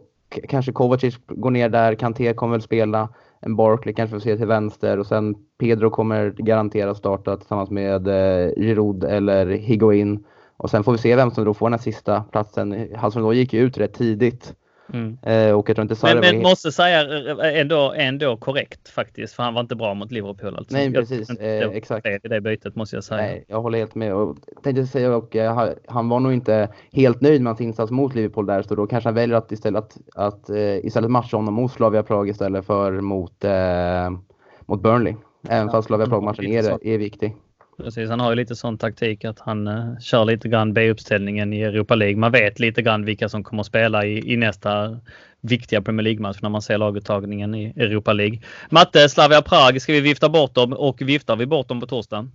kanske 0.49 0.71
Kovacic 0.71 1.15
går 1.27 1.51
ner 1.51 1.69
där, 1.69 1.95
Kanté 1.95 2.33
kommer 2.33 2.51
väl 2.51 2.61
spela. 2.61 3.09
En 3.39 3.55
Barkley 3.55 3.95
kanske 3.95 4.15
får 4.15 4.19
se 4.19 4.37
till 4.37 4.47
vänster 4.47 4.99
och 4.99 5.05
sen 5.05 5.35
Pedro 5.59 5.89
kommer 5.89 6.33
garanterat 6.37 6.97
starta 6.97 7.37
tillsammans 7.37 7.69
med 7.69 8.07
eh, 8.07 8.51
Giroud 8.57 9.03
eller 9.03 9.47
Higuain. 9.47 10.25
Och 10.57 10.69
sen 10.69 10.83
får 10.83 10.91
vi 10.91 10.97
se 10.97 11.15
vem 11.15 11.31
som 11.31 11.45
då 11.45 11.53
får 11.53 11.65
den 11.65 11.73
här 11.73 11.83
sista 11.83 12.21
platsen. 12.21 12.87
Hudson 12.95 13.35
gick 13.35 13.53
ju 13.53 13.59
ut 13.59 13.77
rätt 13.77 13.93
tidigt 13.93 14.53
Mm. 14.93 15.17
Eh, 15.21 15.51
och 15.51 15.69
jag 15.69 15.75
tror 15.75 15.83
inte 15.83 15.95
Sarri 15.95 16.13
Men, 16.13 16.21
men 16.21 16.33
helt... 16.33 16.43
måste 16.43 16.71
säga 16.71 17.01
eh, 17.31 17.59
ändå, 17.59 17.93
ändå 17.97 18.37
korrekt 18.37 18.89
faktiskt, 18.89 19.33
för 19.33 19.43
han 19.43 19.53
var 19.53 19.61
inte 19.61 19.75
bra 19.75 19.93
mot 19.93 20.11
Liverpool. 20.11 20.55
Alltså. 20.55 20.73
Nej, 20.75 20.93
precis. 20.93 21.29
Eh, 21.29 21.69
exakt. 21.69 22.05
I 22.05 22.19
det 22.27 22.41
bytet 22.41 22.75
måste 22.75 22.95
jag 22.95 23.03
säga. 23.03 23.21
Nej, 23.21 23.45
jag 23.47 23.61
håller 23.61 23.77
helt 23.77 23.95
med. 23.95 24.13
Och 24.13 24.37
tänkte 24.63 24.87
säga, 24.87 25.15
och, 25.15 25.35
eh, 25.35 25.69
han 25.87 26.09
var 26.09 26.19
nog 26.19 26.33
inte 26.33 26.69
helt 26.91 27.21
nöjd 27.21 27.41
med 27.41 27.49
hans 27.49 27.61
insats 27.61 27.91
mot 27.91 28.15
Liverpool 28.15 28.45
där, 28.45 28.61
så 28.61 28.75
då 28.75 28.87
kanske 28.87 29.07
han 29.07 29.15
väljer 29.15 29.37
att 29.37 29.51
istället, 29.51 29.83
att, 29.83 29.97
att 30.15 30.49
uh, 30.49 30.85
istället 30.85 31.11
matcha 31.11 31.37
honom 31.37 31.53
mot 31.53 31.71
Slavia 31.71 32.03
Prag 32.03 32.29
istället 32.29 32.65
för 32.65 33.01
mot, 33.01 33.45
mot 34.65 34.81
Burnley. 34.81 35.15
Även 35.49 35.65
ja, 35.67 35.71
fast 35.71 35.87
Slavia 35.87 36.07
Prag-matchen 36.07 36.45
är, 36.45 36.87
är 36.87 36.97
viktig. 36.97 37.35
Precis, 37.77 38.09
han 38.09 38.19
har 38.19 38.29
ju 38.29 38.35
lite 38.35 38.55
sån 38.55 38.77
taktik 38.77 39.25
att 39.25 39.39
han 39.39 39.67
uh, 39.67 39.99
kör 39.99 40.25
lite 40.25 40.49
grann 40.49 40.73
B-uppställningen 40.73 41.53
i 41.53 41.61
Europa 41.61 41.95
League. 41.95 42.17
Man 42.17 42.31
vet 42.31 42.59
lite 42.59 42.81
grann 42.81 43.05
vilka 43.05 43.29
som 43.29 43.43
kommer 43.43 43.61
att 43.61 43.67
spela 43.67 44.05
i, 44.05 44.33
i 44.33 44.37
nästa 44.37 44.99
viktiga 45.41 45.81
Premier 45.81 46.03
League-match 46.03 46.37
när 46.41 46.49
man 46.49 46.61
ser 46.61 46.77
laguttagningen 46.77 47.55
i 47.55 47.73
Europa 47.75 48.13
League. 48.13 48.39
Matte, 48.69 49.09
Slavia 49.09 49.41
Prag, 49.41 49.81
ska 49.81 49.93
vi 49.93 50.01
vifta 50.01 50.29
bort 50.29 50.55
dem 50.55 50.73
och 50.73 51.01
viftar 51.01 51.35
vi 51.35 51.45
bort 51.45 51.67
dem 51.67 51.79
på 51.79 51.87
torsdag? 51.87 52.29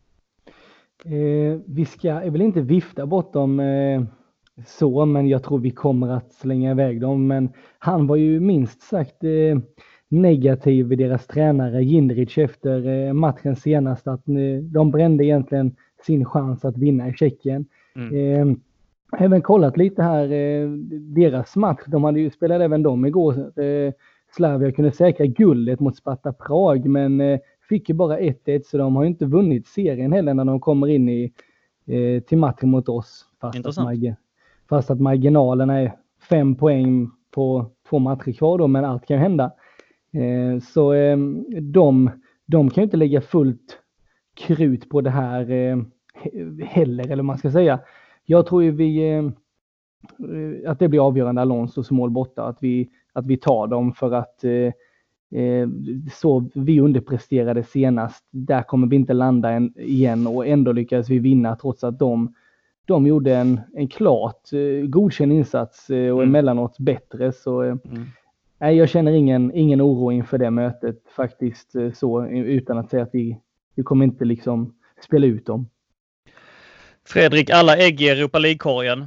Eh, 1.05 1.61
vi 1.67 1.85
ska 1.85 2.15
väl 2.15 2.43
inte 2.43 2.61
vifta 2.61 3.07
bort 3.07 3.33
dem 3.33 3.61
eh, 3.61 4.03
så, 4.67 5.05
men 5.07 5.29
jag 5.29 5.43
tror 5.43 5.59
vi 5.59 5.71
kommer 5.71 6.09
att 6.09 6.33
slänga 6.33 6.71
iväg 6.71 7.01
dem. 7.01 7.27
Men 7.27 7.53
han 7.79 8.07
var 8.07 8.17
ju 8.17 8.41
minst 8.41 8.83
sagt 8.83 9.25
eh, 9.25 9.59
negativ 10.13 10.87
vid 10.87 10.99
deras 10.99 11.27
tränare 11.27 11.85
Jindrich 11.85 12.39
efter 12.39 12.87
eh, 12.87 13.13
matchen 13.13 13.57
senast. 13.57 14.09
Att 14.09 14.29
eh, 14.29 14.63
de 14.63 14.91
brände 14.91 15.25
egentligen 15.25 15.77
sin 16.07 16.25
chans 16.25 16.65
att 16.65 16.77
vinna 16.77 17.09
i 17.09 17.13
Tjeckien. 17.13 17.67
Mm. 17.97 18.51
Eh, 18.51 18.57
även 19.25 19.43
kollat 19.43 19.77
lite 19.77 20.03
här, 20.03 20.29
deras 21.15 21.57
match. 21.57 21.81
De 21.87 22.05
hade 22.05 22.21
ju 22.21 22.31
spelat 22.31 22.61
även 22.61 22.83
de 22.83 23.07
igår. 23.07 23.53
Slavia 24.37 24.73
kunde 24.73 24.93
säkra 24.93 25.27
guldet 25.27 25.81
mot 25.81 25.97
Sparta 25.97 26.33
Prag, 26.33 26.87
men 26.87 27.39
fick 27.69 27.89
ju 27.89 27.95
bara 27.95 28.19
1-1, 28.19 28.63
så 28.65 28.79
de 28.79 28.97
har 28.97 29.03
ju 29.03 29.09
inte 29.09 29.27
vunnit 29.27 29.67
serien 29.67 30.13
heller 30.13 30.35
när 30.35 30.45
de 30.45 30.61
kommer 30.61 30.87
in 30.87 31.09
i, 31.09 31.33
till 32.27 32.39
matchen 32.39 32.71
mot 32.71 32.89
oss. 32.89 33.25
Fast 33.41 33.67
att, 33.67 33.77
fast 34.69 34.91
att 34.91 35.01
marginalerna 35.01 35.81
är 35.81 35.93
fem 36.29 36.55
poäng 36.55 37.11
på 37.31 37.67
två 37.91 37.99
matcher 37.99 38.33
kvar 38.33 38.59
då, 38.59 38.67
men 38.67 38.85
allt 38.85 39.07
kan 39.07 39.19
hända. 39.19 39.53
Eh, 40.13 40.61
så 40.61 40.93
eh, 40.93 41.19
de, 41.61 42.11
de 42.47 42.71
kan 42.71 42.83
ju 42.83 42.85
inte 42.85 42.97
lägga 42.97 43.21
fullt 43.21 43.79
krut 44.35 44.89
på 44.89 45.01
det 45.01 45.11
här 45.11 45.51
eh, 45.51 45.79
heller, 46.67 47.05
eller 47.05 47.17
vad 47.17 47.25
man 47.25 47.39
ska 47.39 47.51
säga. 47.51 47.81
Jag 48.25 48.47
tror 48.47 48.63
ju 48.63 48.71
vi, 48.71 49.33
att 50.67 50.79
det 50.79 50.89
blir 50.89 51.07
avgörande 51.07 51.41
Alonsos 51.41 51.91
mål 51.91 52.11
borta, 52.11 52.45
att 52.45 52.59
vi, 52.61 52.91
att 53.13 53.27
vi 53.27 53.37
tar 53.37 53.67
dem 53.67 53.93
för 53.93 54.13
att 54.13 54.45
så 56.13 56.51
vi 56.55 56.81
underpresterade 56.81 57.63
senast, 57.63 58.25
där 58.31 58.63
kommer 58.63 58.87
vi 58.87 58.97
inte 58.97 59.13
landa 59.13 59.51
en, 59.51 59.73
igen 59.77 60.27
och 60.27 60.47
ändå 60.47 60.73
lyckades 60.73 61.11
vi 61.11 61.19
vinna 61.19 61.57
trots 61.57 61.85
att 61.85 61.99
de, 61.99 62.35
de 62.85 63.07
gjorde 63.07 63.37
en, 63.37 63.61
en 63.75 63.89
klart 63.89 64.51
godkänd 64.85 65.33
insats 65.33 65.91
och 65.91 65.97
mm. 65.97 66.29
emellanåt 66.29 66.79
bättre. 66.79 67.33
Så 67.33 67.61
mm 67.61 67.79
nej, 68.63 68.77
jag 68.77 68.89
känner 68.89 69.13
ingen, 69.13 69.55
ingen 69.55 69.83
oro 69.83 70.13
inför 70.13 70.39
det 70.39 70.51
mötet 70.51 71.03
faktiskt 71.17 71.75
eh, 71.75 71.93
så 71.93 72.27
utan 72.27 72.79
att 72.79 72.91
säga 72.91 73.03
att 73.03 73.11
vi, 73.13 73.41
vi 73.75 73.83
kommer 73.83 74.05
inte 74.05 74.25
liksom 74.25 74.75
spela 75.05 75.27
ut 75.27 75.47
dem. 75.47 75.69
Fredrik, 77.05 77.51
alla 77.51 77.77
ägg 77.77 78.01
i 78.01 78.09
Europa 78.09 78.39
League-korgen? 78.39 79.07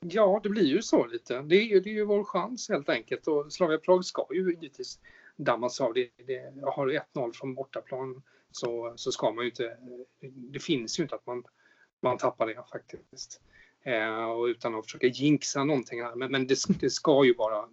Ja, 0.00 0.40
det 0.42 0.48
blir 0.48 0.64
ju 0.64 0.82
så 0.82 1.06
lite. 1.06 1.42
Det 1.42 1.56
är 1.56 1.64
ju, 1.64 1.80
det 1.80 1.90
är 1.90 1.94
ju 1.94 2.04
vår 2.04 2.24
chans 2.24 2.68
helt 2.68 2.88
enkelt 2.88 3.26
och 3.26 3.52
Slavia 3.52 3.78
Prag 3.78 4.04
ska 4.04 4.26
ju 4.30 4.54
givetvis 4.60 4.98
dammas 5.36 5.80
av. 5.80 5.94
Det, 5.94 6.08
det, 6.26 6.52
har 6.62 6.86
1-0 7.14 7.32
från 7.34 7.54
bortaplan 7.54 8.22
så, 8.52 8.92
så 8.96 9.12
ska 9.12 9.30
man 9.30 9.44
ju 9.44 9.50
inte... 9.50 9.76
Det 10.52 10.58
finns 10.58 10.98
ju 10.98 11.02
inte 11.02 11.14
att 11.14 11.26
man, 11.26 11.44
man 12.02 12.18
tappar 12.18 12.46
det 12.46 12.54
faktiskt. 12.72 13.40
Eh, 13.82 14.24
och 14.24 14.44
utan 14.44 14.74
att 14.74 14.84
försöka 14.84 15.06
jinxa 15.06 15.64
någonting 15.64 16.02
här. 16.02 16.14
Men, 16.14 16.32
men 16.32 16.46
det, 16.46 16.56
det 16.80 16.90
ska 16.90 17.24
ju 17.24 17.34
bara 17.34 17.68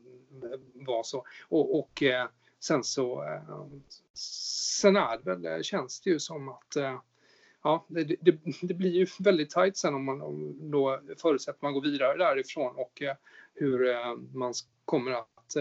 vara 0.74 1.04
så. 1.04 1.26
Och, 1.50 1.80
och 1.80 2.04
eh, 2.04 2.28
sen 2.60 2.84
så 2.84 3.24
eh, 3.24 3.66
sen 4.80 4.96
är 4.96 5.18
det 5.18 5.24
väl, 5.24 5.46
eh, 5.46 5.62
känns 5.62 6.02
det 6.02 6.10
ju 6.10 6.20
som 6.20 6.50
att 6.50 6.76
ja, 7.64 7.86
det, 7.88 8.04
det, 8.04 8.38
det, 8.62 8.74
blir 8.74 8.92
ju 8.92 9.08
väldigt 9.20 9.50
tajt 9.50 9.78
sen 9.78 9.96
om 9.96 10.06
man 10.06 10.22
om 10.22 10.72
då 10.72 11.02
förutsätter 11.22 11.60
man 11.62 11.74
går 11.74 11.82
vidare 11.82 12.18
därifrån 12.18 12.76
och 12.76 13.02
hur 13.54 14.06
man 14.38 14.54
kommer 14.86 15.12
att 15.12 15.56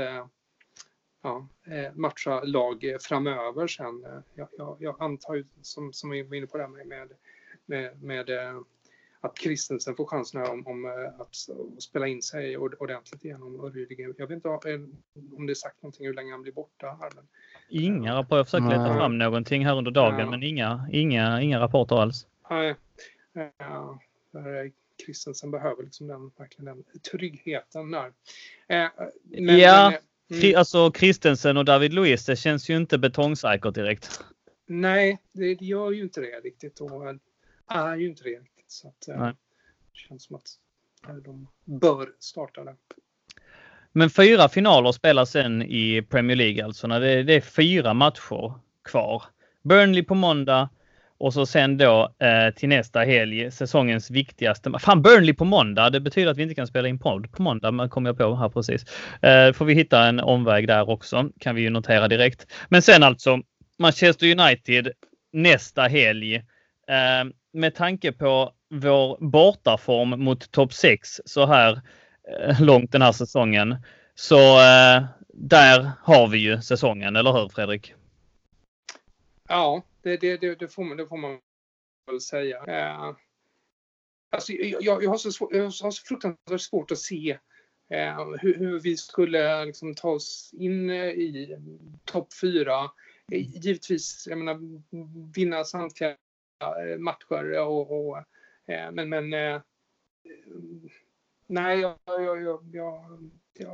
ja, 1.22 1.48
matcha 1.94 2.40
lag 2.44 2.96
framöver 3.00 3.66
sen. 3.66 4.06
Jag, 4.34 4.48
jag, 4.58 4.76
jag 4.80 5.02
antar 5.02 5.34
ju 5.34 5.44
som, 5.62 5.92
som 5.92 6.10
vi 6.10 6.22
var 6.22 6.36
inne 6.36 6.46
på 6.46 6.58
det 6.58 6.68
med, 6.68 6.86
med, 6.86 7.08
med, 7.66 8.02
med 8.02 8.26
att 9.26 9.38
Kristensen 9.38 9.96
får 9.96 10.06
chansen 10.06 10.40
här 10.40 10.50
om, 10.50 10.66
om 10.66 10.84
eh, 10.84 11.20
att 11.20 11.36
spela 11.82 12.06
in 12.06 12.22
sig 12.22 12.56
ordentligt 12.56 13.24
igen 13.24 13.42
om 13.42 13.72
Rydiger. 13.72 14.14
Jag 14.18 14.26
vet 14.26 14.34
inte 14.34 14.48
om 15.36 15.46
det 15.46 15.52
är 15.52 15.54
sagt 15.54 15.82
någonting 15.82 16.06
hur 16.06 16.14
länge 16.14 16.32
han 16.32 16.42
blir 16.42 16.52
borta. 16.52 16.86
Här, 17.00 17.10
men... 17.14 17.28
Inga 17.68 18.14
rapporter. 18.14 18.36
Jag 18.36 18.46
försöker 18.46 18.68
leta 18.68 18.94
fram 18.94 19.18
någonting 19.18 19.66
här 19.66 19.76
under 19.76 19.90
dagen, 19.90 20.18
ja. 20.18 20.30
men 20.30 20.42
inga, 20.42 20.88
inga, 20.92 21.42
inga 21.42 21.60
rapporter 21.60 21.96
alls. 21.96 22.26
Nej. 22.50 22.74
Ja, 23.58 23.98
Kristensen 25.06 25.50
behöver 25.50 25.82
liksom 25.82 26.06
den, 26.06 26.30
verkligen 26.36 26.64
den 26.64 26.84
tryggheten 27.10 27.90
där. 27.90 28.06
Eh, 28.68 28.88
men, 29.22 29.58
ja, 29.58 29.92
men, 30.28 30.40
mm. 30.40 30.58
alltså 30.58 30.90
Kristensen 30.90 31.56
och 31.56 31.64
David 31.64 31.92
Luiz, 31.92 32.26
det 32.26 32.36
känns 32.36 32.70
ju 32.70 32.76
inte 32.76 32.98
betongsäkert 32.98 33.74
direkt. 33.74 34.20
Nej, 34.66 35.18
det, 35.32 35.54
det 35.54 35.64
gör 35.64 35.90
ju 35.90 36.02
inte 36.02 36.20
det 36.20 36.40
riktigt 36.44 36.80
och 36.80 37.14
är 37.68 37.96
ju 37.96 38.08
inte 38.08 38.22
det 38.24 38.40
så 38.66 38.88
att, 38.88 39.08
eh, 39.08 39.26
det 39.26 39.34
känns 39.92 40.24
som 40.24 40.36
att 40.36 40.58
de 41.24 41.48
bör 41.64 42.08
starta 42.18 42.64
det. 42.64 42.76
Men 43.92 44.10
fyra 44.10 44.48
finaler 44.48 44.92
spelas 44.92 45.30
sen 45.30 45.62
i 45.62 46.02
Premier 46.02 46.36
League 46.36 46.64
alltså. 46.64 46.86
När 46.86 47.00
det, 47.00 47.22
det 47.22 47.34
är 47.34 47.40
fyra 47.40 47.94
matcher 47.94 48.54
kvar. 48.84 49.22
Burnley 49.62 50.02
på 50.02 50.14
måndag 50.14 50.68
och 51.18 51.32
så 51.32 51.46
sen 51.46 51.78
då 51.78 52.14
eh, 52.18 52.54
till 52.54 52.68
nästa 52.68 53.00
helg 53.00 53.50
säsongens 53.50 54.10
viktigaste. 54.10 54.72
Fan 54.78 55.02
Burnley 55.02 55.34
på 55.34 55.44
måndag. 55.44 55.90
Det 55.90 56.00
betyder 56.00 56.30
att 56.30 56.36
vi 56.36 56.42
inte 56.42 56.54
kan 56.54 56.66
spela 56.66 56.88
in 56.88 56.98
podd 56.98 57.32
på 57.32 57.42
måndag. 57.42 57.70
Men 57.70 57.88
kommer 57.88 58.10
jag 58.10 58.18
på 58.18 58.36
här 58.36 58.48
precis. 58.48 58.84
Eh, 59.22 59.52
får 59.52 59.64
vi 59.64 59.74
hitta 59.74 60.06
en 60.06 60.20
omväg 60.20 60.66
där 60.66 60.90
också. 60.90 61.30
Kan 61.40 61.54
vi 61.54 61.62
ju 61.62 61.70
notera 61.70 62.08
direkt. 62.08 62.46
Men 62.68 62.82
sen 62.82 63.02
alltså 63.02 63.40
Manchester 63.78 64.40
United 64.40 64.92
nästa 65.32 65.82
helg. 65.82 66.34
Eh, 66.34 67.24
med 67.52 67.74
tanke 67.74 68.12
på 68.12 68.52
vår 68.68 69.18
bortaform 69.20 70.24
mot 70.24 70.50
topp 70.50 70.72
6 70.72 71.20
så 71.24 71.46
här 71.46 71.80
eh, 72.40 72.62
långt 72.62 72.92
den 72.92 73.02
här 73.02 73.12
säsongen. 73.12 73.76
Så 74.14 74.38
eh, 74.60 75.04
där 75.28 75.90
har 76.02 76.28
vi 76.28 76.38
ju 76.38 76.62
säsongen, 76.62 77.16
eller 77.16 77.32
hur 77.32 77.48
Fredrik? 77.48 77.94
Ja, 79.48 79.82
det, 80.02 80.16
det, 80.16 80.36
det, 80.36 80.54
det 80.54 80.68
får, 80.68 80.84
man, 80.84 80.96
det 80.96 81.06
får 81.06 81.16
man 81.16 81.38
väl 82.10 82.20
säga. 82.20 82.64
Eh, 82.66 83.12
alltså, 84.30 84.52
jag, 84.52 85.02
jag, 85.04 85.10
har 85.10 85.18
så 85.18 85.32
svår, 85.32 85.56
jag 85.56 85.64
har 85.64 85.70
så 85.70 86.04
fruktansvärt 86.04 86.60
svårt 86.60 86.90
att 86.90 86.98
se 86.98 87.38
eh, 87.90 88.26
hur, 88.40 88.58
hur, 88.58 88.80
vi 88.80 88.96
skulle 88.96 89.64
liksom, 89.64 89.94
ta 89.94 90.10
oss 90.10 90.50
in 90.52 90.90
eh, 90.90 91.06
i 91.06 91.56
topp 92.04 92.28
4. 92.40 92.90
Eh, 93.32 93.64
givetvis, 93.64 94.26
jag 94.30 94.38
menar, 94.38 94.58
vinna 95.34 95.64
samtliga 95.64 96.16
matcher 96.98 97.60
och, 97.60 98.08
och 98.08 98.18
men, 98.66 99.08
men 99.08 99.32
eh, 99.32 99.60
nej, 101.46 101.80
jag, 101.80 101.96
jag, 102.06 102.42
jag, 102.72 103.30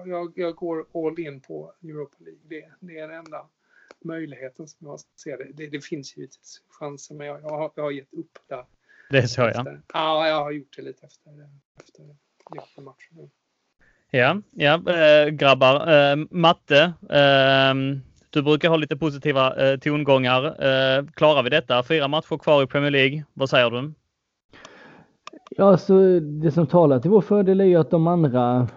jag, 0.06 0.32
jag, 0.36 0.54
går 0.54 0.86
all 0.94 1.18
in 1.18 1.40
på 1.40 1.74
Europa 1.82 2.16
League. 2.18 2.40
Det, 2.48 2.64
det 2.80 2.98
är 2.98 3.08
den 3.08 3.18
enda 3.18 3.46
möjligheten 4.04 4.68
som 4.68 4.86
jag 4.86 5.00
ser 5.00 5.38
det. 5.38 5.66
Det, 5.66 5.80
finns 5.84 6.16
givetvis 6.16 6.62
chanser, 6.68 7.14
men 7.14 7.26
jag, 7.26 7.42
jag, 7.42 7.48
har, 7.48 7.72
jag 7.74 7.82
har 7.82 7.90
gett 7.90 8.12
upp 8.12 8.38
där. 8.48 8.64
Det 9.10 9.18
är 9.18 9.26
så 9.26 9.40
ja. 9.40 9.64
Ja, 9.92 10.28
jag 10.28 10.44
har 10.44 10.50
gjort 10.50 10.76
det 10.76 10.82
lite 10.82 11.06
efter, 11.06 11.30
efter 12.58 12.82
matchen. 12.82 13.30
Ja, 14.10 14.42
ja 14.50 14.74
äh, 14.74 15.28
grabbar. 15.28 15.88
Äh, 15.88 16.16
matte. 16.30 16.92
Äh, 17.10 17.74
du 18.30 18.42
brukar 18.42 18.68
ha 18.68 18.76
lite 18.76 18.96
positiva 18.96 19.72
äh, 19.72 19.78
tongångar. 19.78 20.56
Klarar 21.12 21.42
vi 21.42 21.50
detta? 21.50 21.82
Fyra 21.82 22.08
matcher 22.08 22.38
kvar 22.38 22.62
i 22.62 22.66
Premier 22.66 22.90
League. 22.90 23.24
Vad 23.34 23.50
säger 23.50 23.70
du? 23.70 23.92
Ja, 25.56 25.64
alltså 25.64 26.20
det 26.20 26.50
som 26.50 26.66
talar 26.66 27.00
till 27.00 27.10
vår 27.10 27.20
fördel 27.20 27.60
är 27.60 27.64
ju 27.64 27.76
att 27.76 27.90
de 27.90 28.06
andra 28.06 28.68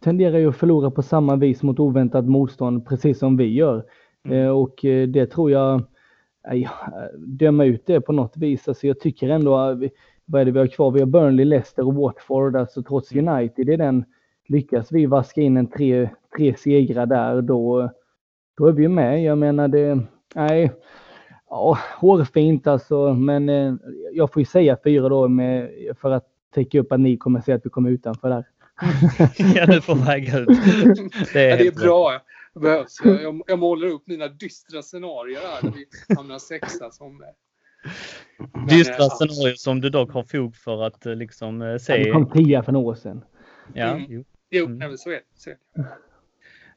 tenderar 0.00 0.38
ju 0.38 0.48
att 0.48 0.56
förlora 0.56 0.90
på 0.90 1.02
samma 1.02 1.36
vis 1.36 1.62
mot 1.62 1.80
oväntat 1.80 2.24
motstånd, 2.24 2.86
precis 2.86 3.18
som 3.18 3.36
vi 3.36 3.54
gör. 3.54 3.84
Mm. 4.24 4.38
Eh, 4.38 4.50
och 4.50 4.84
eh, 4.84 5.08
det 5.08 5.26
tror 5.26 5.50
jag, 5.50 5.82
ja, 6.52 6.70
döma 7.16 7.64
ut 7.64 7.86
det 7.86 8.00
på 8.00 8.12
något 8.12 8.36
vis. 8.36 8.68
Alltså 8.68 8.86
jag 8.86 9.00
tycker 9.00 9.28
ändå, 9.28 9.80
vad 10.24 10.40
är 10.40 10.44
det 10.44 10.50
vi 10.50 10.58
har 10.58 10.66
kvar? 10.66 10.90
Vi 10.90 11.00
har 11.00 11.06
Burnley, 11.06 11.44
Leicester 11.44 11.86
och 11.86 11.94
Watford, 11.94 12.56
alltså 12.56 12.82
trots 12.82 13.12
mm. 13.12 13.28
United. 13.28 13.68
Är 13.68 13.76
den 13.76 14.04
lyckas 14.48 14.92
vi 14.92 15.06
vaska 15.06 15.40
in 15.40 15.56
en 15.56 15.66
tre, 15.66 16.08
tre 16.36 16.54
segrar 16.54 17.06
där, 17.06 17.42
då, 17.42 17.90
då 18.56 18.66
är 18.66 18.72
vi 18.72 18.88
med. 18.88 19.22
Jag 19.22 19.38
menar 19.38 19.68
det, 19.68 20.00
nej, 20.34 20.72
ja, 21.50 21.78
hårfint 21.96 22.66
alltså, 22.66 23.14
men 23.14 23.48
eh, 23.48 23.74
jag 24.12 24.32
får 24.32 24.40
ju 24.40 24.46
säga 24.46 24.76
fyra 24.84 25.08
då 25.08 25.28
med, 25.28 25.70
för 26.00 26.10
att 26.10 26.26
täcka 26.54 26.80
upp 26.80 26.92
att 26.92 27.00
ni 27.00 27.16
kommer 27.16 27.40
säga 27.40 27.56
att 27.56 27.66
vi 27.66 27.70
kommer 27.70 27.90
utanför 27.90 28.28
där. 28.30 28.44
ja, 29.54 29.66
du 29.66 29.80
får 29.80 29.94
väga 29.94 30.38
ut. 30.38 30.48
Det 31.32 31.40
är, 31.40 31.50
ja, 31.50 31.56
det 31.56 31.66
är 31.66 31.72
bra. 31.72 32.20
Behövs. 32.54 33.00
Jag, 33.04 33.42
jag 33.46 33.58
målar 33.58 33.88
upp 33.88 34.02
mina 34.06 34.28
dystra 34.28 34.82
scenarier 34.82 35.40
här 35.40 35.62
när 35.62 35.70
vi 35.70 35.86
hamnar 36.16 36.38
sexa 36.38 36.90
som 36.90 37.22
Dystra 38.68 39.10
scenarier 39.10 39.54
som 39.54 39.80
du 39.80 39.90
dock 39.90 40.12
har 40.12 40.22
fog 40.22 40.56
för 40.56 40.82
att 40.82 41.04
liksom 41.04 41.78
se. 41.80 41.92
Ja, 41.92 42.04
det 42.04 42.10
kom 42.10 42.30
tia 42.30 42.62
för 42.62 42.72
några 42.72 42.86
år 42.86 42.94
sedan. 42.94 43.24
Ja, 43.74 43.84
mm. 43.84 44.06
jo. 44.08 44.24
Jo, 44.50 44.66
mm. 44.66 44.96
så 44.96 45.10
är 45.10 45.14
det. 45.14 45.22
Så 45.34 45.50
är 45.50 45.56
det. 45.74 45.84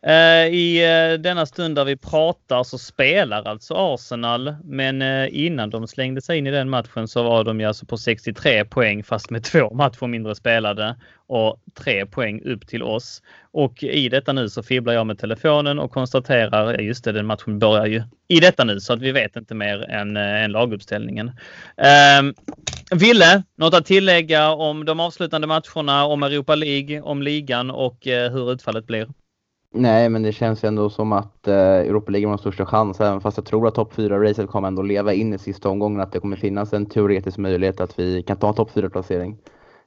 Eh, 0.05 0.47
I 0.47 0.83
eh, 0.83 1.19
denna 1.19 1.45
stund 1.45 1.75
där 1.75 1.85
vi 1.85 1.97
pratar 1.97 2.63
så 2.63 2.77
spelar 2.77 3.43
alltså 3.47 3.73
Arsenal, 3.73 4.55
men 4.63 5.01
eh, 5.01 5.27
innan 5.31 5.69
de 5.69 5.87
slängde 5.87 6.21
sig 6.21 6.37
in 6.37 6.47
i 6.47 6.51
den 6.51 6.69
matchen 6.69 7.07
så 7.07 7.23
var 7.23 7.43
de 7.43 7.59
ju 7.59 7.65
alltså 7.65 7.85
på 7.85 7.97
63 7.97 8.65
poäng 8.65 9.03
fast 9.03 9.29
med 9.29 9.43
två 9.51 9.73
matcher 9.73 10.07
mindre 10.07 10.35
spelade 10.35 10.95
och 11.27 11.61
tre 11.73 12.05
poäng 12.05 12.41
upp 12.41 12.67
till 12.67 12.83
oss. 12.83 13.21
Och 13.51 13.83
i 13.83 14.09
detta 14.09 14.33
nu 14.33 14.49
så 14.49 14.63
fibblar 14.63 14.93
jag 14.93 15.07
med 15.07 15.19
telefonen 15.19 15.79
och 15.79 15.91
konstaterar, 15.91 16.79
just 16.79 17.03
det, 17.03 17.11
den 17.11 17.25
matchen 17.25 17.59
börjar 17.59 17.85
ju 17.85 18.03
i 18.27 18.39
detta 18.39 18.63
nu 18.63 18.79
så 18.79 18.93
att 18.93 19.01
vi 19.01 19.11
vet 19.11 19.35
inte 19.35 19.55
mer 19.55 19.89
än, 19.89 20.17
eh, 20.17 20.43
än 20.43 20.51
laguppställningen. 20.51 21.31
Eh, 21.77 22.33
Ville, 22.99 23.43
något 23.55 23.73
att 23.73 23.85
tillägga 23.85 24.51
om 24.51 24.85
de 24.85 24.99
avslutande 24.99 25.47
matcherna, 25.47 26.05
om 26.05 26.23
Europa 26.23 26.55
League, 26.55 27.01
om 27.01 27.21
ligan 27.21 27.71
och 27.71 28.07
eh, 28.07 28.31
hur 28.31 28.51
utfallet 28.51 28.87
blir? 28.87 29.07
Nej, 29.75 30.09
men 30.09 30.23
det 30.23 30.31
känns 30.31 30.63
ändå 30.63 30.89
som 30.89 31.11
att 31.11 31.47
eh, 31.47 31.55
Europa 31.55 32.11
ligger 32.11 32.27
har 32.27 32.37
största 32.37 32.65
chans, 32.65 33.01
även 33.01 33.21
fast 33.21 33.37
jag 33.37 33.45
tror 33.45 33.67
att 33.67 33.75
topp 33.75 33.93
4-racet 33.93 34.47
kommer 34.47 34.67
ändå 34.67 34.81
leva 34.81 35.13
in 35.13 35.33
i 35.33 35.37
sista 35.37 35.69
omgången, 35.69 36.01
att 36.01 36.11
det 36.11 36.19
kommer 36.19 36.35
finnas 36.35 36.73
en 36.73 36.85
teoretisk 36.85 37.37
möjlighet 37.37 37.81
att 37.81 37.99
vi 37.99 38.23
kan 38.23 38.37
ta 38.37 38.53
topp 38.53 38.69
4-placering. 38.73 39.37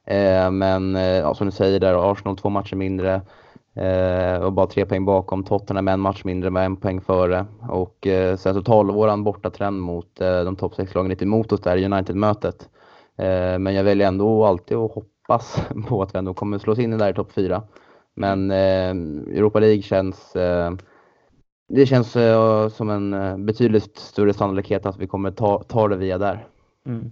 Eh, 0.05 0.51
men 0.51 0.95
eh, 0.95 1.01
ja, 1.01 1.33
som 1.33 1.47
du 1.47 1.51
säger 1.51 1.79
där, 1.79 2.11
Arsenal 2.11 2.37
två 2.37 2.49
matcher 2.49 2.75
mindre 2.75 3.21
eh, 3.75 4.43
och 4.43 4.53
bara 4.53 4.67
tre 4.67 4.85
poäng 4.85 5.05
bakom. 5.05 5.43
Tottenham 5.43 5.87
en 5.87 5.99
match 5.99 6.23
mindre 6.23 6.49
med 6.49 6.65
en 6.65 6.75
poäng 6.75 7.01
före. 7.01 7.45
Och 7.69 8.07
eh, 8.07 8.35
sen 8.37 8.53
så 8.53 8.61
talar 8.61 8.93
våran 8.93 9.23
bortatrend 9.23 9.81
mot 9.81 10.21
eh, 10.21 10.43
de 10.43 10.55
topp 10.55 10.73
6-lagen 10.77 11.09
lite 11.09 11.25
emot 11.25 11.51
oss 11.51 11.61
där 11.61 11.77
i 11.77 11.85
United-mötet. 11.85 12.69
Eh, 13.17 13.59
men 13.59 13.73
jag 13.73 13.83
väljer 13.83 14.07
ändå 14.07 14.45
alltid 14.45 14.77
att 14.77 14.91
hoppas 14.91 15.61
på 15.87 16.01
att 16.01 16.15
vi 16.15 16.19
ändå 16.19 16.33
kommer 16.33 16.59
slås 16.59 16.79
in 16.79 16.97
där 16.97 17.09
i 17.09 17.13
topp 17.13 17.31
4. 17.31 17.63
Men 18.17 18.51
eh, 18.51 18.89
Europa 19.37 19.59
League 19.59 19.81
känns 19.81 20.35
eh, 20.35 20.71
det 21.69 21.85
känns 21.85 22.15
eh, 22.15 22.69
som 22.69 22.89
en 22.89 23.13
eh, 23.13 23.37
betydligt 23.37 23.97
större 23.97 24.33
sannolikhet 24.33 24.85
att 24.85 24.99
vi 24.99 25.07
kommer 25.07 25.31
ta, 25.31 25.63
ta 25.63 25.87
det 25.87 25.97
via 25.97 26.17
där. 26.17 26.47
Mm. 26.87 27.11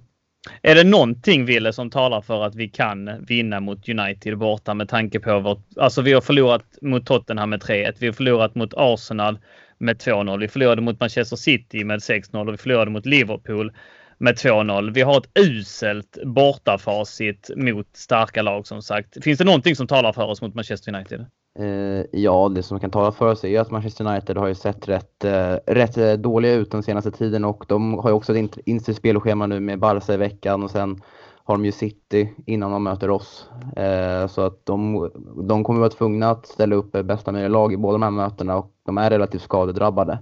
Är 0.61 0.75
det 0.75 0.83
någonting 0.83 1.45
Ville 1.45 1.73
som 1.73 1.89
talar 1.89 2.21
för 2.21 2.43
att 2.43 2.55
vi 2.55 2.69
kan 2.69 3.25
vinna 3.25 3.59
mot 3.59 3.89
United 3.89 4.37
borta 4.37 4.73
med 4.73 4.89
tanke 4.89 5.19
på 5.19 5.39
vårt... 5.39 5.59
Alltså 5.77 6.01
vi 6.01 6.13
har 6.13 6.21
förlorat 6.21 6.65
mot 6.81 7.05
Tottenham 7.05 7.49
med 7.49 7.61
3-1. 7.63 7.93
Vi 7.99 8.05
har 8.05 8.13
förlorat 8.13 8.55
mot 8.55 8.73
Arsenal 8.77 9.39
med 9.77 9.97
2-0. 9.97 10.39
Vi 10.39 10.47
förlorade 10.47 10.81
mot 10.81 10.99
Manchester 10.99 11.35
City 11.35 11.83
med 11.83 11.99
6-0 11.99 12.47
och 12.47 12.53
vi 12.53 12.57
förlorade 12.57 12.91
mot 12.91 13.05
Liverpool 13.05 13.71
med 14.17 14.35
2-0. 14.35 14.93
Vi 14.93 15.01
har 15.01 15.17
ett 15.17 15.39
uselt 15.39 16.17
bortafacit 16.23 17.51
mot 17.55 17.87
starka 17.93 18.41
lag 18.41 18.67
som 18.67 18.81
sagt. 18.81 19.23
Finns 19.23 19.37
det 19.37 19.45
någonting 19.45 19.75
som 19.75 19.87
talar 19.87 20.13
för 20.13 20.25
oss 20.25 20.41
mot 20.41 20.55
Manchester 20.55 20.95
United? 20.95 21.25
Eh, 21.59 22.05
ja, 22.11 22.49
det 22.49 22.63
som 22.63 22.79
kan 22.79 22.91
tala 22.91 23.11
för 23.11 23.31
oss 23.31 23.43
är 23.43 23.59
att 23.59 23.71
Manchester 23.71 24.07
United 24.07 24.37
har 24.37 24.47
ju 24.47 24.55
sett 24.55 24.87
rätt, 24.87 25.23
eh, 25.23 25.55
rätt 25.65 25.97
eh, 25.97 26.13
dåliga 26.13 26.53
ut 26.53 26.71
den 26.71 26.83
senaste 26.83 27.11
tiden 27.11 27.45
och 27.45 27.65
de 27.67 27.93
har 27.93 28.09
ju 28.09 28.13
också 28.13 28.37
ett 28.37 28.57
inställt 28.65 28.97
spelschema 28.97 29.47
nu 29.47 29.59
med 29.59 29.79
Barca 29.79 30.13
i 30.13 30.17
veckan 30.17 30.63
och 30.63 30.71
sen 30.71 31.01
har 31.43 31.55
de 31.55 31.65
ju 31.65 31.71
City 31.71 32.33
innan 32.45 32.71
de 32.71 32.83
möter 32.83 33.09
oss. 33.09 33.49
Eh, 33.75 34.27
så 34.27 34.41
att 34.41 34.65
de, 34.65 35.09
de 35.47 35.63
kommer 35.63 35.79
vara 35.79 35.89
tvungna 35.89 36.29
att 36.29 36.47
ställa 36.47 36.75
upp 36.75 36.91
bästa 36.91 37.31
möjliga 37.31 37.49
lag 37.49 37.73
i 37.73 37.77
båda 37.77 37.93
de 37.93 38.03
här 38.03 38.11
mötena 38.11 38.57
och 38.57 38.71
de 38.85 38.97
är 38.97 39.09
relativt 39.09 39.41
skadedrabbade. 39.41 40.19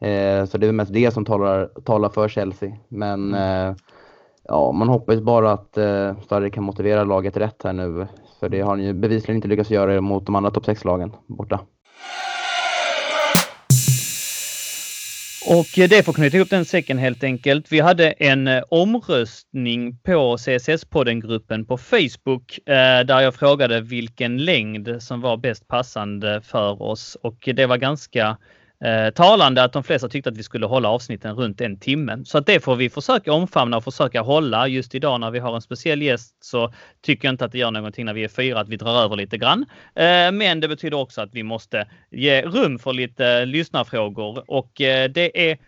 Eh, 0.00 0.44
så 0.44 0.58
det 0.58 0.66
är 0.66 0.72
mest 0.72 0.92
det 0.92 1.10
som 1.10 1.24
talar, 1.24 1.70
talar 1.84 2.08
för 2.08 2.28
Chelsea. 2.28 2.72
Men 2.88 3.34
mm. 3.34 3.68
eh, 3.68 3.76
ja, 4.42 4.72
man 4.72 4.88
hoppas 4.88 5.20
bara 5.20 5.52
att 5.52 5.76
eh, 5.76 6.20
Starry 6.24 6.50
kan 6.50 6.64
motivera 6.64 7.04
laget 7.04 7.36
rätt 7.36 7.62
här 7.64 7.72
nu. 7.72 8.06
För 8.40 8.48
det 8.48 8.60
har 8.60 8.70
han 8.70 8.82
ju 8.82 8.92
bevisligen 8.92 9.36
inte 9.36 9.48
lyckats 9.48 9.70
göra 9.70 10.00
mot 10.00 10.26
de 10.26 10.34
andra 10.34 10.50
topp 10.50 10.66
6-lagen 10.66 11.12
borta. 11.26 11.60
Och 15.46 15.66
det 15.88 16.04
får 16.04 16.12
knyta 16.12 16.36
ihop 16.36 16.50
den 16.50 16.64
säcken 16.64 16.98
helt 16.98 17.24
enkelt. 17.24 17.72
Vi 17.72 17.80
hade 17.80 18.10
en 18.10 18.48
eh, 18.48 18.62
omröstning 18.68 19.96
på 19.96 20.36
CSS-podden-gruppen 20.36 21.64
på 21.66 21.78
Facebook 21.78 22.58
där 22.66 23.20
jag 23.20 23.34
frågade 23.34 23.80
vilken 23.80 24.44
längd 24.44 24.96
som 25.02 25.20
var 25.20 25.36
bäst 25.36 25.68
passande 25.68 26.40
för 26.44 26.82
oss 26.82 27.16
och 27.22 27.48
det 27.54 27.66
var 27.66 27.76
ganska 27.76 28.36
Eh, 28.84 29.10
talande 29.10 29.64
att 29.64 29.72
de 29.72 29.84
flesta 29.84 30.08
tyckte 30.08 30.30
att 30.30 30.36
vi 30.36 30.42
skulle 30.42 30.66
hålla 30.66 30.88
avsnitten 30.88 31.36
runt 31.36 31.60
en 31.60 31.78
timme. 31.78 32.22
Så 32.24 32.38
att 32.38 32.46
det 32.46 32.60
får 32.60 32.76
vi 32.76 32.90
försöka 32.90 33.32
omfamna 33.32 33.76
och 33.76 33.84
försöka 33.84 34.20
hålla. 34.20 34.68
Just 34.68 34.94
idag 34.94 35.20
när 35.20 35.30
vi 35.30 35.38
har 35.38 35.54
en 35.54 35.60
speciell 35.60 36.02
gäst 36.02 36.44
så 36.44 36.72
tycker 37.02 37.28
jag 37.28 37.32
inte 37.32 37.44
att 37.44 37.52
det 37.52 37.58
gör 37.58 37.70
någonting 37.70 38.04
när 38.04 38.14
vi 38.14 38.24
är 38.24 38.28
fyra 38.28 38.60
att 38.60 38.68
vi 38.68 38.76
drar 38.76 39.02
över 39.04 39.16
lite 39.16 39.38
grann. 39.38 39.66
Eh, 39.94 40.32
men 40.32 40.60
det 40.60 40.68
betyder 40.68 40.96
också 40.96 41.20
att 41.20 41.34
vi 41.34 41.42
måste 41.42 41.86
ge 42.10 42.42
rum 42.42 42.78
för 42.78 42.92
lite 42.92 43.44
lyssnarfrågor 43.44 44.44
och 44.50 44.80
eh, 44.80 45.10
det 45.10 45.50
är 45.50 45.58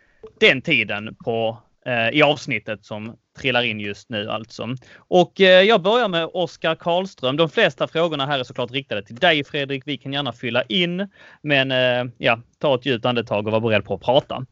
den 0.40 0.62
tiden 0.62 1.16
på 1.24 1.58
eh, 1.86 2.08
i 2.08 2.22
avsnittet 2.22 2.84
som 2.84 3.16
trillar 3.39 3.62
in 3.62 3.80
just 3.80 4.09
nu 4.09 4.30
alltså. 4.30 4.68
Och 4.97 5.41
eh, 5.41 5.62
jag 5.62 5.83
börjar 5.83 6.09
med 6.09 6.28
Oskar 6.33 6.74
Karlström. 6.74 7.37
De 7.37 7.49
flesta 7.49 7.89
frågorna 7.89 8.26
här 8.26 8.39
är 8.39 8.45
såklart 8.45 8.70
riktade 8.70 9.03
till 9.03 9.16
dig 9.16 9.45
Fredrik. 9.45 9.83
Vi 9.87 9.97
kan 9.97 10.12
gärna 10.12 10.33
fylla 10.33 10.62
in, 10.62 11.09
men 11.43 11.70
eh, 11.70 12.12
ja, 12.18 12.39
ta 12.59 12.74
ett 12.74 12.87
djupt 12.87 13.07
andetag 13.07 13.47
och 13.47 13.53
var 13.53 13.61
beredd 13.61 13.85
på 13.85 13.95
att 13.95 14.01
prata. 14.01 14.47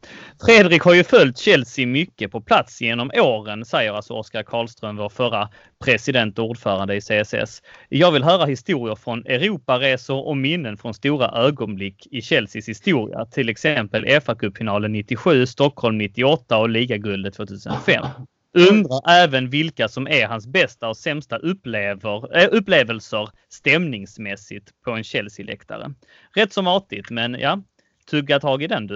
Fredrik 0.45 0.81
har 0.81 0.93
ju 0.93 1.03
följt 1.03 1.37
Chelsea 1.37 1.87
mycket 1.87 2.31
på 2.31 2.41
plats 2.41 2.81
genom 2.81 3.11
åren, 3.15 3.65
säger 3.65 3.93
alltså 3.93 4.13
Oskar 4.13 4.43
Karlström, 4.43 4.97
vår 4.97 5.09
förra 5.09 5.49
president 5.85 6.39
och 6.39 6.45
ordförande 6.45 6.95
i 6.95 7.01
CSS. 7.01 7.61
Jag 7.89 8.11
vill 8.11 8.23
höra 8.23 8.45
historier 8.45 8.95
från 8.95 9.25
Europaresor 9.25 10.27
och 10.27 10.37
minnen 10.37 10.77
från 10.77 10.93
stora 10.93 11.27
ögonblick 11.27 12.07
i 12.11 12.21
Chelseas 12.21 12.69
historia, 12.69 13.25
till 13.25 13.49
exempel 13.49 14.05
FA-cupfinalen 14.05 14.87
97, 14.87 15.45
Stockholm 15.45 15.97
98 15.97 16.57
och 16.57 16.69
ligaguldet 16.69 17.33
2005. 17.33 18.05
Undrar 18.53 19.09
även 19.09 19.49
vilka 19.49 19.87
som 19.87 20.07
är 20.07 20.27
hans 20.27 20.47
bästa 20.47 20.89
och 20.89 20.97
sämsta 20.97 21.37
upplever, 21.37 22.37
äh, 22.37 22.49
upplevelser 22.51 23.29
stämningsmässigt 23.49 24.71
på 24.83 24.91
en 24.91 25.03
Chelsea-läktare. 25.03 25.93
Rätt 26.35 26.53
så 26.53 26.61
matigt, 26.61 27.09
men 27.09 27.33
ja, 27.33 27.61
tugga 28.09 28.39
tag 28.39 28.63
i 28.63 28.67
den 28.67 28.87
du. 28.87 28.95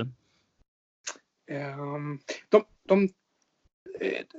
Um, 1.51 2.19
de, 2.49 2.63
de 2.87 3.09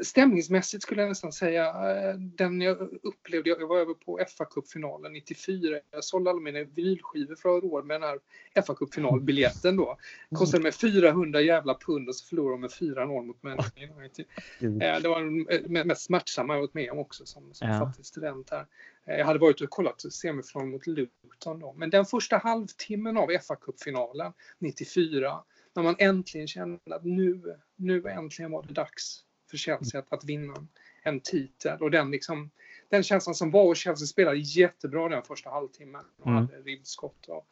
stämningsmässigt 0.01 0.83
skulle 0.83 1.03
jag 1.03 1.09
nästan 1.09 1.33
säga 1.33 1.67
eh, 1.67 2.15
den 2.15 2.61
jag 2.61 2.79
upplevde, 3.03 3.51
jag 3.51 3.67
var 3.67 3.79
över 3.79 3.95
på 3.95 4.21
fa 4.39 4.45
Cup-finalen 4.45 5.13
94. 5.13 5.79
Jag 5.91 6.05
sålde 6.05 6.31
alla 6.31 6.41
mina 6.41 6.65
vinylskivor 6.65 7.35
för 7.35 7.57
att 7.57 7.63
ha 7.63 7.71
råd 7.71 7.87
med 7.87 8.01
den 8.01 8.09
här 8.55 8.63
fa 8.63 8.75
Cup-finalbiljetten 8.75 9.77
då. 9.77 9.99
Kostade 10.35 10.63
mig 10.63 10.73
400 10.73 11.41
jävla 11.41 11.75
pund 11.75 12.09
och 12.09 12.17
så 12.17 12.27
förlorade 12.27 12.55
de 12.55 12.61
med 12.61 12.71
4-0 12.71 13.27
mot 13.27 13.43
Manchester 13.43 13.91
United. 13.97 14.25
Eh, 14.61 15.01
det 15.01 15.09
var 15.09 15.69
det 15.69 15.85
mest 15.85 16.05
smärtsamma 16.05 16.55
jag 16.55 16.61
varit 16.61 16.75
med 16.75 16.91
om 16.91 16.99
också 16.99 17.27
som, 17.27 17.55
som 17.55 17.69
ja. 17.69 17.79
fattig 17.79 18.07
student 18.07 18.51
här. 18.51 18.67
Jag 19.05 19.25
hade 19.25 19.39
varit 19.39 19.61
och 19.61 19.71
kollat 19.71 20.13
semifinalen 20.13 20.71
mot 20.71 20.87
Luton 20.87 21.61
då. 21.61 21.73
Men 21.73 21.91
den 21.91 22.05
första 22.05 22.37
halvtimmen 22.37 23.17
av 23.17 23.29
fa 23.49 23.57
Cup-finalen 23.57 24.33
94 24.59 25.43
när 25.75 25.83
man 25.83 25.95
äntligen 25.99 26.49
kände 26.49 26.79
att 26.91 27.05
nu, 27.05 27.43
nu 27.77 28.09
äntligen 28.09 28.51
var 28.51 28.63
det 28.63 28.75
dags 28.75 29.26
för 29.51 29.57
Chelsea 29.57 30.03
att, 30.09 30.25
vinna 30.25 30.67
en 31.03 31.21
titel. 31.21 31.83
Och 31.83 31.91
den, 31.91 32.11
liksom, 32.11 32.51
den 32.89 33.03
känslan 33.03 33.35
som 33.35 33.51
var 33.51 33.65
och 33.65 33.77
Chelsea 33.77 34.07
spelade 34.07 34.39
jättebra 34.39 35.09
den 35.09 35.23
första 35.23 35.51
halvtimmen. 35.51 36.05
Och 36.19 36.27
mm. 36.27 36.41
hade 36.41 36.57
ribbskott 36.57 37.27
och, 37.29 37.47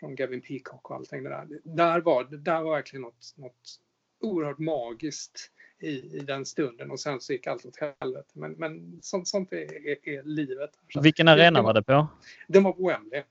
från 0.00 0.14
Gavin 0.14 0.40
Peacock 0.40 0.90
och 0.90 0.96
allting 0.96 1.22
det 1.22 1.28
där. 1.28 1.46
Där 1.64 2.00
var, 2.00 2.24
där 2.24 2.62
var 2.62 2.70
verkligen 2.72 3.02
något, 3.02 3.34
något 3.36 3.80
oerhört 4.20 4.58
magiskt 4.58 5.50
i, 5.78 6.16
i 6.16 6.18
den 6.18 6.46
stunden 6.46 6.90
och 6.90 7.00
sen 7.00 7.20
så 7.20 7.32
gick 7.32 7.46
allt 7.46 7.66
åt 7.66 7.76
helvete. 8.00 8.30
Men, 8.32 8.52
men 8.52 8.98
sånt, 9.02 9.28
sånt 9.28 9.52
är, 9.52 9.88
är, 9.88 10.08
är 10.08 10.22
livet. 10.22 10.70
Vilken 11.02 11.28
arena 11.28 11.62
var 11.62 11.74
det 11.74 11.82
på? 11.82 12.08
Den 12.48 12.62
var 12.62 12.72
på 12.72 12.88
Wembley. 12.88 13.22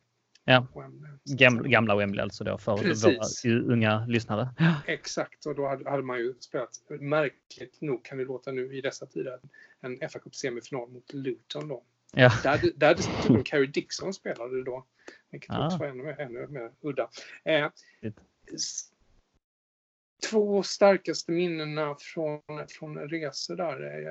Ja. 0.47 0.67
Gamla, 1.23 1.67
gamla 1.67 1.95
Wembley 1.95 2.23
alltså 2.23 2.43
då 2.43 2.57
för 2.57 2.77
Precis. 2.77 3.45
våra 3.45 3.73
unga 3.73 4.05
lyssnare. 4.05 4.49
Exakt 4.87 5.45
och 5.45 5.55
då 5.55 5.67
hade, 5.67 5.89
hade, 5.89 6.03
man 6.03 6.17
ju 6.17 6.33
spelat, 6.39 6.81
märkligt 6.99 7.81
nog 7.81 8.05
kan 8.05 8.17
det 8.17 8.25
låta 8.25 8.51
nu 8.51 8.77
i 8.77 8.81
dessa 8.81 9.05
tider, 9.05 9.39
en 9.81 10.09
fa 10.09 10.19
Cup 10.19 10.35
semifinal 10.35 10.89
mot 10.89 11.13
Luton 11.13 11.67
då. 11.67 11.83
Ja. 12.13 12.31
Där, 12.43 12.71
där 12.75 12.95
dessutom 12.95 13.43
Carrie 13.43 13.67
Dixon 13.67 14.13
spelade 14.13 14.63
då. 14.63 14.85
Vilket 15.29 15.49
Ah. 15.49 15.65
också 15.65 15.77
var 15.77 15.87
ännu, 15.87 16.15
ännu 16.19 16.47
mer 16.47 16.71
udda. 16.81 17.09
Eh, 17.43 17.69
två 20.29 20.63
starkaste 20.63 21.31
minnena 21.31 21.95
från, 21.99 22.41
från 22.69 22.97
resor 22.97 23.55
där. 23.55 24.07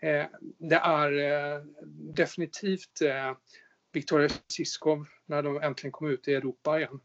Eh, 0.00 0.10
eh, 0.10 0.26
det 0.58 0.76
är 0.76 1.12
eh, 1.12 1.62
definitivt 2.14 3.00
eh, 3.02 3.36
Victoria 3.92 4.28
Siskov 4.48 5.06
när 5.26 5.42
de 5.42 5.62
äntligen 5.62 5.92
kom 5.92 6.08
ut 6.08 6.28
i 6.28 6.34
Europa 6.34 6.78
igen. 6.78 7.00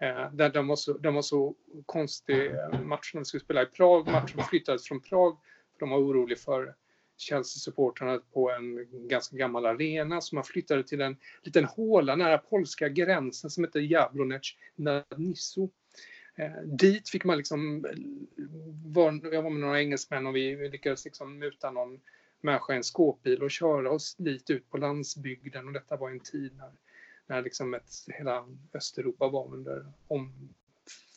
Eh, 0.00 0.32
där 0.32 0.50
den, 0.50 0.66
var 0.66 0.76
så, 0.76 0.98
den 0.98 1.14
var 1.14 1.22
så 1.22 1.54
konstig 1.86 2.46
eh, 2.46 2.80
match 2.80 3.14
när 3.14 3.20
de 3.20 3.24
skulle 3.24 3.44
spela 3.44 3.62
i 3.62 3.66
Prag. 3.66 4.06
Matchen 4.06 4.42
flyttades 4.50 4.88
från 4.88 5.00
Prag 5.00 5.38
för 5.72 5.80
de 5.80 5.90
var 5.90 5.98
oroliga 5.98 6.38
för 6.38 6.74
Chelsea-supportrarna 7.18 8.20
på 8.32 8.50
en 8.50 8.86
ganska 9.08 9.36
gammal 9.36 9.66
arena 9.66 10.20
så 10.20 10.34
man 10.34 10.44
flyttade 10.44 10.82
till 10.82 11.00
en 11.00 11.16
liten 11.42 11.64
håla 11.64 12.16
nära 12.16 12.38
polska 12.38 12.88
gränsen 12.88 13.50
som 13.50 13.64
heter 13.64 13.80
Jablonec 13.80 14.56
Nadnisu. 14.76 15.68
Eh, 16.34 16.62
dit 16.64 17.08
fick 17.08 17.24
man 17.24 17.36
liksom, 17.36 17.84
eh, 17.84 17.92
var, 18.84 19.32
jag 19.32 19.42
var 19.42 19.50
med 19.50 19.60
några 19.60 19.80
engelsmän 19.80 20.26
och 20.26 20.36
vi, 20.36 20.54
vi 20.54 20.68
lyckades 20.68 21.04
liksom 21.04 21.38
muta 21.38 21.70
någon 21.70 22.00
människa 22.40 22.72
i 22.72 22.76
en 22.76 22.84
skåpbil 22.84 23.42
och 23.42 23.50
köra 23.50 23.90
oss 23.90 24.14
dit 24.14 24.50
ut 24.50 24.70
på 24.70 24.78
landsbygden 24.78 25.66
och 25.66 25.72
detta 25.72 25.96
var 25.96 26.10
en 26.10 26.20
tid 26.20 26.56
när, 26.56 26.70
när 27.26 27.42
liksom 27.42 27.74
ett, 27.74 27.94
hela 28.06 28.46
Östeuropa 28.74 29.28
var 29.28 29.54
under 29.54 29.86
om, 30.08 30.48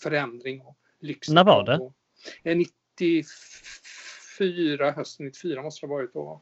förändring 0.01 0.61
och 0.61 0.77
lyx. 0.99 1.29
När 1.29 1.43
var 1.43 1.63
det? 1.63 1.77
Och, 1.77 1.93
eh, 2.43 2.57
94, 2.57 4.91
hösten 4.91 5.25
94 5.25 5.63
måste 5.63 5.85
det 5.85 5.89
ha 5.89 5.95
varit 5.95 6.13
då. 6.13 6.41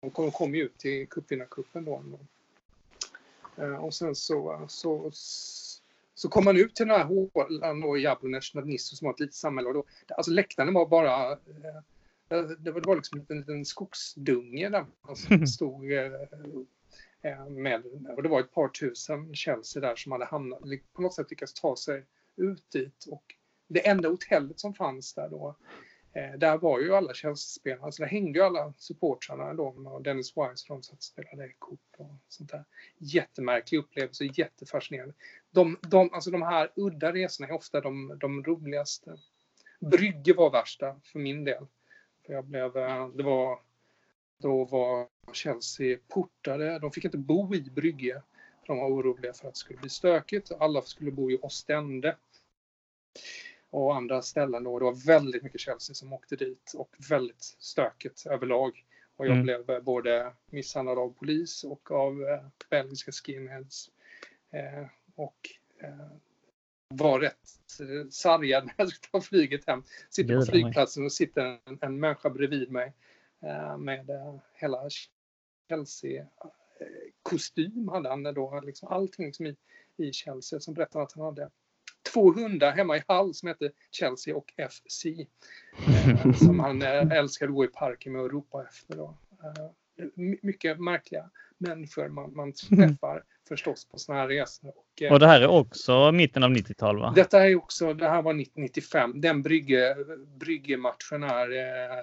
De 0.00 0.10
kom, 0.10 0.30
kom 0.30 0.54
ju 0.54 0.62
ut 0.62 0.78
till 0.78 1.08
cupvinnarcupen 1.08 1.84
då. 1.84 2.02
Eh, 3.56 3.84
Och 3.84 3.94
sen 3.94 4.14
så, 4.14 4.64
så, 4.68 5.10
så 6.14 6.28
kom 6.28 6.44
man 6.44 6.56
ut 6.56 6.74
till 6.74 6.86
den 6.86 6.96
här 6.96 7.04
hålan 7.04 7.80
då 7.80 7.98
i 7.98 8.02
Jablonec 8.02 8.54
nad 8.54 8.66
Nisu 8.66 8.96
som 8.96 9.06
var 9.06 9.12
ett 9.12 9.20
litet 9.20 9.34
samhälle. 9.34 9.68
Och 9.68 9.74
då, 9.74 9.84
alltså 10.16 10.30
läktaren 10.32 10.74
var 10.74 10.86
bara 10.86 11.32
eh, 11.32 11.38
det 12.28 12.70
var, 12.70 12.96
liksom 12.96 13.26
en 13.28 13.38
liten, 13.38 13.64
skogsdunge 13.64 14.68
där 14.68 14.86
man 15.00 15.46
stod 15.46 15.92
eh, 15.92 16.12
eh, 17.22 17.46
med. 17.46 17.82
Och 18.16 18.22
det 18.22 18.28
var 18.28 18.40
ett 18.40 18.52
par 18.52 18.68
tusen 18.68 19.34
Chelsea 19.34 19.80
där 19.80 19.96
som 19.96 20.12
hade 20.12 20.24
hamnat, 20.24 20.60
på 20.92 21.02
något 21.02 21.14
sätt 21.14 21.30
lyckats 21.30 21.54
ta 21.54 21.76
sig 21.76 22.04
ut 22.36 22.70
dit. 22.70 23.04
Och 23.10 23.24
det 23.68 23.88
enda 23.88 24.08
hotellet 24.08 24.60
som 24.60 24.74
fanns 24.74 25.14
där 25.14 25.28
då, 25.28 25.56
eh, 26.12 26.38
där 26.38 26.58
var 26.58 26.80
ju 26.80 26.94
alla 26.94 27.14
Chelsea-spelare, 27.14 27.84
alltså 27.84 28.02
där 28.02 28.08
hängde 28.08 28.38
ju 28.38 28.44
alla 28.44 28.74
supportrarna 28.76 29.54
då 29.54 29.66
och 29.66 30.02
Dennis 30.02 30.36
Wise 30.36 30.64
de 30.68 30.82
satt 30.82 30.96
och 30.96 31.02
spelade 31.02 31.52
kort 31.58 31.94
och 31.98 32.16
sånt 32.28 32.50
där. 32.50 32.64
Jättemärklig 32.98 33.78
upplevelse, 33.78 34.24
jättefascinerande. 34.24 35.14
De, 35.50 35.78
de, 35.82 36.10
alltså 36.12 36.30
de 36.30 36.42
här 36.42 36.72
udda 36.76 37.12
resorna 37.12 37.48
är 37.48 37.52
ofta 37.52 37.80
de, 37.80 38.18
de 38.20 38.44
roligaste. 38.44 39.18
Brygge 39.80 40.34
var 40.34 40.50
värsta 40.50 41.00
för 41.04 41.18
min 41.18 41.44
del. 41.44 41.66
För 42.26 42.32
jag 42.32 42.44
blev, 42.44 42.76
eh, 42.76 43.08
det 43.08 43.22
var, 43.22 43.58
då 44.38 44.64
var 44.64 45.08
Chelsea 45.32 45.98
portade. 46.08 46.78
De 46.78 46.90
fick 46.92 47.04
inte 47.04 47.18
bo 47.18 47.54
i 47.54 47.60
Brygge. 47.60 48.22
De 48.66 48.78
var 48.78 48.88
oroliga 48.88 49.32
för 49.32 49.48
att 49.48 49.54
det 49.54 49.58
skulle 49.58 49.78
bli 49.78 49.88
stökigt. 49.90 50.52
Alla 50.58 50.82
skulle 50.82 51.10
bo 51.10 51.30
i 51.30 51.38
Ostende. 51.42 52.16
Och 53.70 53.96
andra 53.96 54.22
ställen 54.22 54.64
då. 54.64 54.78
Det 54.78 54.84
var 54.84 55.06
väldigt 55.06 55.42
mycket 55.42 55.60
Chelsea 55.60 55.94
som 55.94 56.12
åkte 56.12 56.36
dit 56.36 56.72
och 56.76 56.96
väldigt 57.10 57.42
stökigt 57.58 58.26
överlag. 58.26 58.84
Och 59.16 59.26
jag 59.26 59.32
Mm. 59.32 59.42
blev 59.44 59.70
eh, 59.70 59.80
både 59.80 60.32
misshandlad 60.50 60.98
av 60.98 61.14
polis 61.14 61.64
och 61.64 61.90
av 61.90 62.22
eh, 62.22 62.46
belgiska 62.70 63.12
skinheads. 63.12 63.90
Eh, 64.50 64.86
och 65.14 65.48
eh, 65.78 66.06
var 66.88 67.20
rätt 67.20 67.80
eh, 67.80 68.08
sargad 68.10 68.64
när 68.64 68.74
jag 68.76 68.88
skulle 68.88 69.10
ta 69.12 69.20
flyget 69.20 69.66
hem. 69.66 69.82
Sitter 70.10 70.38
på 70.38 70.46
flygplatsen 70.46 71.04
och 71.04 71.12
sitter 71.12 71.42
en, 71.42 71.58
en 71.80 72.00
människa 72.00 72.30
bredvid 72.30 72.70
mig 72.70 72.92
eh, 73.42 73.78
med 73.78 74.10
eh, 74.10 74.34
hela 74.54 74.78
Chelsea-kostym 75.68 77.88
hade 77.88 78.08
han 78.08 78.22
då. 78.22 78.60
Liksom 78.64 78.88
allting 78.88 79.26
liksom 79.26 79.46
i, 79.46 79.56
i 79.96 80.12
Chelsea 80.12 80.60
som 80.60 80.74
berättade 80.74 81.04
att 81.04 81.12
han 81.12 81.24
hade 81.24 81.50
två 82.12 82.32
hundar 82.32 82.72
hemma 82.72 82.96
i 82.96 83.02
Hall 83.08 83.34
som 83.34 83.48
hette 83.48 83.70
Chelsea 83.90 84.36
och 84.36 84.52
FC. 84.70 85.06
Som 86.38 86.60
han 86.60 86.82
älskade 86.82 87.50
att 87.50 87.54
gå 87.54 87.64
i 87.64 87.68
parken 87.68 88.12
med 88.12 88.22
och 88.22 88.30
ropa 88.30 88.64
efter. 88.64 88.96
Då. 88.96 89.16
My- 90.14 90.38
mycket 90.42 90.80
märkliga 90.80 91.30
människor 91.58 92.08
man, 92.08 92.36
man 92.36 92.52
träffar 92.52 93.24
förstås 93.48 93.84
på 93.88 93.98
sådana 93.98 94.20
här 94.22 94.28
resor. 94.28 94.68
Och, 94.68 95.02
eh, 95.02 95.12
Och 95.12 95.20
det 95.20 95.26
här 95.26 95.40
är 95.40 95.46
också 95.46 96.12
mitten 96.12 96.42
av 96.42 96.50
90-tal 96.50 96.98
va? 96.98 97.12
detta 97.16 97.46
är 97.46 97.56
också, 97.56 97.94
det 97.94 98.08
här 98.08 98.22
var 98.22 98.34
1995. 98.34 99.20
Den 99.20 99.42
brygge, 99.42 99.96
bryggematchen 100.36 101.22
är, 101.22 101.50
eh, 101.50 101.98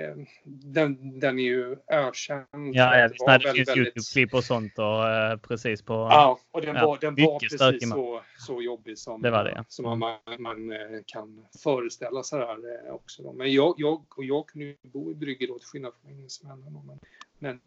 eh, 0.00 0.16
den, 0.44 1.20
den 1.20 1.38
är 1.38 1.42
ju 1.42 1.76
ökänd. 1.90 2.46
Ja, 2.52 2.98
ja 2.98 3.08
Det 3.08 3.14
det 3.18 3.26
väldigt, 3.26 3.52
finns 3.56 3.68
väldigt- 3.68 3.86
Youtube-klipp 3.86 4.34
och 4.34 4.44
sånt 4.44 4.78
och 4.78 5.08
eh, 5.08 5.36
precis 5.36 5.82
på... 5.82 5.94
Ja, 5.94 6.38
och 6.50 6.60
den 6.62 6.76
Ja, 6.76 6.86
var, 6.86 6.98
den 7.00 7.14
var 7.14 7.38
precis 7.38 7.90
så, 7.90 8.22
så 8.38 8.62
jobbig 8.62 8.98
som, 8.98 9.22
Det 9.22 9.30
var 9.30 9.44
det, 9.44 9.52
ja. 9.56 9.64
som 9.68 9.98
man, 9.98 10.18
man 10.38 10.72
kan 11.06 11.46
föreställa 11.62 12.22
sig 12.22 12.38
där 12.38 12.90
också. 12.90 13.22
Då. 13.22 13.32
Men 13.32 13.52
jag, 13.52 13.74
jag, 13.78 14.04
och 14.16 14.24
jag 14.24 14.46
kunde 14.46 14.66
ju 14.66 14.76
bo 14.82 15.10
i 15.10 15.14
Brygge 15.14 15.46
då 15.46 15.58
till 15.58 15.68
skillnad 15.68 15.92
från 16.02 16.10
engelsmännen. 16.10 16.98
Men, 17.38 17.60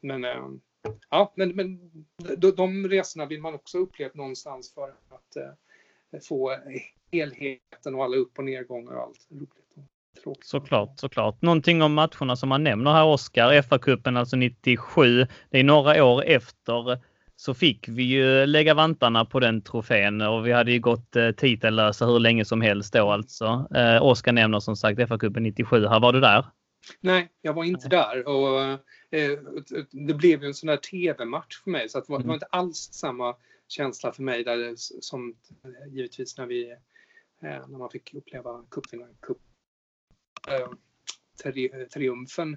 men, 0.00 0.20
men, 0.20 0.60
ja, 1.10 1.32
men, 1.36 1.48
men 1.48 1.78
de, 2.36 2.50
de 2.50 2.88
resorna 2.88 3.26
vill 3.26 3.40
man 3.40 3.54
också 3.54 3.78
uppleva 3.78 4.10
någonstans 4.14 4.74
för 4.74 4.88
att 4.88 5.36
eh, 5.36 6.20
få 6.28 6.56
helheten 7.12 7.94
och 7.94 8.04
alla 8.04 8.16
upp 8.16 8.38
och 8.38 8.44
nedgångar 8.44 8.92
och 8.92 9.02
allt 9.02 9.26
roligt. 9.30 9.50
Och 9.76 10.22
tråkigt. 10.22 10.46
Såklart, 10.46 11.00
såklart. 11.00 11.42
Någonting 11.42 11.82
om 11.82 11.94
matcherna 11.94 12.36
som 12.36 12.48
man 12.48 12.64
nämner 12.64 12.92
här 12.92 13.04
Oskar, 13.04 13.62
FA-cupen 13.62 14.18
alltså 14.18 14.36
97. 14.36 15.26
Det 15.50 15.58
är 15.58 15.64
några 15.64 16.04
år 16.04 16.24
efter 16.24 16.98
så 17.36 17.54
fick 17.54 17.88
vi 17.88 18.02
ju 18.02 18.46
lägga 18.46 18.74
vantarna 18.74 19.24
på 19.24 19.40
den 19.40 19.62
trofén 19.62 20.20
och 20.20 20.46
vi 20.46 20.52
hade 20.52 20.72
ju 20.72 20.80
gått 20.80 21.16
eh, 21.16 21.30
titellösa 21.30 22.06
hur 22.06 22.18
länge 22.18 22.44
som 22.44 22.60
helst 22.60 22.92
då 22.92 23.10
alltså. 23.10 23.66
Eh, 23.74 24.02
Oskar 24.02 24.32
nämner 24.32 24.60
som 24.60 24.76
sagt 24.76 24.98
FA-cupen 25.00 25.40
97. 25.40 25.86
Här 25.86 26.00
var 26.00 26.12
du 26.12 26.20
där? 26.20 26.44
Nej, 27.00 27.28
jag 27.42 27.52
var 27.52 27.64
inte 27.64 27.88
där. 27.88 28.28
Och, 28.28 28.62
eh, 29.10 29.38
det 29.90 30.14
blev 30.14 30.40
ju 30.42 30.46
en 30.46 30.54
sån 30.54 30.66
där 30.66 30.76
tv-match 30.76 31.60
för 31.64 31.70
mig. 31.70 31.88
Så 31.88 31.98
att 31.98 32.06
det, 32.06 32.12
var, 32.12 32.18
det 32.20 32.26
var 32.26 32.34
inte 32.34 32.46
alls 32.46 32.88
samma 32.92 33.36
känsla 33.68 34.12
för 34.12 34.22
mig 34.22 34.44
där 34.44 34.56
det, 34.56 34.76
som 34.78 35.36
eh, 35.64 35.94
givetvis 35.94 36.38
när 36.38 36.46
vi 36.46 36.70
eh, 37.42 37.68
när 37.68 37.78
man 37.78 37.90
fick 37.90 38.14
uppleva 38.14 38.64
cupvinnaren, 38.70 39.16
cup, 39.20 39.38
eh, 40.48 40.68
tri, 41.42 41.86
triumfen 41.92 42.56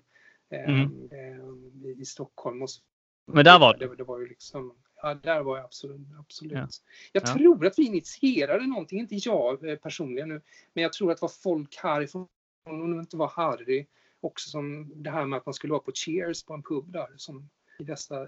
eh, 0.50 0.70
Mm. 0.70 1.10
eh, 1.12 2.02
i, 2.02 2.06
Stockholm. 2.06 2.62
Och 2.62 2.70
så, 2.70 2.82
Men 3.26 3.46
där 3.46 3.60
var 3.60 3.74
du? 3.78 3.88
det, 3.88 3.96
det 3.96 4.04
var 4.04 4.20
ju 4.20 4.28
liksom, 4.28 4.76
ja, 5.02 5.14
där 5.14 5.42
var 5.44 5.58
jag 5.58 5.66
absolut. 5.66 6.02
absolut. 6.20 6.54
Ja. 6.54 6.68
Jag 7.12 7.24
Ja. 7.24 7.34
tror 7.34 7.66
att 7.66 7.80
vi 7.80 7.86
initierade 7.86 8.68
någonting, 8.68 9.00
inte 9.00 9.16
jag 9.16 9.70
eh, 9.70 9.76
personligen 9.76 10.30
nu, 10.30 10.42
men 10.74 10.82
jag 10.84 10.94
tror 10.94 11.12
att 11.12 11.18
det 11.18 11.22
var 11.22 11.30
folk 11.44 11.76
härifrån, 11.78 12.28
om 12.64 12.92
det 12.92 13.00
inte 13.00 13.18
var 13.18 13.28
Harry, 13.28 13.86
också 14.22 14.50
som 14.50 14.94
det 15.04 15.10
här 15.10 15.26
med 15.26 15.38
att 15.38 15.46
man 15.46 15.54
skulle 15.54 15.72
vara 15.72 15.84
på 15.84 15.92
Cheers 15.92 16.44
på 16.44 16.54
en 16.54 16.64
pub 16.64 16.92
där, 16.92 17.14
som 17.18 17.50
i 17.80 17.84
dessa 17.84 18.28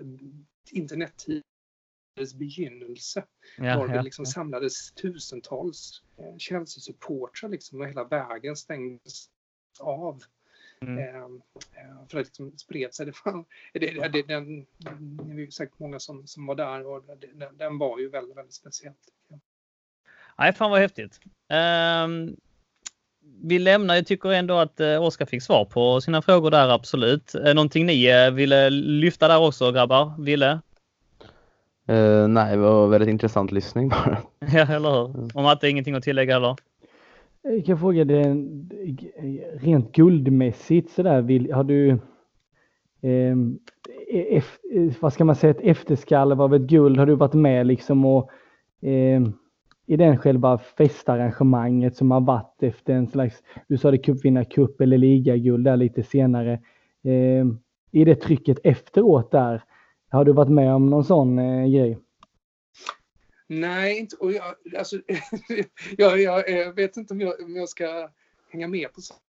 internettiders 0.72 2.34
begynnelse. 2.36 3.26
Ja, 3.58 3.78
var 3.78 3.88
det 3.88 3.96
ja. 3.96 4.02
liksom 4.02 4.26
samlades 4.26 4.92
tusentals 4.92 6.04
eh, 6.18 6.38
Chelsea-supportrar 6.38 7.50
liksom 7.50 7.82
och 7.82 7.88
hela 7.88 8.04
vägen 8.04 8.56
stängdes 8.56 9.30
av. 9.80 10.24
Mm. 10.82 10.98
Eh, 10.98 11.16
eh, 11.16 12.08
för 12.10 12.20
att 12.20 12.26
liksom 12.26 12.58
spred 12.58 12.94
sig. 12.94 13.06
Det 13.06 13.14
var, 13.26 13.46
det, 13.74 13.80
det, 13.80 14.08
det, 14.08 14.22
den, 14.22 14.66
det 14.78 14.90
var 14.90 15.52
säkert 15.52 15.80
många 15.80 16.00
som, 16.00 16.28
som 16.28 16.46
var 16.46 16.56
där 16.56 16.86
och 16.86 17.04
den, 17.34 17.58
den 17.58 17.78
var 17.78 18.00
ju 18.00 18.10
väldigt, 18.10 18.38
väldigt 18.38 18.54
speciell. 18.54 18.94
Nej, 20.38 20.54
fan 20.54 20.72
vad 20.72 20.80
häftigt. 20.80 21.20
Ehm, 21.48 22.38
vi 23.44 23.60
lämnar, 23.60 23.96
jag 23.96 24.08
tycker 24.08 24.30
ändå 24.32 24.54
att 24.54 24.80
uh, 24.82 25.02
Oskar 25.02 25.26
fick 25.26 25.44
svar 25.44 25.66
på 25.66 26.02
sina 26.02 26.22
frågor 26.22 26.52
där 26.52 26.70
absolut. 26.70 27.36
Uh, 27.36 27.54
någonting 27.54 27.86
ni 27.86 28.06
eh, 28.06 28.32
ville 28.32 28.70
lyfta 28.70 29.28
där 29.28 29.48
också 29.48 29.72
grabbar? 29.72 30.14
Ville? 30.20 30.60
Eh, 31.90 32.28
nej, 32.28 32.52
det 32.52 32.58
var 32.58 32.88
väldigt 32.88 33.10
intressant 33.10 33.52
lyssning 33.52 33.90
bara. 33.90 34.18
Ja, 34.54 34.76
eller 34.76 35.08
hur? 35.08 35.38
Om 35.38 35.46
att 35.46 35.62
det 35.62 35.68
är 35.68 35.72
ingenting 35.72 35.96
att 35.96 36.04
tillägga 36.04 36.36
eller? 36.36 36.56
Jag 37.42 37.66
kan 37.66 37.80
fråga 37.80 38.06
dig, 38.06 38.24
rent 39.62 39.92
guldmässigt 39.92 40.92
sådär, 40.92 41.22
vill, 41.22 41.54
har 41.54 41.64
du, 41.64 41.90
eh, 43.02 43.38
ef, 44.10 44.58
eh, 44.76 44.92
vad 45.00 45.14
ska 45.14 45.26
man 45.26 45.36
säga, 45.36 45.52
ett 45.52 45.62
efterskalle 45.62 46.36
av 46.36 46.56
ett 46.56 46.62
guld, 46.62 46.98
har 46.98 47.06
du 47.06 47.16
varit 47.16 47.34
med 47.34 47.68
liksom 47.68 48.06
och 48.06 48.32
eh, 48.82 49.22
i 49.90 49.98
den 49.98 50.18
själva 50.18 50.58
festarrangemanget 50.58 51.96
som 51.96 52.12
har 52.12 52.22
varit 52.22 52.64
efter 52.64 52.94
en 52.94 53.08
slags, 53.08 53.44
du 53.68 53.78
sa 53.78 53.92
det 53.92 53.98
cupvinnarcup 53.98 54.82
eller 54.82 54.98
ligaguld 54.98 55.66
där 55.66 55.78
lite 55.78 56.04
senare. 56.04 56.54
Eh, 57.04 57.46
i 57.92 58.06
det 58.06 58.16
trycket 58.16 58.58
efteråt 58.64 59.32
där. 59.32 59.64
Har 60.10 60.26
du 60.26 60.34
varit 60.34 60.52
med 60.52 60.74
om 60.74 60.90
någon 60.90 61.04
sån 61.04 61.40
eh, 61.40 61.68
grej? 61.68 61.98
Nej, 63.48 64.00
inte, 64.00 64.16
och 64.16 64.32
jag, 64.32 64.56
alltså, 64.78 64.98
jag, 65.98 66.22
jag, 66.22 66.50
jag, 66.50 66.74
vet 66.74 66.98
inte 66.98 67.14
om 67.14 67.22
jag, 67.22 67.42
om 67.42 67.56
jag 67.56 67.70
ska 67.70 68.10
hänga 68.50 68.68
med 68.68 68.94
på 68.94 69.02
sånt. 69.02 69.20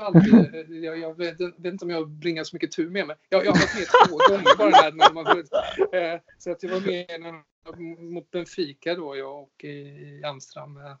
Eh, 0.00 0.76
jag, 0.76 0.98
jag 0.98 1.16
vet, 1.16 1.40
vet, 1.40 1.72
inte 1.72 1.84
om 1.84 1.90
jag 1.90 2.08
bringar 2.10 2.44
så 2.44 2.56
mycket 2.56 2.72
tur 2.72 2.90
med 2.90 3.06
mig. 3.06 3.16
Jag, 3.28 3.44
jag 3.44 3.52
har 3.52 3.58
varit 3.58 3.78
med 3.78 3.86
två 4.08 4.34
gånger 4.34 4.58
bara 4.58 4.70
när, 4.70 4.92
när 4.92 5.12
man, 5.12 5.26
eh, 5.26 6.20
Så 6.38 6.50
att 6.50 6.62
jag 6.62 6.70
var 6.70 6.80
med 6.80 7.20
när, 7.20 7.49
mot 7.98 8.30
Benfica 8.30 8.94
då, 8.94 9.16
jag 9.16 9.42
och 9.42 9.64
i 9.64 10.22
Amsterdam. 10.24 10.76
Eh, 10.76 10.96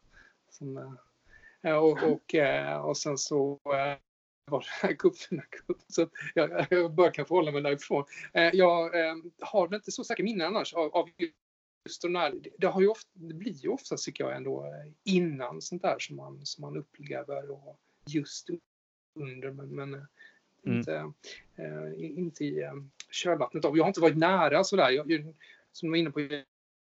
som, 0.50 0.96
eh, 1.62 1.76
och, 1.76 2.02
och, 2.12 2.34
eh, 2.34 2.76
och 2.78 2.96
sen 2.96 3.18
så 3.18 3.60
var 3.64 4.60
det 4.60 4.66
här 4.82 4.94
cupfinalcup. 4.94 5.76
Så 5.88 6.08
jag, 6.34 6.66
jag 6.70 6.94
bör 6.94 7.10
kanske 7.10 7.34
hålla 7.34 7.52
mig 7.52 7.62
därifrån. 7.62 8.04
Jag 8.52 8.90
har 9.40 9.74
inte 9.74 9.92
så 9.92 10.04
starka 10.04 10.22
minnen 10.22 10.46
annars 10.46 10.74
av, 10.74 10.94
av 10.94 11.08
just 11.84 12.02
de 12.02 12.12
där, 12.12 12.34
det, 12.58 12.66
har 12.66 12.80
ju 12.80 12.88
ofta, 12.88 13.10
det 13.14 13.34
blir 13.34 13.52
ju 13.52 13.68
ofta 13.68 13.96
tycker 13.96 14.24
jag 14.24 14.36
ändå 14.36 14.66
innan 15.04 15.62
sånt 15.62 15.82
där 15.82 15.98
som 15.98 16.16
man, 16.16 16.46
som 16.46 16.62
man 16.62 16.76
upplever 16.76 17.50
och 17.50 17.80
just 18.06 18.48
under 19.14 19.50
men, 19.50 19.68
men 19.68 19.94
mm. 19.94 20.06
inte, 20.78 21.12
äh, 21.56 22.04
inte 22.18 22.44
i 22.44 22.70
kölvattnet 23.10 23.64
av. 23.64 23.76
Jag 23.76 23.84
har 23.84 23.88
inte 23.88 24.00
varit 24.00 24.16
nära 24.16 24.64
sådär. 24.64 24.90
Jag, 24.90 25.34
som 25.72 25.86
du 25.86 25.90
var 25.90 25.96
inne 25.96 26.10
på, 26.10 26.20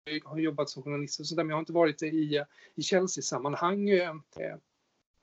jag 0.04 0.26
har 0.26 0.38
jobbat 0.38 0.70
som 0.70 0.84
journalist 0.84 1.20
och 1.20 1.28
sådär 1.28 1.44
men 1.44 1.50
jag 1.50 1.56
har 1.56 1.62
inte 1.62 1.74
varit 1.74 2.04
i, 2.04 2.44
i 2.76 2.84
Chelsea-sammanhang 2.84 3.90
eh, 3.90 4.10
eh, 4.10 4.56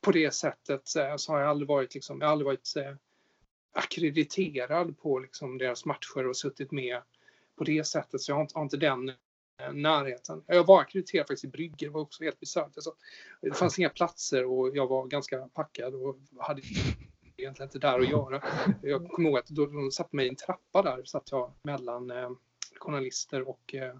på 0.00 0.12
det 0.12 0.34
sättet. 0.34 0.96
Eh, 0.96 1.16
så 1.16 1.32
har 1.32 1.40
jag 1.40 1.48
aldrig 1.48 1.68
varit, 1.68 1.94
liksom, 1.94 2.20
jag 2.20 2.26
har 2.26 2.32
aldrig 2.32 2.46
varit 2.46 2.74
akkrediterad 3.72 4.98
på 4.98 5.18
liksom, 5.18 5.58
deras 5.58 5.84
matcher 5.84 6.26
och 6.26 6.36
suttit 6.36 6.72
med 6.72 7.02
på 7.56 7.64
det 7.64 7.84
sättet. 7.84 8.20
Så 8.20 8.30
jag 8.30 8.36
har 8.36 8.42
inte, 8.42 8.58
har 8.58 8.62
inte 8.62 8.76
den 8.76 9.12
närheten. 9.72 10.42
Jag 10.46 10.66
var 10.66 10.80
akkrediterad 10.80 11.26
faktiskt 11.26 11.44
i 11.44 11.48
Brygge, 11.48 11.86
det 11.86 11.88
var 11.88 12.00
också 12.00 12.24
helt 12.24 12.40
bisarrt. 12.40 12.76
Alltså, 12.76 12.94
det 13.40 13.52
fanns 13.52 13.78
inga 13.78 13.88
platser 13.88 14.44
och 14.44 14.76
jag 14.76 14.86
var 14.86 15.06
ganska 15.06 15.48
packad 15.48 15.94
och 15.94 16.18
hade 16.38 16.62
egentligen 17.36 17.66
inte 17.66 17.78
där 17.78 17.98
att 17.98 18.08
göra. 18.08 18.42
Jag 18.82 19.10
kommer 19.10 19.28
ihåg 19.28 19.38
att 19.38 19.46
då 19.46 19.66
de 19.66 19.92
satte 19.92 20.16
mig 20.16 20.26
i 20.26 20.28
en 20.28 20.36
trappa 20.36 20.82
där, 20.82 21.04
satt 21.04 21.30
jag 21.30 21.52
mellan 21.62 22.10
eh, 22.10 22.30
journalister 22.76 23.48
och 23.48 23.74
eh, 23.74 23.94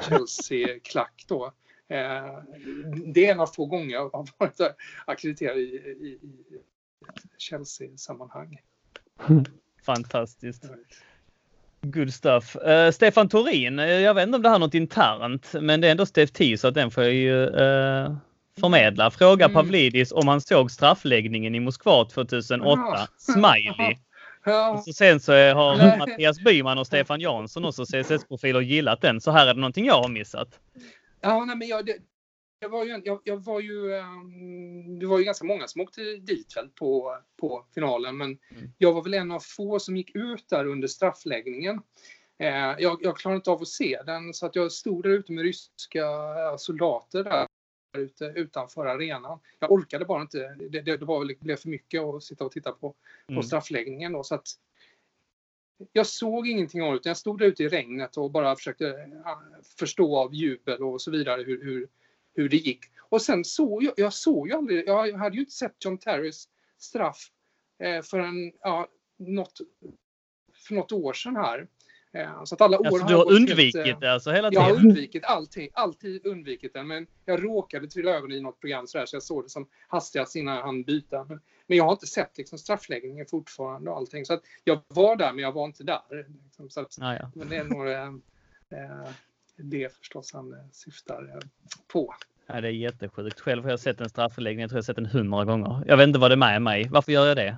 Chelsea-klack 0.08 1.24
då. 1.28 1.52
Eh, 1.88 2.38
det 3.06 3.26
är 3.26 3.32
en 3.32 3.40
av 3.40 3.46
få 3.46 3.66
gånger 3.66 3.92
jag 3.92 4.10
har 4.10 4.28
varit 4.38 4.60
akkrediterad 5.06 5.58
i, 5.58 5.60
i, 5.60 6.06
i 6.06 6.20
Chelsea-sammanhang. 7.38 8.60
Fantastiskt. 9.82 10.64
Good 11.80 12.14
stuff. 12.14 12.56
Uh, 12.66 12.90
Stefan 12.90 13.28
Torin, 13.28 13.78
eh, 13.78 13.86
jag 13.86 14.14
vet 14.14 14.26
inte 14.26 14.36
om 14.36 14.42
det 14.42 14.48
här 14.48 14.56
är 14.56 14.60
något 14.60 14.74
internt, 14.74 15.52
men 15.60 15.80
det 15.80 15.86
är 15.86 15.90
ändå 15.90 16.06
Stef 16.06 16.30
T 16.30 16.58
så 16.58 16.68
att 16.68 16.74
den 16.74 16.90
får 16.90 17.04
jag 17.04 17.12
ju 17.12 17.34
uh, 17.34 18.16
förmedla. 18.60 19.10
Fråga 19.10 19.44
mm. 19.44 19.54
Pavlidis 19.54 20.12
om 20.12 20.28
han 20.28 20.40
såg 20.40 20.70
straffläggningen 20.70 21.54
i 21.54 21.60
Moskva 21.60 22.04
2008. 22.04 22.82
Ja. 22.84 23.06
Smiley. 23.18 23.96
Ja. 24.48 24.70
Och 24.70 24.84
så 24.84 24.92
sen 24.92 25.20
så 25.20 25.32
har. 25.32 25.98
Mattias 25.98 26.40
Byman 26.40 26.78
och 26.78 26.86
Stefan 26.86 27.20
Jansson 27.20 27.64
också 27.64 27.82
CSS-profiler 27.84 28.60
gillat 28.60 29.00
den. 29.00 29.20
Så 29.20 29.30
här 29.30 29.46
är 29.46 29.54
det 29.54 29.60
någonting 29.60 29.86
jag 29.86 30.02
har 30.02 30.08
missat. 30.08 30.60
Ja, 31.20 31.44
nej, 31.44 31.56
men 31.56 31.68
jag, 31.68 31.86
det, 31.86 31.96
jag 32.60 32.68
var 32.68 32.84
ju, 32.84 33.02
jag, 33.04 33.20
jag 33.24 33.44
var 33.44 33.60
ju 33.60 33.92
um, 33.92 34.98
det 34.98 35.06
var 35.06 35.18
ju 35.18 35.24
ganska 35.24 35.44
många 35.44 35.66
som 35.66 35.80
åkte 35.80 36.00
dit 36.02 36.56
väl 36.56 36.68
på, 36.68 37.16
på 37.40 37.64
finalen, 37.74 38.16
men 38.16 38.38
mm. 38.50 38.72
jag 38.78 38.92
var 38.92 39.02
väl 39.02 39.14
en 39.14 39.30
av 39.30 39.40
få 39.40 39.78
som 39.78 39.96
gick 39.96 40.10
ut 40.14 40.48
där 40.48 40.66
under 40.66 40.88
straffläggningen. 40.88 41.80
Eh, 42.38 42.74
jag, 42.78 42.98
jag 43.02 43.16
klarade 43.16 43.36
inte 43.36 43.50
av 43.50 43.62
att 43.62 43.68
se 43.68 44.00
den, 44.06 44.34
så 44.34 44.46
att 44.46 44.56
jag 44.56 44.72
stod 44.72 45.02
där 45.02 45.10
ute 45.10 45.32
med 45.32 45.44
ryska 45.44 46.06
soldater 46.58 47.24
där 47.24 47.47
ute 47.92 48.24
utanför 48.24 48.86
arenan. 48.86 49.40
Jag 49.58 49.72
orkade 49.72 50.04
bara 50.04 50.22
inte. 50.22 50.54
Det, 50.58 50.80
det, 50.80 50.96
det 50.96 51.04
var, 51.04 51.24
det 51.24 51.40
blev 51.40 51.56
för 51.56 51.68
mycket 51.68 52.02
att 52.02 52.22
sitta 52.22 52.44
och 52.44 52.52
titta 52.52 52.72
på, 52.72 52.94
på 53.26 53.32
mm. 53.32 53.42
straffläggningen. 53.42 54.12
Då, 54.12 54.22
så 54.22 54.34
att 54.34 54.48
jag 55.92 56.06
såg 56.06 56.48
ingenting 56.48 56.82
av 56.82 56.92
det. 56.92 57.08
Jag 57.08 57.16
stod 57.16 57.38
där 57.38 57.46
ute 57.46 57.62
i 57.62 57.68
regnet 57.68 58.16
och 58.16 58.30
bara 58.30 58.56
försökte 58.56 59.10
förstå 59.78 60.16
av 60.16 60.34
jubel 60.34 60.82
och 60.82 61.02
så 61.02 61.10
vidare 61.10 61.42
hur, 61.42 61.64
hur, 61.64 61.88
hur 62.34 62.48
det 62.48 62.56
gick. 62.56 62.84
Och 62.98 63.22
sen 63.22 63.44
såg 63.44 63.84
jag, 63.84 63.94
jag 63.96 64.12
såg 64.12 64.48
ju 64.48 64.54
aldrig, 64.54 64.88
jag 64.88 65.12
hade 65.12 65.36
ju 65.36 65.40
inte 65.40 65.52
sett 65.52 65.84
John 65.84 65.98
Terrys 65.98 66.48
straff 66.78 67.30
eh, 67.82 68.02
förrän 68.02 68.52
ja, 68.60 68.88
något, 69.16 69.60
för 70.54 70.74
något 70.74 70.92
år 70.92 71.12
sedan 71.12 71.36
här. 71.36 71.68
Eh, 72.12 72.44
så 72.44 72.54
att 72.54 72.60
alla 72.60 72.78
år 72.78 72.86
alltså, 72.86 73.02
har 73.02 73.08
du 73.08 73.16
har 73.16 73.32
undvikit 73.32 73.86
helt, 73.86 74.00
det 74.00 74.12
alltså 74.12 74.30
hela 74.30 74.50
tiden? 74.50 74.64
Jag 74.64 74.74
har 74.74 74.80
undvikit 74.80 75.24
alltid, 75.24 75.68
alltid 75.72 76.26
undvikit 76.26 76.72
den. 76.72 76.86
Men 76.86 77.06
jag 77.24 77.44
råkade 77.44 77.88
trilla 77.88 78.10
över 78.10 78.32
i 78.32 78.40
något 78.40 78.60
program 78.60 78.86
så, 78.86 78.98
där, 78.98 79.06
så 79.06 79.16
jag 79.16 79.22
såg 79.22 79.44
det 79.44 79.48
som 79.48 79.68
hastigast 79.88 80.36
innan 80.36 80.62
hann 80.62 80.82
byta. 80.82 81.24
Men, 81.28 81.40
men 81.66 81.78
jag 81.78 81.84
har 81.84 81.92
inte 81.92 82.06
sett 82.06 82.38
liksom, 82.38 82.58
straffläggningen 82.58 83.26
fortfarande 83.26 83.90
och 83.90 83.96
allting. 83.96 84.24
Så 84.24 84.34
att 84.34 84.42
jag 84.64 84.80
var 84.88 85.16
där 85.16 85.32
men 85.32 85.42
jag 85.42 85.52
var 85.52 85.64
inte 85.64 85.84
där. 85.84 86.26
Liksom, 86.44 86.70
så 86.70 86.80
att, 86.80 86.98
ah, 87.00 87.14
ja. 87.14 87.30
Men 87.34 87.48
det 87.48 87.56
är 87.56 87.64
nog 87.64 87.88
eh, 87.88 88.06
eh 88.80 89.10
det 89.58 89.96
förstås 89.98 90.32
han 90.32 90.52
eh, 90.52 90.58
syftar 90.72 91.30
eh, 91.34 91.48
på. 91.92 92.14
Ja, 92.46 92.60
det 92.60 92.68
är 92.68 92.72
jättesjukt. 92.72 93.40
Själv 93.40 93.62
har 93.62 93.70
jag 93.70 93.80
sett 93.80 94.00
en 94.00 94.08
straffläggning. 94.08 94.60
Jag 94.60 94.70
tror 94.70 94.78
jag 94.78 94.84
sett 94.84 94.96
den 94.96 95.06
hundra 95.06 95.44
gånger. 95.44 95.84
Jag 95.86 95.96
vet 95.96 96.08
inte 96.08 96.18
vad 96.18 96.30
det 96.30 96.34
är 96.34 96.36
med 96.36 96.62
mig. 96.62 96.88
Varför 96.90 97.12
gör 97.12 97.26
jag 97.26 97.36
det? 97.36 97.56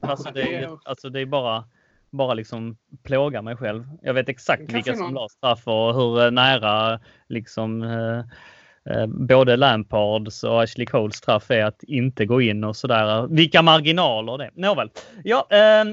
Alltså 0.00 0.30
det 0.30 0.54
är, 0.54 0.78
alltså 0.84 1.10
det 1.10 1.20
är 1.20 1.26
bara, 1.26 1.64
bara 2.12 2.34
liksom 2.34 2.76
plåga 3.02 3.42
mig 3.42 3.56
själv. 3.56 3.84
Jag 4.02 4.14
vet 4.14 4.28
exakt 4.28 4.72
vilka 4.72 4.96
som 4.96 5.14
la 5.14 5.28
straff 5.28 5.66
och 5.66 5.94
hur 5.94 6.30
nära 6.30 7.00
liksom 7.28 7.82
eh, 7.82 9.06
både 9.06 9.56
Lampards 9.56 10.44
och 10.44 10.62
Ashley 10.62 10.86
Coles 10.86 11.16
straff 11.16 11.50
är 11.50 11.64
att 11.64 11.82
inte 11.82 12.26
gå 12.26 12.40
in 12.40 12.64
och 12.64 12.76
sådär. 12.76 13.26
Vilka 13.26 13.62
marginaler 13.62 14.38
det 14.38 14.44
är. 14.44 14.50
Nåväl. 14.54 14.90
Ja, 15.24 15.46
eh, 15.50 15.84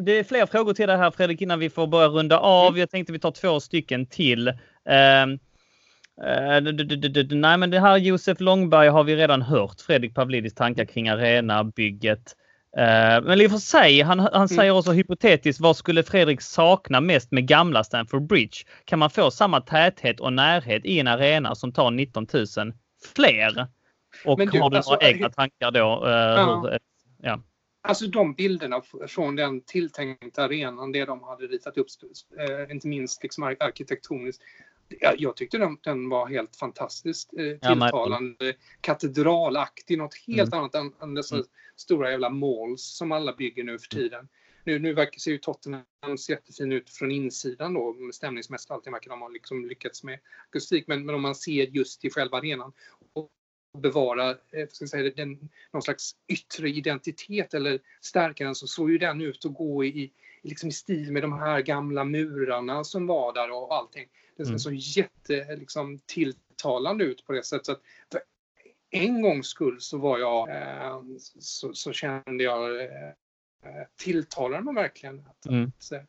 det 0.00 0.12
är 0.12 0.24
fler 0.24 0.46
frågor 0.46 0.74
till 0.74 0.88
dig 0.88 0.96
här 0.96 1.10
Fredrik 1.10 1.42
innan 1.42 1.58
vi 1.58 1.70
får 1.70 1.86
börja 1.86 2.08
runda 2.08 2.38
av. 2.38 2.68
Mm. 2.68 2.80
Jag 2.80 2.90
tänkte 2.90 3.12
vi 3.12 3.18
tar 3.18 3.30
två 3.30 3.60
stycken 3.60 4.06
till. 4.06 4.48
Uh, 4.48 5.36
nej, 7.30 7.58
men 7.58 7.70
det 7.70 7.80
här 7.80 7.96
Josef 7.96 8.40
Långberg 8.40 8.88
har 8.88 9.04
vi 9.04 9.16
redan 9.16 9.42
hört. 9.42 9.80
Fredrik 9.80 10.14
Pavlidis 10.14 10.54
tankar 10.54 10.84
kring 10.84 11.08
arenabygget. 11.08 12.36
Uh, 12.78 13.26
men 13.26 13.40
i 13.40 13.46
och 13.46 13.50
för 13.50 13.58
sig, 13.58 14.02
han, 14.02 14.18
han 14.18 14.34
mm. 14.34 14.48
säger 14.48 14.70
också 14.70 14.92
hypotetiskt, 14.92 15.60
vad 15.60 15.76
skulle 15.76 16.02
Fredrik 16.02 16.40
sakna 16.40 17.00
mest 17.00 17.32
med 17.32 17.46
gamla 17.46 17.84
Stamford 17.84 18.26
Bridge? 18.26 18.56
Kan 18.84 18.98
man 18.98 19.10
få 19.10 19.30
samma 19.30 19.60
täthet 19.60 20.20
och 20.20 20.32
närhet 20.32 20.84
i 20.84 21.00
en 21.00 21.06
arena 21.08 21.54
som 21.54 21.72
tar 21.72 21.90
19 21.90 22.26
000 22.32 22.46
fler? 23.14 23.66
Och 24.24 24.38
du, 24.38 24.60
har 24.60 24.70
du 24.70 24.76
alltså, 24.76 24.92
några 24.92 25.08
egna 25.08 25.30
tankar 25.30 25.70
då? 25.70 26.04
Uh, 26.06 26.10
ja. 26.12 26.60
Hur, 26.62 26.78
ja. 27.22 27.42
Alltså 27.82 28.06
de 28.06 28.34
bilderna 28.34 28.82
från 29.08 29.36
den 29.36 29.60
tilltänkta 29.60 30.44
arenan, 30.44 30.92
det 30.92 31.04
de 31.04 31.22
hade 31.22 31.46
ritat 31.46 31.78
upp, 31.78 31.86
eh, 32.38 32.72
inte 32.72 32.88
minst 32.88 33.22
liksom 33.22 33.44
arkitektoniskt. 33.44 34.42
Jag, 35.00 35.20
jag 35.20 35.36
tyckte 35.36 35.58
den, 35.58 35.78
den, 35.80 36.08
var 36.08 36.26
helt 36.26 36.56
fantastiskt 36.56 37.32
eh, 37.38 37.70
tilltalande. 37.70 38.46
Ja, 38.46 38.52
katedralaktig, 38.80 39.98
något 39.98 40.14
helt 40.26 40.52
mm. 40.52 40.58
annat 40.58 40.74
än, 40.74 40.92
än 41.02 41.14
dessa 41.14 41.34
mm. 41.34 41.46
stora 41.76 42.10
jävla 42.10 42.30
malls 42.30 42.82
som 42.82 43.12
alla 43.12 43.32
bygger 43.32 43.64
nu 43.64 43.78
för 43.78 43.94
mm. 43.94 44.04
tiden. 44.04 44.28
Nu, 44.64 44.78
nu 44.78 44.94
verkar, 44.94 45.18
ser 45.18 45.30
ju 45.30 45.38
Tottenham 45.38 45.84
jättefin 46.28 46.72
ut 46.72 46.90
från 46.90 47.10
insidan 47.10 47.74
då, 47.74 47.96
stämningsmässigt 48.12 48.70
allting 48.70 48.92
verkar 48.92 49.10
de 49.10 49.20
ha 49.20 49.28
liksom 49.28 49.66
lyckats 49.66 50.04
med 50.04 50.18
akustik. 50.48 50.86
Men, 50.86 51.06
men 51.06 51.14
om 51.14 51.22
man 51.22 51.34
ser 51.34 51.66
just 51.66 52.04
i 52.04 52.10
själva 52.10 52.38
arenan. 52.38 52.72
Och 53.12 53.30
bevara 53.78 54.30
eh, 54.30 54.68
ska 54.68 54.86
säga, 54.86 55.12
den, 55.16 55.48
någon 55.72 55.82
slags 55.82 56.16
yttre 56.28 56.68
identitet 56.68 57.54
eller 57.54 57.80
stärka 58.00 58.44
den 58.44 58.54
så 58.54 58.66
såg 58.66 58.90
ju 58.90 58.98
den 58.98 59.20
ut 59.20 59.44
att 59.44 59.54
gå 59.54 59.84
i, 59.84 60.12
liksom 60.42 60.68
i 60.68 60.72
stil 60.72 61.12
med 61.12 61.22
de 61.22 61.32
här 61.32 61.60
gamla 61.60 62.04
murarna 62.04 62.84
som 62.84 63.06
var 63.06 63.32
där 63.32 63.50
och 63.50 63.74
allting. 63.74 64.08
Det 64.36 64.44
ser 64.44 64.50
mm. 64.50 64.58
så 64.58 64.72
jätte 64.72 65.56
liksom, 65.56 65.98
tilltalande 65.98 67.04
ut 67.04 67.26
på 67.26 67.32
det 67.32 67.42
sättet. 67.42 67.66
Så 67.66 67.72
att 67.72 67.82
för 68.12 68.20
en 68.90 69.22
gångs 69.22 69.46
skull 69.46 69.80
så 69.80 69.98
var 69.98 70.18
jag, 70.18 70.50
eh, 70.50 71.02
så, 71.38 71.74
så, 71.74 71.92
kände 71.92 72.44
jag 72.44 72.80
eh, 72.82 73.86
tilltalade 73.96 74.64
mig 74.64 74.74
verkligen. 74.74 75.26
Att, 75.26 75.46
mm. 75.46 75.72
eh, 75.92 76.00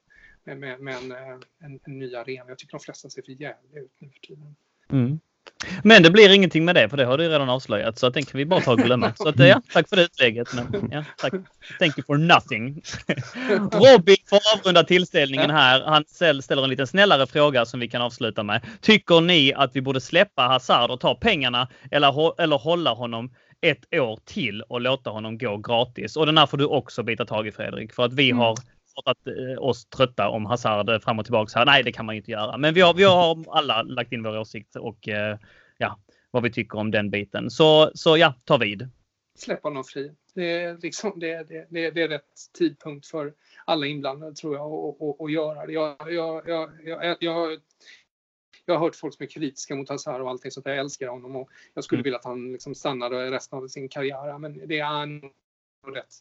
med, 0.43 0.59
med, 0.59 0.79
med 0.79 0.95
en, 0.95 1.11
eh, 1.11 1.39
en, 1.59 1.79
en, 1.83 1.99
ny 1.99 2.15
arena. 2.15 2.45
Jag 2.47 2.57
tycker 2.57 2.71
de 2.71 2.79
flesta 2.79 3.09
ser 3.09 3.21
för 3.21 3.31
jävliga 3.31 3.81
ut 3.81 3.95
nu 3.99 4.09
för 4.09 4.19
tiden. 4.19 4.55
Mm. 4.89 5.19
Men 5.83 6.03
det 6.03 6.09
blir 6.09 6.33
ingenting 6.33 6.65
med 6.65 6.75
det, 6.75 6.89
för 6.89 6.97
det 6.97 7.05
har 7.05 7.17
du 7.17 7.29
redan 7.29 7.49
avslöjat. 7.49 7.99
Så 7.99 8.07
att 8.07 8.13
den 8.13 8.25
kan 8.25 8.37
vi 8.37 8.45
bara 8.45 8.61
ta 8.61 8.71
och 8.71 8.77
glömma. 8.77 9.13
Så 9.15 9.29
att, 9.29 9.39
ja, 9.39 9.61
tack 9.73 9.89
för 9.89 9.95
det 9.95 10.03
utlägget. 10.03 10.47
Men, 10.53 10.89
ja, 10.91 11.03
tack. 11.17 11.33
Thank 11.79 11.97
you 11.97 12.05
for 12.05 12.17
nothing. 12.17 12.81
Robin 13.93 14.15
får 14.29 14.39
avrunda 14.57 14.83
tillställningen 14.83 15.49
här. 15.49 15.81
Han 15.85 16.03
ställer 16.41 16.63
en 16.63 16.69
lite 16.69 16.87
snällare 16.87 17.27
fråga 17.27 17.65
som 17.65 17.79
vi 17.79 17.87
kan 17.87 18.01
avsluta 18.01 18.43
med. 18.43 18.61
Tycker 18.81 19.21
ni 19.21 19.53
att 19.53 19.75
vi 19.75 19.81
borde 19.81 20.01
släppa 20.01 20.41
Hazard 20.41 20.91
och 20.91 20.99
ta 20.99 21.15
pengarna 21.15 21.67
eller, 21.91 22.41
eller 22.41 22.57
hålla 22.57 22.93
honom 22.93 23.31
ett 23.61 23.93
år 23.93 24.19
till 24.25 24.61
och 24.61 24.81
låta 24.81 25.09
honom 25.09 25.37
gå 25.37 25.57
gratis? 25.57 26.17
Och 26.17 26.25
den 26.25 26.37
här 26.37 26.45
får 26.45 26.57
du 26.57 26.65
också 26.65 27.03
bita 27.03 27.25
tag 27.25 27.47
i 27.47 27.51
Fredrik, 27.51 27.93
för 27.93 28.03
att 28.03 28.13
vi 28.13 28.29
mm. 28.29 28.39
har 28.39 28.57
att, 29.05 29.27
eh, 29.27 29.63
oss 29.63 29.85
trötta 29.85 30.29
om 30.29 30.45
Hazard 30.45 31.03
fram 31.03 31.19
och 31.19 31.25
tillbaka. 31.25 31.59
Här. 31.59 31.65
Nej, 31.65 31.83
det 31.83 31.91
kan 31.91 32.05
man 32.05 32.15
inte 32.15 32.31
göra. 32.31 32.57
Men 32.57 32.73
vi 32.73 32.81
har, 32.81 32.93
vi 32.93 33.03
har 33.03 33.45
alla 33.47 33.81
lagt 33.81 34.11
in 34.11 34.23
vår 34.23 34.37
åsikt 34.37 34.75
och 34.75 35.07
eh, 35.07 35.37
ja, 35.77 35.99
vad 36.31 36.43
vi 36.43 36.51
tycker 36.51 36.77
om 36.77 36.91
den 36.91 37.09
biten. 37.09 37.49
Så, 37.49 37.91
så 37.93 38.17
ja, 38.17 38.33
ta 38.45 38.57
vid. 38.57 38.89
Släpp 39.35 39.63
honom 39.63 39.83
fri. 39.83 40.11
Det 40.33 40.61
är, 40.61 40.77
liksom, 40.77 41.19
det, 41.19 41.49
det, 41.49 41.67
det, 41.69 41.91
det 41.91 42.01
är 42.01 42.07
rätt 42.07 42.51
tidpunkt 42.57 43.07
för 43.07 43.33
alla 43.65 43.85
inblandade 43.85 44.35
tror 44.35 44.55
jag 44.55 44.95
att 45.19 45.31
göra 45.31 45.65
det. 45.65 45.73
Jag, 45.73 45.95
jag, 45.99 46.49
jag, 46.49 46.71
jag, 46.83 47.17
jag, 47.19 47.59
jag 48.65 48.73
har 48.73 48.79
hört 48.79 48.95
folk 48.95 49.13
som 49.13 49.23
är 49.23 49.29
kritiska 49.29 49.75
mot 49.75 49.89
Hazard 49.89 50.21
och 50.21 50.29
allting 50.29 50.51
så 50.51 50.61
jag 50.65 50.77
älskar 50.77 51.07
honom 51.07 51.35
och 51.35 51.49
jag 51.73 51.83
skulle 51.83 51.97
mm. 51.97 52.03
vilja 52.03 52.17
att 52.17 52.25
han 52.25 52.51
liksom 52.51 52.75
stannade 52.75 53.31
resten 53.31 53.59
av 53.59 53.67
sin 53.67 53.89
karriär. 53.89 54.37
Men 54.37 54.67
det 54.67 54.79
är 54.79 55.05
nog 55.05 55.33
rätt 55.95 56.13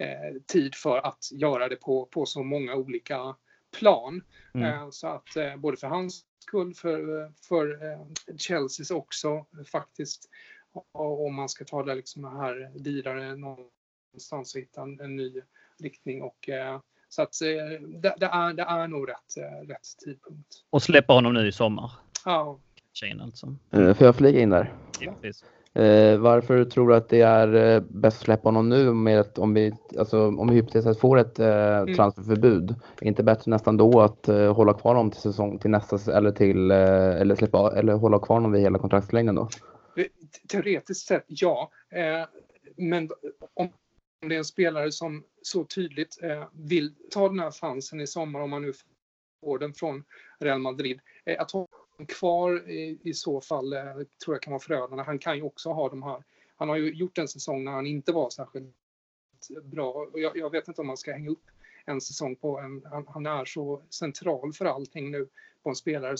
eh, 0.00 0.42
tid 0.46 0.74
för 0.74 0.98
att 0.98 1.32
göra 1.32 1.68
det 1.68 1.76
på, 1.76 2.06
på 2.06 2.26
så 2.26 2.42
många 2.42 2.74
olika 2.74 3.36
plan. 3.78 4.22
Mm. 4.54 4.66
Eh, 4.66 4.90
så 4.90 5.06
att 5.06 5.36
eh, 5.36 5.56
både 5.56 5.76
för 5.76 5.86
hans 5.86 6.24
skull, 6.38 6.74
för, 6.74 7.32
för 7.48 7.92
eh, 7.92 8.06
Chelseas 8.38 8.90
också 8.90 9.46
faktiskt. 9.72 10.28
Om 10.92 11.34
man 11.34 11.48
ska 11.48 11.64
ta 11.64 11.82
det 11.82 11.94
liksom 11.94 12.24
här 12.24 12.70
vidare 12.74 13.36
någonstans 13.36 14.54
och 14.54 14.60
hitta 14.60 14.82
en, 14.82 15.00
en 15.00 15.16
ny 15.16 15.42
riktning. 15.78 16.22
Och, 16.22 16.48
eh, 16.48 16.80
så 17.08 17.22
att 17.22 17.42
eh, 17.42 17.80
det, 17.80 18.14
det, 18.18 18.26
är, 18.26 18.52
det 18.52 18.62
är 18.62 18.88
nog 18.88 19.08
rätt, 19.08 19.36
eh, 19.36 19.68
rätt 19.68 19.98
tidpunkt. 20.04 20.64
Och 20.70 20.82
släppa 20.82 21.12
honom 21.12 21.34
nu 21.34 21.48
i 21.48 21.52
sommar? 21.52 21.92
Ja. 22.24 22.58
Tjejen 22.92 23.20
alltså. 23.20 23.56
Får 23.70 24.06
jag 24.06 24.16
flika 24.16 24.40
in 24.40 24.50
där? 24.50 24.74
Ja. 25.00 25.14
Eh, 25.74 26.18
varför 26.18 26.64
tror 26.64 26.88
du 26.88 26.94
att 26.94 27.08
det 27.08 27.20
är 27.20 27.80
bäst 27.80 28.16
att 28.16 28.24
släppa 28.24 28.48
honom 28.48 28.68
nu 28.68 28.92
med 28.92 29.20
att 29.20 29.38
om 29.38 29.54
vi, 29.54 29.72
alltså, 29.98 30.26
om 30.26 30.48
vi 30.48 30.54
hypotetiskt 30.54 31.00
får 31.00 31.18
ett 31.18 31.38
eh, 31.38 31.78
mm. 31.78 31.94
transferförbud? 31.94 32.74
Är 33.00 33.06
inte 33.06 33.22
bättre 33.22 33.50
nästan 33.50 33.76
då 33.76 34.00
att 34.00 34.28
eh, 34.28 34.54
hålla 34.54 34.74
kvar 34.74 34.94
honom 34.94 35.10
till 35.10 35.20
säsong 35.20 35.58
till 35.58 35.70
nästa 35.70 36.16
eller 36.16 36.32
till 36.32 36.70
eh, 36.70 37.20
eller 37.20 37.34
släppa 37.34 37.72
eller 37.76 37.92
hålla 37.92 38.18
kvar 38.18 38.36
honom 38.36 38.52
vid 38.52 38.62
hela 38.62 38.78
kontraktslängden 38.78 39.34
då? 39.34 39.48
Teoretiskt 40.48 41.06
sett 41.06 41.24
ja, 41.26 41.70
men 42.76 43.08
om 43.54 43.70
det 44.28 44.34
är 44.34 44.38
en 44.38 44.44
spelare 44.44 44.92
som 44.92 45.24
så 45.42 45.64
tydligt 45.64 46.22
eh, 46.22 46.48
vill 46.52 46.94
ta 47.10 47.28
den 47.28 47.38
här 47.38 47.50
chansen 47.50 48.00
i 48.00 48.06
sommar 48.06 48.40
om 48.40 48.50
man 48.50 48.62
nu 48.62 48.72
får 49.40 49.58
den 49.58 49.74
från 49.74 50.04
Real 50.38 50.58
Madrid. 50.58 51.00
Eh, 51.24 51.40
att 51.40 51.50
kvar 52.06 52.70
i, 52.70 52.98
i 53.02 53.14
så 53.14 53.40
fall 53.40 53.72
eh, 53.72 53.94
tror 54.24 54.34
jag 54.34 54.42
kan 54.42 54.50
vara 54.50 54.60
förödande. 54.60 55.02
Han 55.02 55.18
kan 55.18 55.36
ju 55.36 55.42
också 55.42 55.70
ha 55.70 55.88
de 55.88 56.02
här. 56.02 56.22
Han 56.56 56.68
har 56.68 56.76
ju 56.76 56.92
gjort 56.92 57.18
en 57.18 57.28
säsong 57.28 57.64
när 57.64 57.72
han 57.72 57.86
inte 57.86 58.12
var 58.12 58.30
särskilt 58.30 58.74
bra. 59.62 59.92
Och 59.92 60.20
jag, 60.20 60.36
jag 60.36 60.50
vet 60.50 60.68
inte 60.68 60.80
om 60.80 60.86
man 60.86 60.96
ska 60.96 61.12
hänga 61.12 61.30
upp 61.30 61.50
en 61.84 62.00
säsong 62.00 62.36
på 62.36 62.58
en. 62.58 62.82
Han, 62.90 63.06
han, 63.08 63.26
är 63.26 63.44
så 63.44 63.82
central 63.90 64.52
för 64.52 64.64
allting 64.64 65.10
nu 65.10 65.28
på 65.62 65.68
en 65.68 65.76
spelare 65.76 66.16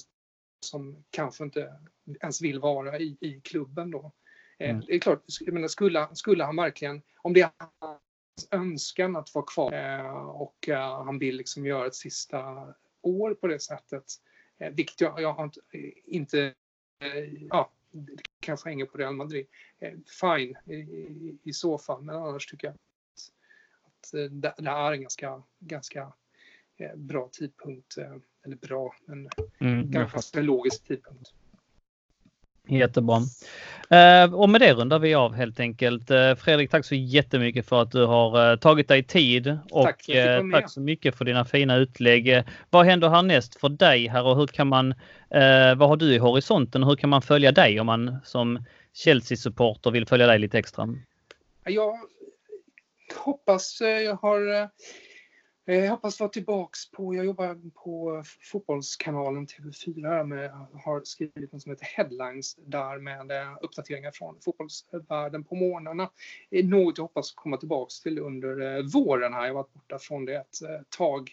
som 0.60 1.04
kanske 1.10 1.44
inte 1.44 1.74
ens 2.22 2.42
vill 2.42 2.60
vara 2.60 2.98
i, 2.98 3.16
i 3.20 3.40
klubben 3.40 3.90
då. 3.90 4.12
Eh, 4.58 4.70
mm. 4.70 4.82
Det 4.86 4.94
är 4.94 4.98
klart, 4.98 5.24
jag 5.40 5.54
menar, 5.54 5.68
skulle, 5.68 6.08
skulle 6.12 6.44
han 6.44 6.56
verkligen, 6.56 7.02
om 7.16 7.32
det 7.32 7.40
är 7.40 7.50
hans 7.80 8.48
önskan 8.50 9.16
att 9.16 9.34
vara 9.34 9.44
kvar 9.44 9.72
eh, 9.72 10.26
och 10.26 10.68
han 11.04 11.18
vill 11.18 11.36
liksom 11.36 11.66
göra 11.66 11.86
ett 11.86 11.94
sista 11.94 12.68
år 13.02 13.34
på 13.34 13.46
det 13.46 13.60
sättet, 13.60 14.04
vilket 14.72 15.00
jag, 15.00 15.20
jag 15.20 15.32
har 15.32 15.44
inte, 15.44 15.60
inte 16.04 16.54
ja, 17.50 17.72
kanske 18.40 18.68
hänger 18.68 18.86
på 18.86 18.98
Real 18.98 19.14
Madrid. 19.14 19.46
Fine 20.20 20.56
i, 20.66 20.74
i, 20.74 21.38
i, 21.42 21.52
så 21.52 21.78
fall, 21.78 22.02
men 22.02 22.16
annars 22.16 22.46
tycker 22.46 22.66
jag 22.66 22.74
att, 22.74 22.78
att 23.84 24.12
det, 24.12 24.28
det 24.62 24.70
är 24.70 24.92
en 24.92 25.00
ganska, 25.00 25.42
ganska 25.58 26.12
bra 26.96 27.28
tidpunkt. 27.32 27.96
Eller 28.44 28.56
bra, 28.56 28.94
men 29.04 29.28
mm, 29.60 29.90
ganska 29.90 30.40
logisk 30.40 30.84
tidpunkt. 30.84 31.34
Jättebra. 32.78 33.22
Eh, 33.90 34.34
och 34.34 34.48
med 34.48 34.60
det 34.60 34.74
rundar 34.74 34.98
vi 34.98 35.14
av 35.14 35.34
helt 35.34 35.60
enkelt. 35.60 36.10
Eh, 36.10 36.34
Fredrik, 36.34 36.70
tack 36.70 36.84
så 36.84 36.94
jättemycket 36.94 37.66
för 37.68 37.82
att 37.82 37.90
du 37.92 38.06
har 38.06 38.50
eh, 38.50 38.56
tagit 38.56 38.88
dig 38.88 39.02
tid 39.02 39.58
och 39.70 39.84
tack, 39.84 40.06
tack 40.52 40.70
så 40.70 40.80
mycket 40.80 41.14
för 41.14 41.24
dina 41.24 41.44
fina 41.44 41.76
utlägg. 41.76 42.42
Vad 42.70 42.86
händer 42.86 43.08
härnäst 43.08 43.60
för 43.60 43.68
dig 43.68 44.08
här 44.08 44.26
och 44.26 44.36
hur 44.36 44.46
kan 44.46 44.66
man, 44.66 44.94
vad 45.76 45.88
har 45.88 45.96
du 45.96 46.14
i 46.14 46.18
horisonten 46.18 46.82
och 46.82 46.88
hur 46.88 46.96
kan 46.96 47.10
man 47.10 47.22
följa 47.22 47.52
dig 47.52 47.80
om 47.80 47.86
man 47.86 48.16
som 48.24 48.64
Chelsea-supporter 48.94 49.90
vill 49.90 50.06
följa 50.06 50.26
dig 50.26 50.38
lite 50.38 50.58
extra? 50.58 50.88
Jag 51.64 51.94
hoppas 53.24 53.80
jag 53.80 54.14
har 54.14 54.62
Eh, 54.62 54.68
Eh, 55.70 55.84
jag 55.84 55.90
hoppas 55.90 56.20
vara 56.20 56.30
tillbaks 56.30 56.90
på, 56.90 57.14
jag 57.14 57.24
jobbar 57.24 57.70
på 57.74 58.22
Fotbollskanalen 58.52 59.46
TV4 59.46 60.24
med, 60.24 60.50
har 60.84 61.00
skrivit 61.04 61.52
något 61.52 61.62
som 61.62 61.72
heter 61.72 61.84
Headlines 61.84 62.54
där 62.54 62.98
med 62.98 63.30
eh, 63.30 63.56
uppdateringar 63.62 64.10
från 64.10 64.40
fotbollsvärlden 64.40 65.44
på 65.44 65.54
morgnarna. 65.54 66.10
Något 66.50 66.98
jag 66.98 67.04
hoppas 67.04 67.32
komma 67.32 67.56
tillbaks 67.56 68.00
till 68.00 68.18
under 68.18 68.76
eh, 68.76 68.84
våren 68.92 69.32
här. 69.32 69.40
Jag 69.40 69.48
har 69.48 69.54
varit 69.54 69.72
borta 69.72 69.98
från 69.98 70.24
det 70.24 70.34
ett 70.34 70.60
tag 70.88 71.30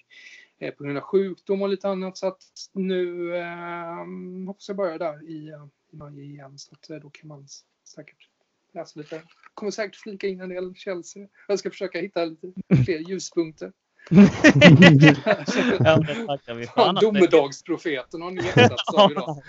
på 0.78 0.84
grund 0.84 0.98
av 0.98 1.04
sjukdom 1.04 1.62
och 1.62 1.70
lite 1.70 1.90
annat 1.90 2.18
så 2.18 2.28
att 2.28 2.44
nu 2.72 3.36
eh, 3.38 4.06
hoppas 4.48 4.68
jag 4.68 4.78
börja 4.78 4.98
där 4.98 5.30
i, 5.30 5.54
i 5.92 5.96
maj 5.96 6.22
igen 6.22 6.58
så 6.58 6.76
att 6.76 7.02
då 7.02 7.10
kan 7.10 7.28
man 7.28 7.48
säkert 7.84 8.30
läsa 8.74 9.00
lite. 9.00 9.22
Kommer 9.54 9.72
säkert 9.72 9.96
flika 9.96 10.28
in 10.28 10.42
en 10.42 10.50
del 10.50 10.76
Chelsea. 10.76 11.28
Jag 11.48 11.60
ska 11.60 11.70
försöka 11.70 12.00
hitta 12.00 12.26
lite 12.26 12.54
fler 12.86 13.00
ljuspunkter 13.00 13.72
ja, 15.80 16.00
det 16.94 17.02
Domedagsprofeten 17.02 18.22
har 18.22 18.32
ni 18.32 18.48
ersatts 18.48 18.94
av 18.94 19.12
idag. 19.12 19.44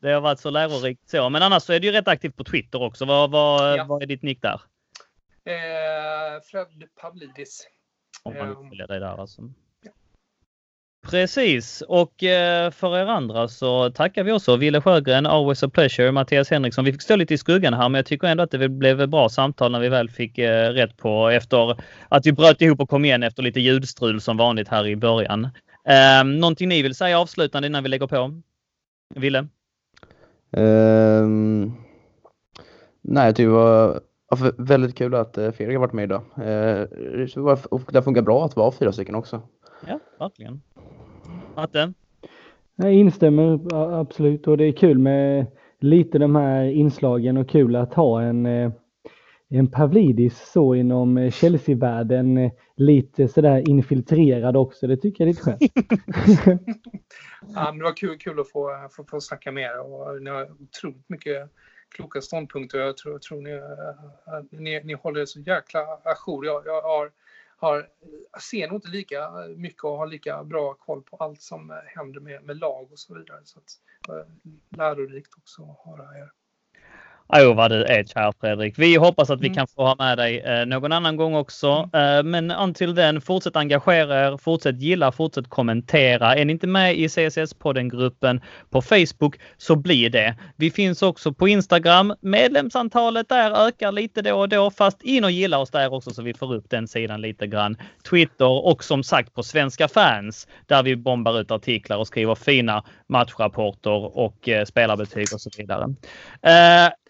Det 0.00 0.12
har 0.12 0.20
varit 0.20 0.40
så 0.40 0.50
lärorikt 0.50 1.10
så. 1.10 1.28
Men 1.28 1.42
annars 1.42 1.62
så 1.62 1.72
är 1.72 1.80
du 1.80 1.86
ju 1.86 1.92
rätt 1.92 2.08
aktiv 2.08 2.30
på 2.30 2.44
Twitter 2.44 2.82
också. 2.82 3.04
Vad, 3.04 3.30
vad, 3.30 3.78
ja. 3.78 3.84
vad 3.84 4.02
är 4.02 4.06
ditt 4.06 4.22
nick 4.22 4.42
där? 4.42 4.60
Eh, 5.44 6.42
Fred 6.50 6.84
Pavlidis. 7.00 7.66
Om 8.22 8.34
man 8.34 8.48
vill 8.48 8.56
ehm. 8.56 8.68
följa 8.68 8.86
dig 8.86 9.00
där 9.00 9.20
alltså. 9.20 9.42
Precis 11.10 11.82
och 11.88 12.24
eh, 12.24 12.70
för 12.70 12.96
er 12.96 13.06
andra 13.06 13.48
så 13.48 13.90
tackar 13.90 14.24
vi 14.24 14.32
också 14.32 14.56
Ville 14.56 14.80
Sjögren, 14.80 15.26
Always 15.26 15.62
a 15.62 15.68
pleasure, 15.68 16.12
Mattias 16.12 16.50
Henriksson. 16.50 16.84
Vi 16.84 16.92
fick 16.92 17.02
stå 17.02 17.16
lite 17.16 17.34
i 17.34 17.38
skuggan 17.38 17.74
här 17.74 17.88
men 17.88 17.98
jag 17.98 18.06
tycker 18.06 18.28
ändå 18.28 18.42
att 18.42 18.50
det 18.50 18.68
blev 18.68 19.08
bra 19.08 19.28
samtal 19.28 19.72
när 19.72 19.80
vi 19.80 19.88
väl 19.88 20.10
fick 20.10 20.38
eh, 20.38 20.70
rätt 20.70 20.96
på 20.96 21.28
efter 21.28 21.76
att 22.08 22.26
vi 22.26 22.32
bröt 22.32 22.62
ihop 22.62 22.80
och 22.80 22.90
kom 22.90 23.04
igen 23.04 23.22
efter 23.22 23.42
lite 23.42 23.60
ljudstrul 23.60 24.20
som 24.20 24.36
vanligt 24.36 24.68
här 24.68 24.86
i 24.86 24.96
början. 24.96 25.44
Eh, 25.84 26.24
någonting 26.24 26.68
ni 26.68 26.82
vill 26.82 26.94
säga 26.94 27.20
avslutande 27.20 27.66
innan 27.66 27.82
vi 27.82 27.88
lägger 27.88 28.06
på? 28.06 28.40
Ville? 29.14 29.46
Um, 30.56 31.76
nej, 33.02 33.26
jag 33.26 33.36
tycker 33.36 33.48
det 33.48 33.54
var 33.54 34.00
väldigt 34.66 34.98
kul 34.98 35.14
att 35.14 35.34
Fredrik 35.34 35.68
har 35.68 35.78
varit 35.78 35.92
med 35.92 36.04
idag. 36.04 36.22
det 37.92 38.02
funkar 38.02 38.22
bra 38.22 38.44
att 38.44 38.56
vara 38.56 38.72
fyra 38.72 38.92
stycken 38.92 39.14
också. 39.14 39.42
Ja, 39.86 40.00
verkligen. 40.18 40.60
Matte? 41.60 41.92
Jag 42.76 42.92
instämmer 42.92 43.74
absolut 43.74 44.46
och 44.46 44.56
det 44.56 44.64
är 44.64 44.72
kul 44.72 44.98
med 44.98 45.46
lite 45.80 46.18
de 46.18 46.36
här 46.36 46.64
inslagen 46.64 47.36
och 47.36 47.48
kul 47.48 47.76
att 47.76 47.94
ha 47.94 48.22
en, 48.22 48.46
eh, 48.46 48.72
en 49.48 49.70
Pavlidis 49.70 50.50
så 50.52 50.74
inom 50.74 51.18
eh, 51.18 51.30
Chelsea-världen 51.30 52.38
eh, 52.38 52.52
lite 52.76 53.28
sådär 53.28 53.68
infiltrerad 53.68 54.56
också. 54.56 54.86
Det 54.86 54.96
tycker 54.96 55.26
jag 55.26 55.28
är 55.28 55.32
lite 55.32 55.42
skönt. 55.42 55.60
ja, 57.54 57.72
det 57.72 57.82
var 57.82 57.96
kul, 57.96 58.18
kul 58.18 58.40
att 58.40 58.50
få, 58.50 58.88
få, 58.90 59.04
få 59.04 59.20
snacka 59.20 59.52
med 59.52 59.62
er 59.62 59.80
och 59.80 60.22
ni 60.22 60.30
har 60.30 60.48
otroligt 60.62 61.08
mycket 61.08 61.50
kloka 61.88 62.20
ståndpunkter. 62.20 62.78
Jag 62.78 62.96
tror, 62.96 63.18
tror 63.18 63.40
ni, 63.40 63.60
ni, 64.62 64.80
ni 64.84 64.94
håller 64.94 65.26
så 65.26 65.40
jäkla 65.40 65.80
ajour. 66.04 66.46
Jag, 66.46 66.62
jag 66.66 66.82
har 66.82 67.10
har, 67.60 67.88
ser 68.40 68.68
nog 68.68 68.76
inte 68.76 68.88
lika 68.88 69.30
mycket 69.56 69.84
och 69.84 69.98
har 69.98 70.06
lika 70.06 70.44
bra 70.44 70.74
koll 70.74 71.02
på 71.02 71.16
allt 71.16 71.42
som 71.42 71.80
händer 71.86 72.20
med, 72.20 72.44
med 72.44 72.56
lag 72.56 72.92
och 72.92 72.98
så 72.98 73.14
vidare. 73.14 73.40
Så 73.44 73.58
att, 73.58 73.70
eh, 74.08 74.32
lärorikt 74.76 75.34
också 75.36 75.62
att 75.62 75.84
höra 75.84 76.18
er. 76.18 76.30
Åh, 77.32 77.54
vad 77.54 77.70
du 77.70 77.84
är 77.84 78.04
kär 78.04 78.32
Fredrik. 78.40 78.78
Vi 78.78 78.96
hoppas 78.96 79.30
att 79.30 79.40
vi 79.40 79.46
mm. 79.46 79.56
kan 79.56 79.66
få 79.66 79.82
ha 79.82 79.94
med 79.98 80.18
dig 80.18 80.40
eh, 80.40 80.66
någon 80.66 80.92
annan 80.92 81.16
gång 81.16 81.34
också. 81.34 81.90
Mm. 81.92 82.18
Eh, 82.18 82.22
men 82.22 82.50
until 82.50 82.94
den, 82.94 83.20
fortsätt 83.20 83.56
engagera 83.56 84.26
er, 84.26 84.36
fortsätt 84.36 84.80
gilla, 84.80 85.12
fortsätt 85.12 85.48
kommentera. 85.48 86.36
Är 86.36 86.44
ni 86.44 86.52
inte 86.52 86.66
med 86.66 86.98
i 86.98 87.08
CSS-podden-gruppen 87.08 88.40
på 88.70 88.82
Facebook 88.82 89.36
så 89.56 89.76
blir 89.76 90.10
det. 90.10 90.36
Vi 90.56 90.70
finns 90.70 91.02
också 91.02 91.32
på 91.32 91.48
Instagram. 91.48 92.14
Medlemsantalet 92.20 93.28
där 93.28 93.66
ökar 93.66 93.92
lite 93.92 94.22
då 94.22 94.38
och 94.38 94.48
då, 94.48 94.70
fast 94.70 95.02
in 95.02 95.24
och 95.24 95.30
gilla 95.30 95.58
oss 95.58 95.70
där 95.70 95.92
också 95.92 96.10
så 96.10 96.22
vi 96.22 96.34
får 96.34 96.54
upp 96.54 96.70
den 96.70 96.88
sidan 96.88 97.20
lite 97.20 97.46
grann. 97.46 97.76
Twitter 98.10 98.66
och 98.66 98.84
som 98.84 99.02
sagt 99.02 99.34
på 99.34 99.42
Svenska 99.42 99.88
fans 99.88 100.48
där 100.66 100.82
vi 100.82 100.96
bombar 100.96 101.40
ut 101.40 101.50
artiklar 101.50 101.96
och 101.96 102.06
skriver 102.06 102.34
fina 102.34 102.84
matchrapporter 103.06 104.18
och 104.18 104.48
eh, 104.48 104.64
spelarbetyg 104.64 105.26
och 105.34 105.40
så 105.40 105.50
vidare. 105.58 105.94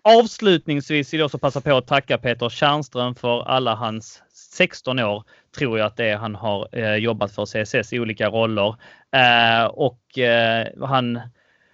Avslutningsvis 0.02 1.12
vill 1.12 1.20
jag 1.20 1.26
också 1.26 1.38
passa 1.38 1.60
på 1.60 1.76
att 1.76 1.86
tacka 1.86 2.18
Peter 2.18 2.48
Tjärnström 2.48 3.14
för 3.14 3.42
alla 3.42 3.74
hans 3.74 4.22
16 4.32 4.98
år 4.98 5.24
tror 5.58 5.78
jag 5.78 5.86
att 5.86 5.96
det 5.96 6.08
är 6.08 6.16
han 6.16 6.34
har 6.34 6.68
eh, 6.72 6.94
jobbat 6.94 7.32
för 7.32 7.46
CSS 7.46 7.92
i 7.92 8.00
olika 8.00 8.28
roller. 8.28 8.74
Eh, 9.12 9.64
och 9.64 10.18
eh, 10.18 10.66
han 10.86 11.20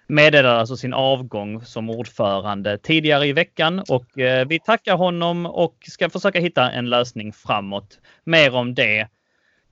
meddelade 0.07 0.59
alltså 0.59 0.77
sin 0.77 0.93
avgång 0.93 1.65
som 1.65 1.89
ordförande 1.89 2.77
tidigare 2.77 3.27
i 3.27 3.33
veckan 3.33 3.83
och 3.89 4.19
eh, 4.19 4.47
vi 4.47 4.59
tackar 4.59 4.97
honom 4.97 5.45
och 5.45 5.75
ska 5.87 6.09
försöka 6.09 6.39
hitta 6.39 6.71
en 6.71 6.89
lösning 6.89 7.33
framåt. 7.33 7.99
Mer 8.23 8.55
om 8.55 8.75
det 8.75 9.07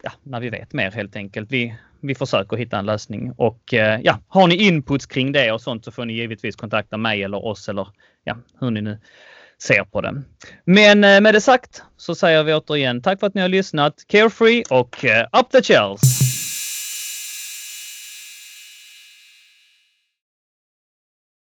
ja, 0.02 0.12
när 0.24 0.40
vi 0.40 0.50
vet 0.50 0.74
mer 0.74 0.92
helt 0.92 1.16
enkelt. 1.16 1.52
Vi, 1.52 1.76
vi 2.02 2.16
försöker 2.16 2.58
hitta 2.58 2.80
en 2.80 2.86
lösning 2.86 3.32
och 3.38 3.74
eh, 3.74 4.00
ja, 4.04 4.20
har 4.28 4.48
ni 4.48 4.56
inputs 4.56 5.06
kring 5.06 5.32
det 5.32 5.52
och 5.52 5.62
sånt 5.62 5.86
så 5.86 5.92
får 5.92 6.06
ni 6.06 6.14
givetvis 6.14 6.56
kontakta 6.56 6.98
mig 6.98 7.24
eller 7.24 7.46
oss 7.46 7.70
eller 7.70 7.88
ja, 8.26 8.38
hur 8.60 8.72
ni 8.72 8.82
nu 8.82 9.00
ser 9.64 9.84
på 9.84 10.02
det. 10.02 10.24
Men 10.66 11.04
eh, 11.04 11.22
med 11.22 11.34
det 11.34 11.42
sagt 11.42 11.84
så 11.98 12.16
säger 12.16 12.44
vi 12.44 12.54
återigen 12.54 13.02
tack 13.02 13.20
för 13.20 13.28
att 13.28 13.34
ni 13.34 13.42
har 13.42 13.50
lyssnat. 13.50 13.94
Carefree 14.08 14.64
och 14.70 15.06
eh, 15.06 15.28
up 15.40 15.52
the 15.52 15.62
shells! 15.62 16.25